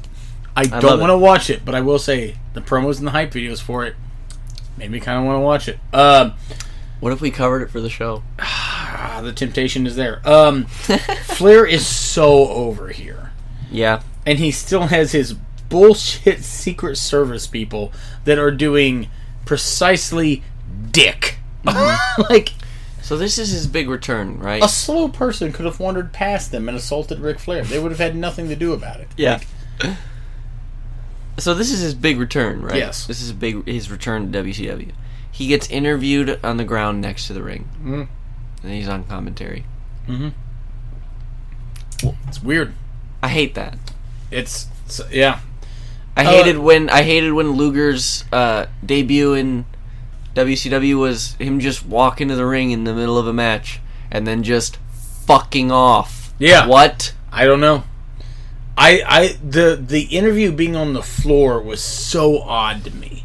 [0.56, 3.10] I, love don't want to watch it, but I will say the promos and the
[3.12, 3.96] hype videos for it
[4.76, 5.78] made me kind of want to watch it.
[5.92, 6.34] Um,
[7.00, 8.22] What if we covered it for the show?
[8.38, 10.20] ah, the temptation is there.
[10.28, 10.66] Um,
[11.24, 13.32] Flair is so over here,
[13.70, 14.02] Yeah.
[14.26, 15.34] and he still has his
[15.68, 17.92] bullshit Secret Service people
[18.24, 19.08] that are doing
[19.44, 20.42] precisely
[20.90, 21.38] dick.
[22.30, 22.52] like
[23.02, 24.62] So this is his big return, right?
[24.62, 27.64] a slow person could have wandered past them and assaulted Ric Flair.
[27.64, 29.08] They would have had nothing to do about it.
[29.16, 29.40] Yeah.
[29.82, 29.96] Like,
[31.38, 32.76] So this is his big return, right?
[32.76, 33.06] Yes.
[33.06, 34.92] This is a big his return to WCW.
[35.30, 38.08] He gets interviewed on the ground next to the ring, mm,
[38.62, 39.64] and he's on commentary.
[40.08, 40.28] Mm-hmm.
[42.28, 42.74] it's weird.
[43.22, 43.78] I hate that.
[44.30, 45.40] It's, it's yeah.
[46.16, 49.64] I Uh, hated when I hated when Luger's uh, debut in
[50.36, 53.80] WCW was him just walking to the ring in the middle of a match
[54.10, 54.78] and then just
[55.26, 56.32] fucking off.
[56.38, 56.66] Yeah.
[56.66, 57.12] What?
[57.32, 57.84] I don't know.
[58.76, 63.24] I I the the interview being on the floor was so odd to me.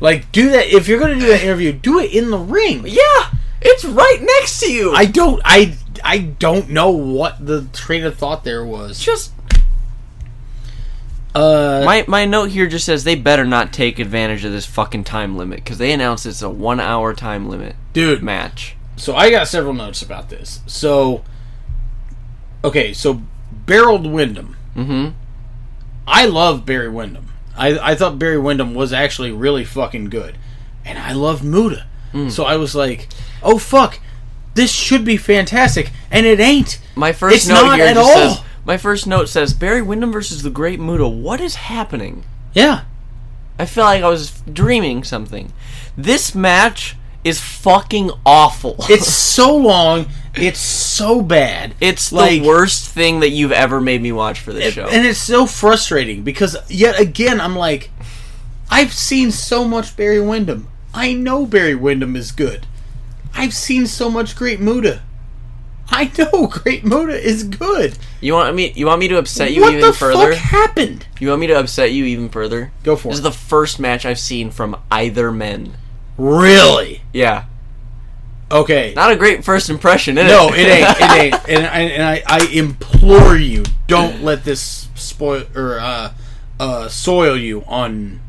[0.00, 2.84] Like do that if you're going to do that interview, do it in the ring.
[2.86, 3.30] Yeah.
[3.60, 4.92] It's right next to you.
[4.92, 5.40] I don't.
[5.44, 9.00] I I don't know what the train of thought there was.
[9.00, 9.32] just
[11.34, 15.04] Uh, my my note here just says they better not take advantage of this fucking
[15.04, 18.22] time limit because they announced it's a one hour time limit dude.
[18.22, 18.76] match.
[18.96, 20.60] So I got several notes about this.
[20.66, 21.22] So,
[22.64, 23.20] okay, so
[23.66, 24.56] Barry Windham.
[24.74, 25.08] Mm-hmm.
[26.06, 27.28] I love Barry Windham.
[27.56, 30.38] I, I thought Barry Windham was actually really fucking good.
[30.84, 31.86] And I love Muta.
[32.30, 33.08] So I was like,
[33.42, 34.00] oh fuck,
[34.54, 35.90] this should be fantastic.
[36.10, 36.80] And it ain't.
[36.94, 38.14] My first It's note not here just all.
[38.36, 41.06] says my first note says Barry Windham versus the Great Muta.
[41.06, 42.24] What is happening?
[42.54, 42.84] Yeah.
[43.58, 45.52] I feel like I was dreaming something.
[45.94, 48.76] This match is fucking awful.
[48.88, 50.06] It's so long.
[50.36, 51.74] It's so bad.
[51.80, 54.86] It's like- the worst thing that you've ever made me watch for this show.
[54.86, 57.90] And it's so frustrating because yet again I'm like,
[58.70, 60.68] I've seen so much Barry Windham.
[60.92, 62.66] I know Barry Windham is good.
[63.34, 65.02] I've seen so much Great Muta.
[65.88, 67.96] I know Great Muta is good.
[68.20, 68.72] you want me?
[68.74, 70.32] You want me to upset you what even the further?
[70.32, 71.06] fuck happened?
[71.20, 72.72] You want me to upset you even further?
[72.82, 73.10] Go for it.
[73.12, 75.74] This is the first match I've seen from either men.
[76.18, 77.02] really?
[77.12, 77.44] Yeah,
[78.50, 78.92] Okay.
[78.94, 80.50] not a great first impression, is no, it?
[80.50, 80.96] No, it ain't.
[81.00, 81.48] It ain't.
[81.48, 86.14] And, I, and I, I implore you, don't let this spoil or uh,
[86.60, 88.20] uh, soil you on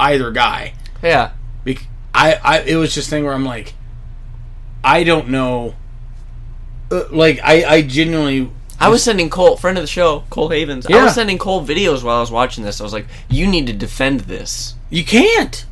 [0.00, 0.74] either guy.
[1.02, 1.32] yeah,
[1.64, 3.74] Bec- I, I, it was just a thing where I'm like,
[4.82, 5.76] I don't know.
[6.90, 8.50] Uh, like, I, I genuinely.
[8.80, 10.86] I was sending Cole, friend of the show, Cole Havens.
[10.90, 10.96] Yeah.
[10.96, 12.80] I was sending Cole videos while I was watching this.
[12.80, 15.64] I was like, "You need to defend this." You can't.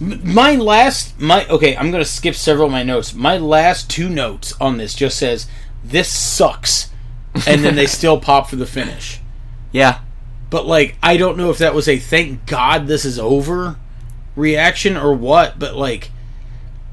[0.00, 1.76] My last, my okay.
[1.76, 3.14] I'm gonna skip several of my notes.
[3.14, 5.48] My last two notes on this just says
[5.82, 6.90] this sucks,
[7.46, 9.20] and then they still pop for the finish.
[9.72, 10.00] Yeah,
[10.50, 13.76] But like, I don't know if that was a thank God this is over
[14.36, 15.58] reaction or what.
[15.58, 16.10] But like,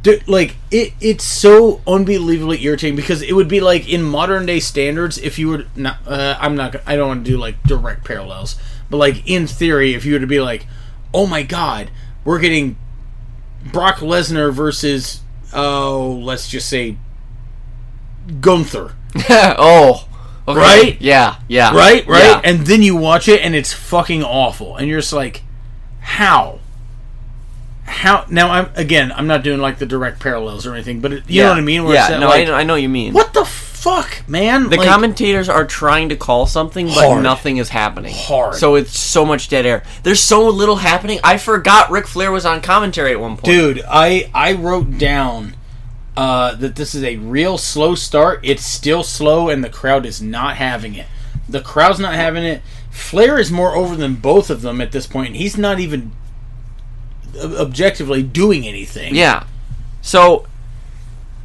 [0.02, 4.60] dude, like it, it's so unbelievably irritating because it would be like in modern day
[4.60, 6.00] standards if you were not.
[6.08, 6.76] Uh, I'm not.
[6.88, 8.56] I don't want to do like direct parallels,
[8.90, 10.66] but like in theory, if you were to be like,
[11.14, 11.92] oh my God,
[12.24, 12.78] we're getting
[13.66, 15.22] Brock Lesnar versus
[15.54, 16.98] oh, let's just say
[18.42, 18.94] Gunther.
[19.30, 20.08] oh,
[20.48, 20.60] okay.
[20.60, 21.02] Right?
[21.02, 22.42] Yeah, yeah, right right Yeah.
[22.44, 25.44] and then you watch it and it's fucking awful and you're just like
[26.00, 26.60] how
[27.84, 31.24] how now i'm again i'm not doing like the direct parallels or anything but it,
[31.30, 32.90] you know what i mean where yeah, no, like, I, know, I know what you
[32.90, 33.14] mean.
[33.14, 33.46] what the
[33.86, 37.22] fuck man The Like, commentators are trying to call something, but Hard.
[37.24, 38.14] nothing is happening.
[38.18, 38.56] Hard.
[38.56, 39.84] So it's so much dead air.
[40.02, 41.20] There's so little happening.
[41.24, 43.46] I forgot Ric Flair was on commentary at one point.
[43.46, 45.56] dude i i wrote down
[46.18, 50.20] uh that this is a real slow start it's still slow and the crowd is
[50.22, 51.06] not having it
[51.48, 55.06] the crowd's not having it flair is more over than both of them at this
[55.06, 56.12] point and he's not even
[57.60, 59.44] objectively doing anything Yeah.
[60.02, 60.46] So,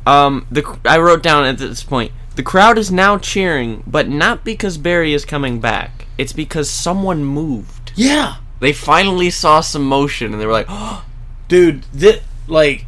[0.07, 2.13] um, the I wrote down at this point.
[2.41, 6.07] The crowd is now cheering, but not because Barry is coming back.
[6.17, 7.93] It's because someone moved.
[7.97, 11.05] yeah They finally saw some motion, and they were like, oh,
[11.49, 12.87] dude that like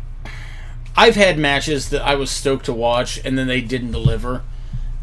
[0.97, 4.43] i've had matches that i was stoked to watch and then they didn't deliver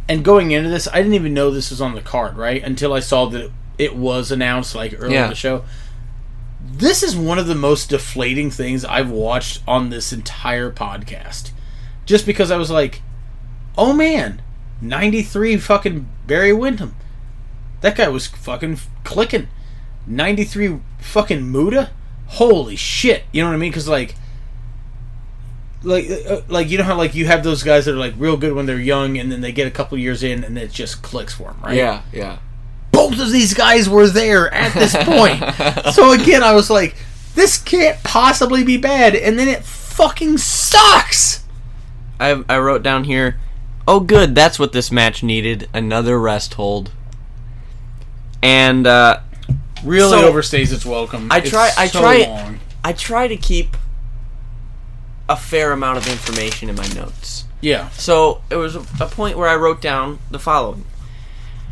[0.08, 2.92] and going into this i didn't even know this was on the card right until
[2.94, 5.26] i saw that it was announced like early Yeah.
[5.26, 5.64] in the show
[6.66, 11.52] this is one of the most deflating things i've watched on this entire podcast
[12.06, 13.02] just because i was like
[13.80, 14.42] oh man.
[14.82, 16.96] 93 fucking barry windham.
[17.82, 19.48] That guy was fucking clicking.
[20.06, 21.90] 93 fucking muta?
[22.28, 23.24] Holy shit.
[23.32, 23.72] You know what i mean?
[23.72, 24.16] Because like
[25.82, 28.36] like uh, like you know how like you have those guys that are like real
[28.36, 31.02] good when they're young and then they get a couple years in and it just
[31.02, 31.78] clicks for them right?
[31.78, 32.40] Yeah, yeah.
[32.92, 35.42] both of these guys were there at this point.
[35.94, 36.98] So again i was like
[37.36, 39.16] this can't possibly be bad.
[39.16, 41.46] And then it fucking sucks.
[42.20, 43.40] I I wrote down here.
[43.88, 44.36] Oh, good.
[44.36, 45.68] That's what this match needed.
[45.74, 46.92] Another rest hold.
[48.44, 49.20] And uh,
[49.84, 52.60] really So, overstays its welcome I It's try- I so try- long.
[52.84, 53.76] I try to keep
[55.28, 57.46] a fair amount of information in my notes.
[57.62, 60.86] yeah So it was a a point where I wrote down the following: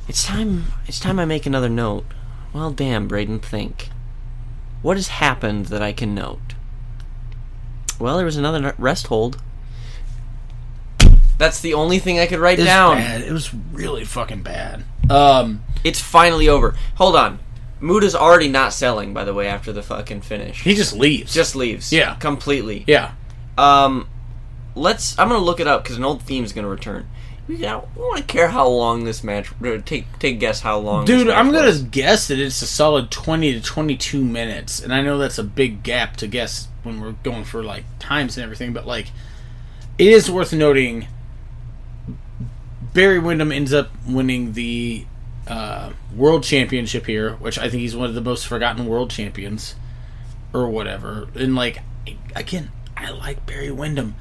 [0.09, 0.65] It's time.
[0.88, 2.05] It's time I make another note.
[2.53, 3.89] Well, damn, Braden, think.
[4.81, 6.53] What has happened that I can note?
[7.99, 9.41] Well, there was another rest hold.
[11.38, 12.97] That's the only thing I could write it's down.
[12.97, 16.76] bad it was really fucking bad um It's finally over.
[16.95, 17.39] Hold on.
[17.80, 20.64] Muta's already not selling, by the way, after the fucking finish.
[20.64, 21.93] he just leaves just leaves.
[21.93, 22.15] Yeah.
[22.15, 22.84] Completely.
[22.88, 23.11] yeah
[23.57, 24.09] Um,
[24.76, 25.18] let's.
[25.19, 27.07] I'm gonna look it up because an old theme is gonna return.
[27.47, 29.49] We don't want to care how long this match.
[29.85, 31.05] Take take a guess how long.
[31.05, 31.81] this Dude, match I'm gonna was.
[31.84, 35.81] guess that it's a solid 20 to 22 minutes, and I know that's a big
[35.84, 39.11] gap to guess when we're going for like times and everything, but like,
[39.97, 41.07] it is worth noting
[42.98, 45.06] Barry Windham ends up winning the
[45.45, 49.76] uh, world championship here, which I think he's one of the most forgotten world champions
[50.52, 51.28] or whatever.
[51.36, 51.84] And like
[52.36, 54.15] again, I like Barry Windham.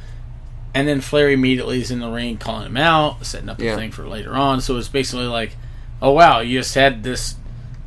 [0.75, 3.77] And then Flair immediately is in the ring calling him out, setting up the Yeah.
[3.77, 4.61] thing for later on.
[4.61, 5.57] So it's basically like,
[6.03, 7.37] oh wow, you just had this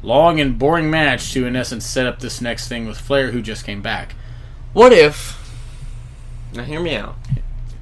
[0.01, 3.43] long and boring match to in essence set up this next thing with Flair who
[3.43, 4.15] just came back.
[4.73, 5.37] What if?
[6.55, 7.15] Now hear me out.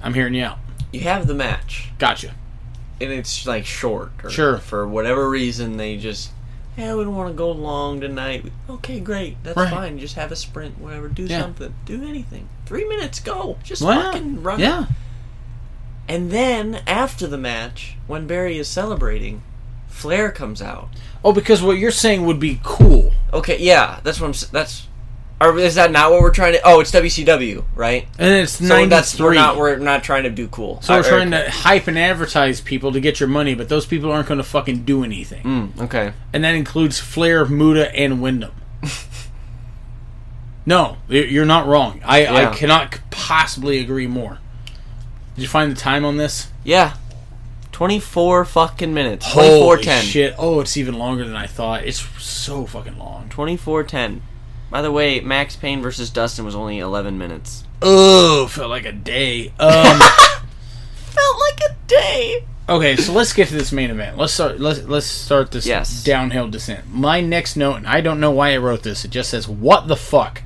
[0.03, 0.57] I'm hearing you out.
[0.91, 2.33] You have the match, Gotcha.
[3.01, 4.11] And it's like short.
[4.23, 4.57] Or Sure.
[4.57, 6.31] For whatever reason, they just.
[6.77, 8.45] Yeah, we don't want to go long tonight.
[8.69, 9.37] Okay, great.
[9.43, 9.69] That's Right.
[9.69, 9.97] fine.
[9.99, 11.07] Just have a sprint, whatever.
[11.07, 11.41] Do Yeah.
[11.41, 11.73] something.
[11.85, 12.49] Do anything.
[12.67, 13.57] Three minutes, go.
[13.63, 14.59] Just fucking run.
[14.59, 14.85] Yeah.
[16.07, 19.41] And then after the match, when Barry is celebrating,
[19.87, 20.89] Flair comes out.
[21.23, 23.11] Oh, because what you're saying would be cool.
[23.33, 24.49] Okay, yeah, that's what I'm.
[24.51, 24.86] That's.
[25.39, 26.61] Or is that not what we're trying to?
[26.63, 28.07] Oh, it's WCW, right?
[28.17, 28.89] And it's So 93.
[28.89, 30.81] that's we're not we're not trying to do cool.
[30.81, 33.69] so we're Uh, trying or- to hype and advertise people to get your money, but
[33.69, 35.43] those people aren't going to fucking do anything.
[35.43, 36.13] Mm, okay.
[36.33, 38.51] And that includes Flair, Muta, and Windham.
[40.65, 42.01] no, you're not wrong.
[42.03, 42.49] I, Yeah.
[42.49, 44.39] I cannot possibly agree more.
[45.35, 46.47] Did you find the time on this?
[46.63, 46.93] Yeah.
[47.71, 49.31] 24 fucking minutes.
[49.31, 50.03] 2410.
[50.03, 50.35] shit!
[50.39, 51.83] Oh, it's even longer than I thought.
[51.83, 53.29] It's so fucking long.
[53.29, 54.23] 2410.
[54.69, 57.63] By the way, Maxx Payne versus Dustin was only 11 minutes.
[57.81, 59.53] Oh, felt like a day.
[59.59, 59.99] Um,
[61.09, 62.45] Felt like a day.
[62.69, 64.17] okay, so let's get to this main event.
[64.17, 64.59] Let's start.
[64.59, 66.03] Let's let's start this Yes.
[66.03, 66.85] downhill descent.
[66.91, 69.03] My next note, and I don't know why I wrote this.
[69.05, 70.43] It just says, "What the fuck."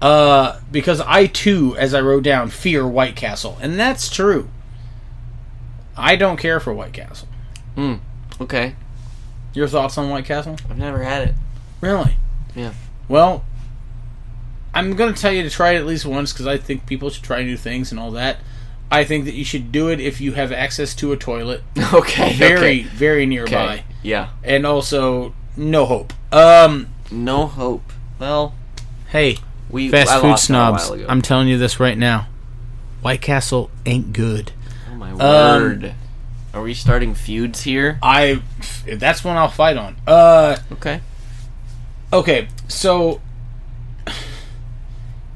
[0.00, 4.48] Uh, because I too, as I wrote down, fear White Castle, and that's true.
[5.96, 7.28] I don't care for White Castle.
[7.74, 7.94] Hmm.
[8.40, 8.76] Okay.
[9.54, 10.56] Your thoughts on White Castle?
[10.70, 11.34] I've never had it.
[11.80, 12.16] Really?
[12.54, 12.72] Yeah.
[13.10, 13.44] Well,
[14.72, 17.10] I'm going to tell you to try it at least once because I think people
[17.10, 18.36] should try new things and all that.
[18.88, 21.62] I think that you should do it if you have access to a toilet
[21.92, 22.34] Okay.
[22.34, 22.82] very, okay.
[22.84, 23.84] very nearby, Okay.
[24.04, 24.28] Yeah.
[24.44, 26.12] and also no hope.
[26.32, 27.92] Um, No hope.
[28.20, 28.54] Well,
[29.08, 29.38] hey,
[29.68, 31.04] we fast I food lost that a snobs.
[31.08, 32.28] I'm telling you this right now.
[33.02, 34.52] White Castle ain't good.
[34.92, 35.94] oh my Um, word.
[36.54, 37.98] Are we starting feuds here?
[38.02, 38.40] I,
[38.86, 39.96] that's one I'll fight on.
[40.06, 41.00] Uh, Okay.
[42.12, 43.20] Okay, so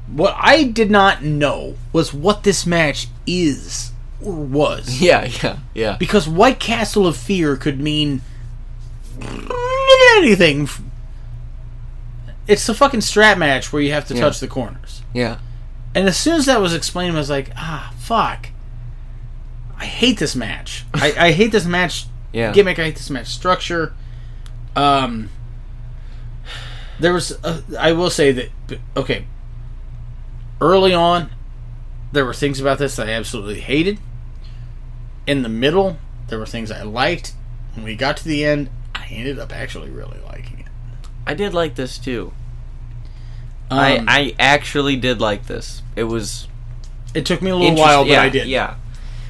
[0.07, 3.91] what I did not know was what this match is
[4.21, 5.01] or was.
[5.01, 5.97] Yeah, yeah, yeah.
[5.97, 8.21] Because White Castle of Fear could mean
[10.17, 10.69] anything.
[12.47, 14.21] It's the fucking strap match where you have to Yeah.
[14.21, 15.01] touch the corners.
[15.13, 15.39] Yeah.
[15.95, 18.49] And as soon as that was explained, I was like, ah, fuck.
[19.77, 20.85] I hate this match.
[20.93, 22.51] I, I hate this match Yeah.
[22.51, 22.77] gimmick.
[22.79, 23.93] I hate this match structure.
[24.75, 25.29] Um,
[26.99, 27.31] there was.
[27.43, 28.79] A, I will say that.
[28.95, 29.25] Okay.
[30.61, 31.29] Early on,
[32.11, 33.99] there were things about this that I absolutely hated.
[35.27, 35.97] In the middle,
[36.29, 37.33] there were things I liked.
[37.73, 40.65] When we got to the end, I ended up actually really liking it.
[41.27, 42.33] I did like this too.
[43.69, 45.81] Um, I I actually did like this.
[45.95, 46.47] It was
[47.13, 48.47] it took me a little while, but yeah, I did.
[48.47, 48.75] Yeah.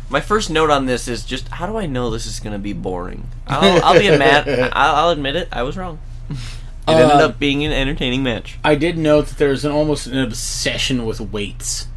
[0.09, 2.59] My first note on this is just how do I know this is going to
[2.59, 3.29] be boring?
[3.47, 4.47] I'll, I'll be a mad.
[4.73, 5.49] I'll, I'll admit it.
[5.51, 5.99] I was wrong.
[6.87, 8.57] It ended up being an entertaining match.
[8.63, 11.87] I did note that there's an almost an obsession with weights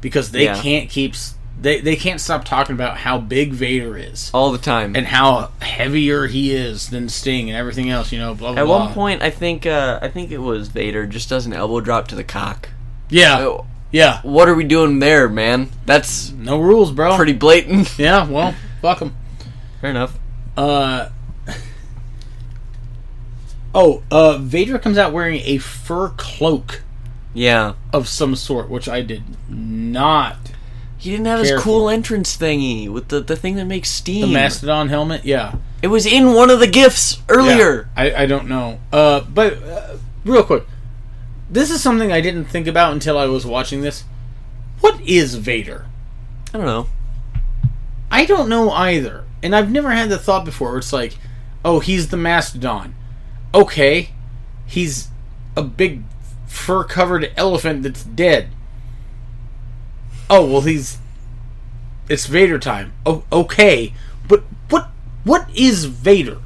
[0.00, 0.60] because they Yeah.
[0.60, 1.14] can't keep
[1.58, 4.94] they they can't stop talking about how big Vader is All the time.
[4.94, 8.12] and how heavier he is than Sting and everything else.
[8.12, 8.60] You know, blah blah.
[8.60, 8.84] At blah.
[8.84, 12.08] one point, I think uh, I think it was Vader just does an elbow drop
[12.08, 12.68] to the cock.
[13.08, 13.56] yeah,
[13.90, 15.70] yeah, What are we doing there, man?
[15.86, 17.16] That's no rules, bro.
[17.16, 17.98] pretty blatant.
[17.98, 19.16] Yeah, well, fuck them.
[19.80, 20.18] Fair enough.
[20.58, 21.08] Uh.
[23.78, 26.82] Oh, uh, Vader comes out wearing a fur cloak
[27.34, 27.74] Yeah.
[27.92, 30.38] of some sort, which I did not.
[30.96, 34.22] He didn't have his cool entrance thingy with the, the thing that makes steam.
[34.28, 35.56] The Mastodon helmet, yeah.
[35.82, 37.90] It was in one of the gifts earlier.
[37.96, 38.80] Yeah, I, I don't know.
[38.90, 40.64] Uh, but uh, real quick,
[41.50, 44.04] this is something I didn't think about until I was watching this.
[44.80, 45.84] What is Vader?
[46.54, 46.88] I don't know.
[48.10, 50.70] I don't know either, and I've never had the thought before.
[50.70, 51.18] Where it's like,
[51.62, 52.94] oh, he's the mastodon.
[53.56, 54.10] Okay,
[54.66, 55.08] he's
[55.56, 56.02] a big
[56.46, 58.50] fur-covered elephant that's dead.
[60.28, 60.98] Oh well, he's
[62.08, 62.92] it's Vader time.
[63.06, 63.94] Oh, okay,
[64.28, 64.90] but what
[65.24, 66.38] what is Vader?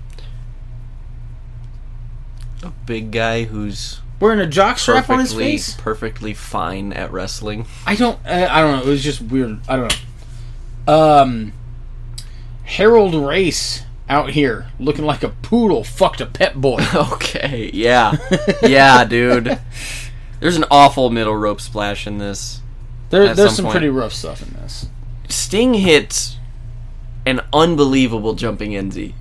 [2.62, 5.74] A big guy who's Wearing a jock strap on his face?
[5.78, 7.64] perfectly fine at wrestling.
[7.86, 8.18] I don't.
[8.24, 8.82] I, I don't know.
[8.82, 9.60] It was just weird.
[9.66, 10.00] I don't
[10.86, 10.94] know.
[10.94, 11.52] Um,
[12.66, 16.84] Harley Race out here looking like a poodle fucked a pet boy.
[16.94, 18.16] Okay, yeah.
[18.62, 19.58] yeah, dude.
[20.40, 22.60] There's an awful middle rope splash in this.
[23.10, 24.86] There, there's some some pretty rough stuff in this.
[25.28, 26.36] Sting hits
[27.26, 29.14] an unbelievable jumping NZ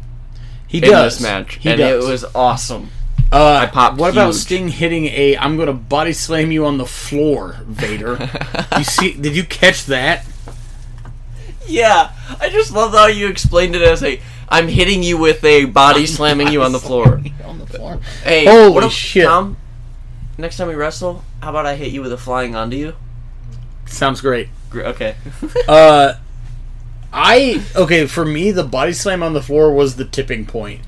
[0.68, 2.06] He in does this match, He and does.
[2.06, 2.90] it was awesome.
[3.32, 4.34] Uh, I popped What about.
[4.34, 5.38] Sting hitting a?
[5.38, 8.30] I'm going to body slam you on the floor, Vader.
[8.78, 9.14] you see?
[9.14, 10.26] Did you catch that?
[11.68, 14.20] Yeah, I just love how you explained it as a
[14.50, 17.22] I'm hitting you with a body slamming you on the floor.
[17.46, 18.00] on the floor.
[18.24, 19.26] Hey, Holy what if- shit.
[19.26, 19.58] Tom,
[20.38, 22.94] next time we wrestle, how about I hit you with a flying onto you?
[23.86, 24.50] Sounds great.
[24.70, 25.16] Gr- Okay.
[25.68, 26.14] Uh,
[27.12, 30.82] I okay for me the body slam on the floor was the tipping point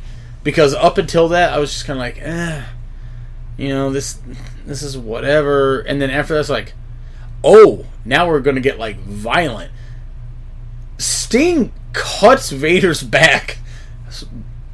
[0.44, 2.64] because up until that I was just kind of like, eh,
[3.58, 4.20] you know this
[4.66, 6.74] this is whatever, and then after that's like,
[7.44, 9.72] oh, now we're gonna get like violent.
[11.00, 13.57] Sting cuts Vader's back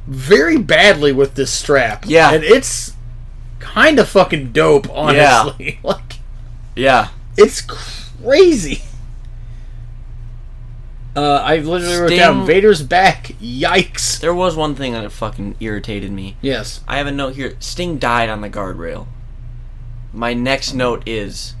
[0.08, 2.04] very badly with this strap.
[2.06, 2.32] Yeah.
[2.32, 2.94] and it's
[3.58, 5.78] kind of fucking dope, honestly.
[5.84, 6.14] like
[6.74, 7.08] yeah.
[7.36, 8.82] it's crazy.
[11.14, 13.32] Uh, I literally wrote down Vader's back.
[13.42, 14.20] Yikes!
[14.20, 16.36] There was one thing that fucking irritated me.
[16.40, 16.80] Yes.
[16.86, 17.56] I have a note here.
[17.58, 19.08] Sting died on the guardrail.
[20.12, 21.54] My next note is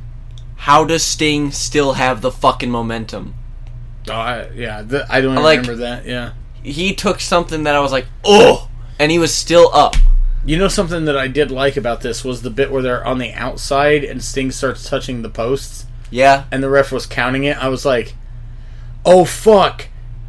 [0.56, 3.34] how does Sting still have the fucking momentum?
[4.10, 4.82] Oh, I, yeah.
[4.82, 6.06] th- I don't like- remember that.
[6.06, 6.32] Yeah.
[6.62, 8.68] He took something that I was like, oh,
[8.98, 9.94] and he was still up.
[10.44, 13.18] You know something that I did like about this was the bit where they're on
[13.18, 16.44] the outside and Sting starts touching the posts Yeah.
[16.50, 17.56] and the ref was counting it.
[17.62, 18.14] I was like,
[19.04, 19.86] "Oh fuck!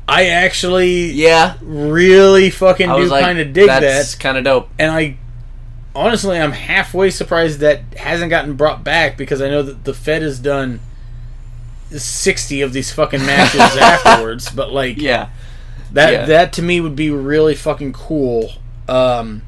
[0.08, 1.54] I actually Yeah.
[1.62, 4.70] really fucking do like, kind of dig that's that." That's kind of dope.
[4.78, 5.18] And I
[5.96, 10.22] honestly, I'm halfway surprised that hasn't gotten brought back because I know that the Fed
[10.22, 10.80] has done
[11.98, 14.50] sixty of these fucking matches afterwards.
[14.50, 15.30] But like, Yeah.
[15.92, 16.26] that yeah.
[16.26, 18.52] that to me would be really fucking cool.
[18.88, 19.44] Um,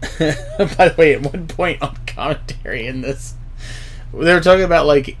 [0.18, 3.34] by the way, at one point on commentary in this,
[4.14, 5.16] they were talking about like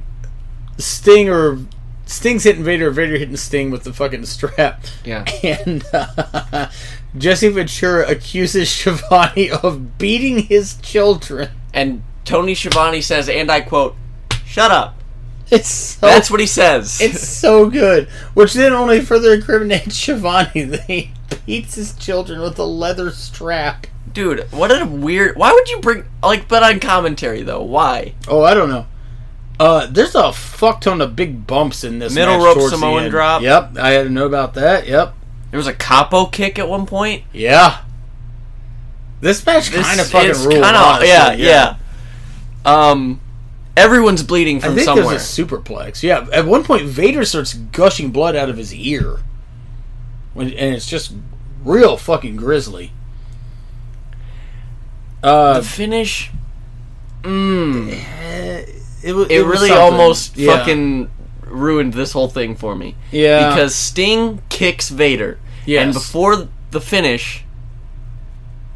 [0.78, 1.58] Sting or
[2.06, 4.84] Sting's hitting Vader, Vader hitting Sting with the fucking strap.
[5.04, 5.24] Yeah.
[5.66, 6.68] And uh,
[7.16, 11.50] Jesse Ventura accuses Schiavone of beating his children.
[11.74, 13.96] And Tony Schiavone says, and I quote,
[14.44, 14.99] "Shut up."
[15.56, 17.00] It's so, That's what he says.
[17.00, 18.08] it's so good.
[18.34, 21.10] Which then only further incriminates Schiavone that he
[21.46, 23.86] beats his children with a leather strap.
[24.12, 25.36] Dude, what a weird.
[25.36, 26.46] Why would you bring like?
[26.48, 28.14] But on commentary though, why?
[28.28, 28.86] Oh, I don't know.
[29.58, 33.42] Uh, there's a fuck ton of big bumps in this Middle match rope Samoan drop.
[33.42, 34.86] Yep, I had to know about that.
[34.86, 35.14] Yep,
[35.50, 37.24] There was a capo kick at one point.
[37.32, 37.82] yeah.
[39.20, 40.52] This match kind of fucking ruled.
[40.52, 41.76] kinda- honestly, yeah, yeah,
[42.64, 43.20] Um,
[43.76, 45.08] everyone's bleeding from I think somewhere.
[45.10, 46.02] there's a superplex.
[46.02, 49.20] Yeah, at one point Vader starts gushing blood out of his ear,
[50.34, 51.12] when, and it's just
[51.64, 52.92] real fucking grisly.
[55.22, 56.30] Uh, the finish.
[57.22, 57.90] Mmm.
[59.02, 60.56] it, wa- It, was really almost Yeah.
[60.56, 61.10] fucking
[61.44, 62.94] ruined this whole thing for me.
[63.10, 65.38] yeah Because Sting kicks Vader.
[65.66, 65.82] Yes.
[65.84, 67.44] And before the finish,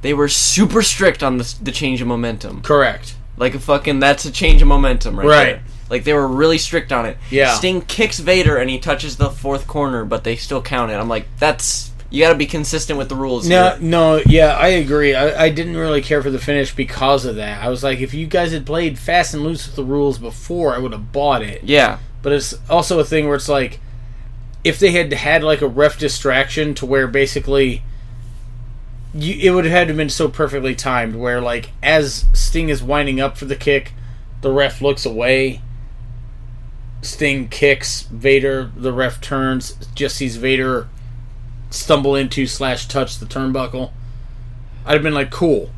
[0.02, 2.60] they were super strict on the, the change of momentum.
[2.60, 3.14] correct.
[3.36, 5.44] Like a fucking, that's a change of momentum right, Right.
[5.44, 5.62] there.
[5.90, 7.18] Like they were really strict on it.
[7.30, 7.54] Yeah.
[7.54, 10.94] Sting kicks Vader and he touches the fourth corner, but they still count it.
[10.94, 13.48] I'm like, that's you got to be consistent with the rules.
[13.48, 13.78] No, here.
[13.80, 15.14] no, yeah, I agree.
[15.16, 17.62] I, I didn't really care for the finish because of that.
[17.62, 20.74] I was like, if you guys had played fast and loose with the rules before,
[20.74, 21.64] I would have bought it.
[21.64, 21.98] Yeah.
[22.22, 23.80] But it's also a thing where it's like,
[24.62, 27.82] if they had had like a ref distraction to where basically,
[29.14, 32.68] you, it would have had to have been so perfectly timed where like as Sting
[32.68, 33.92] is winding up for the kick,
[34.40, 35.60] the ref looks away.
[37.02, 38.70] Sting kicks Vader.
[38.76, 40.88] The ref turns, just sees Vader
[41.70, 43.90] stumble into slash touch the turnbuckle.
[44.86, 45.70] I'd have been like, cool.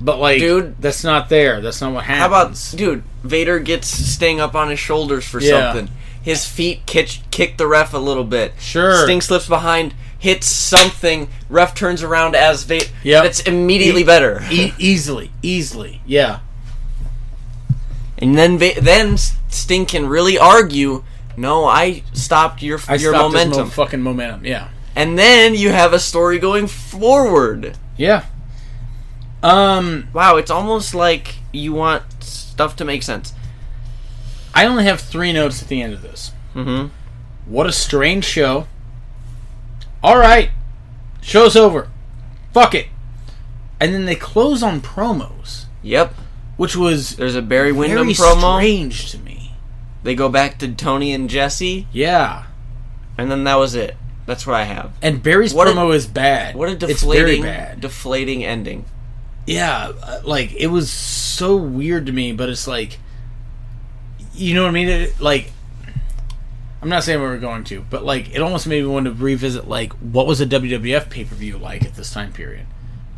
[0.00, 0.80] But like, Dude.
[0.80, 1.60] that's not there.
[1.60, 2.20] That's not what happened.
[2.20, 3.02] How about dude?
[3.22, 5.72] Vader gets Sting up on his shoulders for Yeah.
[5.72, 5.94] something.
[6.22, 8.52] His feet kick kick the ref a little bit.
[8.58, 9.02] Sure.
[9.04, 11.28] Sting slips behind, hits something.
[11.48, 12.86] Ref turns around as Vader.
[13.02, 14.40] Yeah, That's immediately E- better.
[14.52, 16.40] E- easily, easily, yeah.
[18.18, 19.16] And then Va- then
[19.48, 21.02] Sting can really argue.
[21.36, 23.64] No, I stopped your I your stopped momentum.
[23.64, 24.44] mo- fucking momentum.
[24.44, 27.76] Yeah, and then you have a story going forward.
[27.96, 28.24] yeah.
[29.42, 33.32] Um, Wow, it's almost like you want stuff to make sense.
[34.52, 36.32] I only have three notes at the end of this.
[36.54, 36.88] Mm-hmm.
[37.46, 38.66] What a strange show.
[40.02, 40.50] All right,
[41.20, 41.88] show's over.
[42.52, 42.86] Fuck it.
[43.78, 46.14] And then they close on promos, Yep.
[46.56, 48.56] which was There's a Barry Windham very promo.
[48.58, 49.54] strange to me.
[50.02, 52.44] They go back to Tony and Jesse, Yeah,
[53.18, 53.96] and then that was it.
[54.26, 54.92] That's what I have.
[55.02, 56.54] and Barry's What a- promo is bad.
[56.54, 57.80] What a deflating, bad.
[57.80, 58.84] deflating ending.
[59.46, 62.98] yeah, uh, like it was so weird to me, but it's like,
[64.34, 64.88] you know what I mean?
[64.88, 65.52] It, like,
[66.82, 69.12] I'm not saying we were going to, but like it almost made me want to
[69.12, 72.66] revisit like what was a WWF pay per view like at this time period.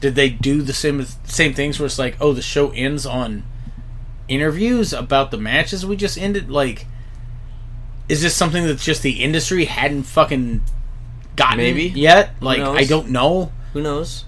[0.01, 3.44] Did they do the same same things where it's like, oh, the show ends on
[4.28, 6.51] interviews about the matches we just ended?
[6.51, 6.86] Like,
[8.09, 10.62] is this something that just the industry hadn't fucking
[11.36, 11.84] gotten Maybe.
[11.84, 12.30] yet?
[12.40, 12.60] Like.
[12.60, 13.52] I don't know.
[13.74, 14.24] Who knows?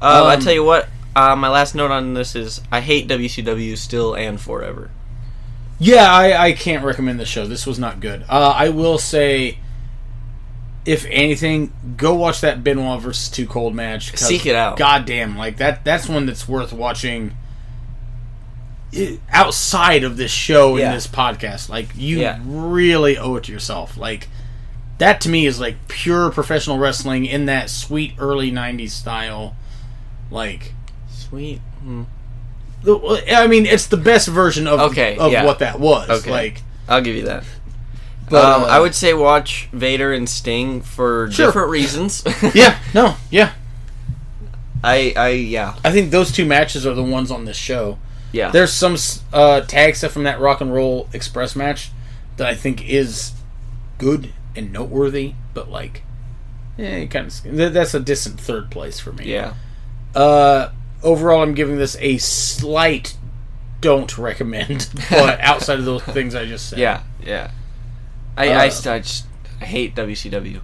[0.00, 0.88] Uh, I Um, tell you what.
[1.14, 4.90] Uh, my last note on this is I hate WCW still and forever.
[5.78, 7.46] Yeah, I, I can't recommend the show.
[7.46, 8.24] This was not good.
[8.28, 9.58] Uh, I will say,
[10.84, 14.16] if anything, go watch that Benoit versus Too Cold match.
[14.16, 14.76] Seek it out.
[14.76, 15.84] Goddamn, like that.
[15.84, 17.36] That's one that's worth watching.
[19.30, 20.86] outside of this show Yeah.
[20.88, 22.40] and this podcast, like you Yeah.
[22.44, 23.96] really owe it to yourself.
[23.98, 24.28] Like
[24.96, 29.54] that to me is like pure professional wrestling in that sweet early '90s style.
[30.30, 30.72] Like,
[31.10, 31.58] Sweet.
[31.82, 32.04] Hmm.
[32.82, 35.44] The- I mean, it's the best version of Okay, of yeah.
[35.44, 36.08] what that was.
[36.08, 36.30] Okay.
[36.30, 37.44] Like, I'll give you that.
[38.30, 41.46] But, um, uh, I would say watch Vader and Sting for Sure.
[41.46, 42.22] different reasons.
[42.54, 43.52] yeah, no, yeah.
[44.84, 47.98] I, I, yeah, I think those two matches are the ones on this show.
[48.32, 48.50] yeah.
[48.50, 48.96] There's some
[49.32, 51.90] uh, tag stuff from that Rock and Roll Express match
[52.36, 53.32] that I think is
[53.98, 56.02] good and noteworthy, but like,
[56.78, 59.24] eh, kind of that's a distant third place for me.
[59.32, 59.54] yeah.
[60.14, 60.70] Uh,
[61.02, 63.16] overall, I'm giving this a slight
[63.80, 67.50] don't recommend, but outside of those things I just said, Yeah, yeah.
[68.36, 69.26] I, I, Uh, st- I just
[69.60, 70.60] I hate WCW.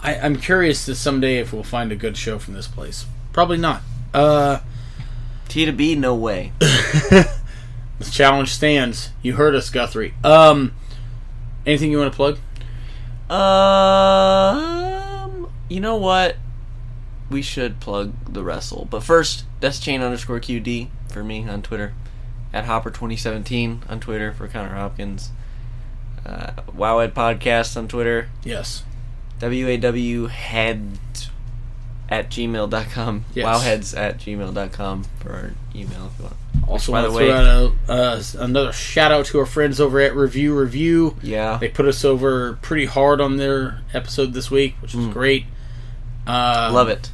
[0.00, 3.04] I, I'm curious to someday if we'll find a good show from this place.
[3.32, 3.82] Probably not.
[4.14, 4.60] Uh,
[5.48, 6.52] T to B, no way.
[6.60, 7.28] the
[8.10, 9.10] challenge stands.
[9.22, 10.14] You heard us, Guthrie.
[10.22, 10.72] Um,
[11.66, 12.38] anything you want to plug?
[14.08, 16.36] Um, you know what?
[17.30, 21.92] We should plug the wrestle, but first, that's chain underscore QD for me on Twitter,
[22.52, 25.30] at Hopper twenty seventeen on Twitter for Connor Hopkins.
[26.24, 28.28] Uh, Wowhead podcast on Twitter.
[28.44, 28.82] Yes.
[29.40, 30.98] W-A-W head
[32.08, 33.24] at gmail.com.
[33.34, 33.46] Yes.
[33.46, 36.36] Wowheads at gmail.com for our email if you want.
[36.66, 40.14] Also, By want the way- a, uh, another shout out to our friends over at
[40.16, 41.16] Review Review.
[41.22, 41.58] Yeah.
[41.58, 45.12] They put us over pretty hard on their episode this week, which was Mm.
[45.12, 45.44] great.
[46.26, 47.10] Uh, Love it.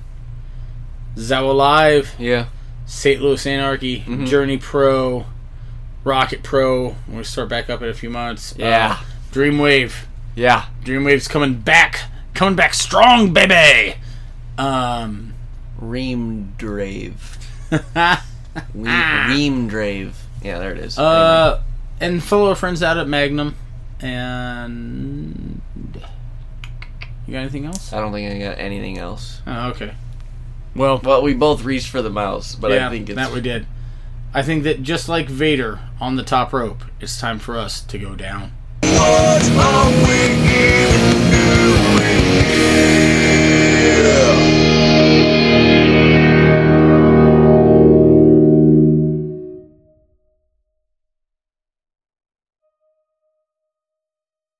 [1.16, 2.47] Zawa Live, Yeah.
[2.86, 3.20] St.
[3.23, 4.27] Louis Anarchy, Mhm.
[4.27, 5.27] Journey Pro,
[6.05, 6.97] Rocket Pro.
[7.07, 8.55] When we start back up in a few months.
[8.59, 8.99] Yeah.
[9.01, 9.93] Uh, Dreamwave.
[10.35, 10.65] Yeah.
[10.85, 12.01] Dreamwave's coming back,
[12.35, 13.95] coming back strong, baby.
[14.59, 15.35] Um,
[15.78, 17.39] Ream Drave.
[18.74, 20.16] Ream Drave.
[20.43, 20.99] Yeah, there it is.
[20.99, 21.62] uh,
[22.01, 23.57] and follow our friends out at Magnum.
[24.01, 25.61] And
[27.27, 27.93] you got anything else?
[27.93, 29.41] I don't think I got anything else.
[29.47, 29.93] Oh, okay.
[30.74, 33.40] Well, Well, we both reached for the mouse, but yeah, I think it's that we
[33.40, 33.66] did.
[34.32, 37.98] I think that just like Vader on the top rope, it's time for us to
[37.98, 38.52] go down.
[38.82, 39.42] Put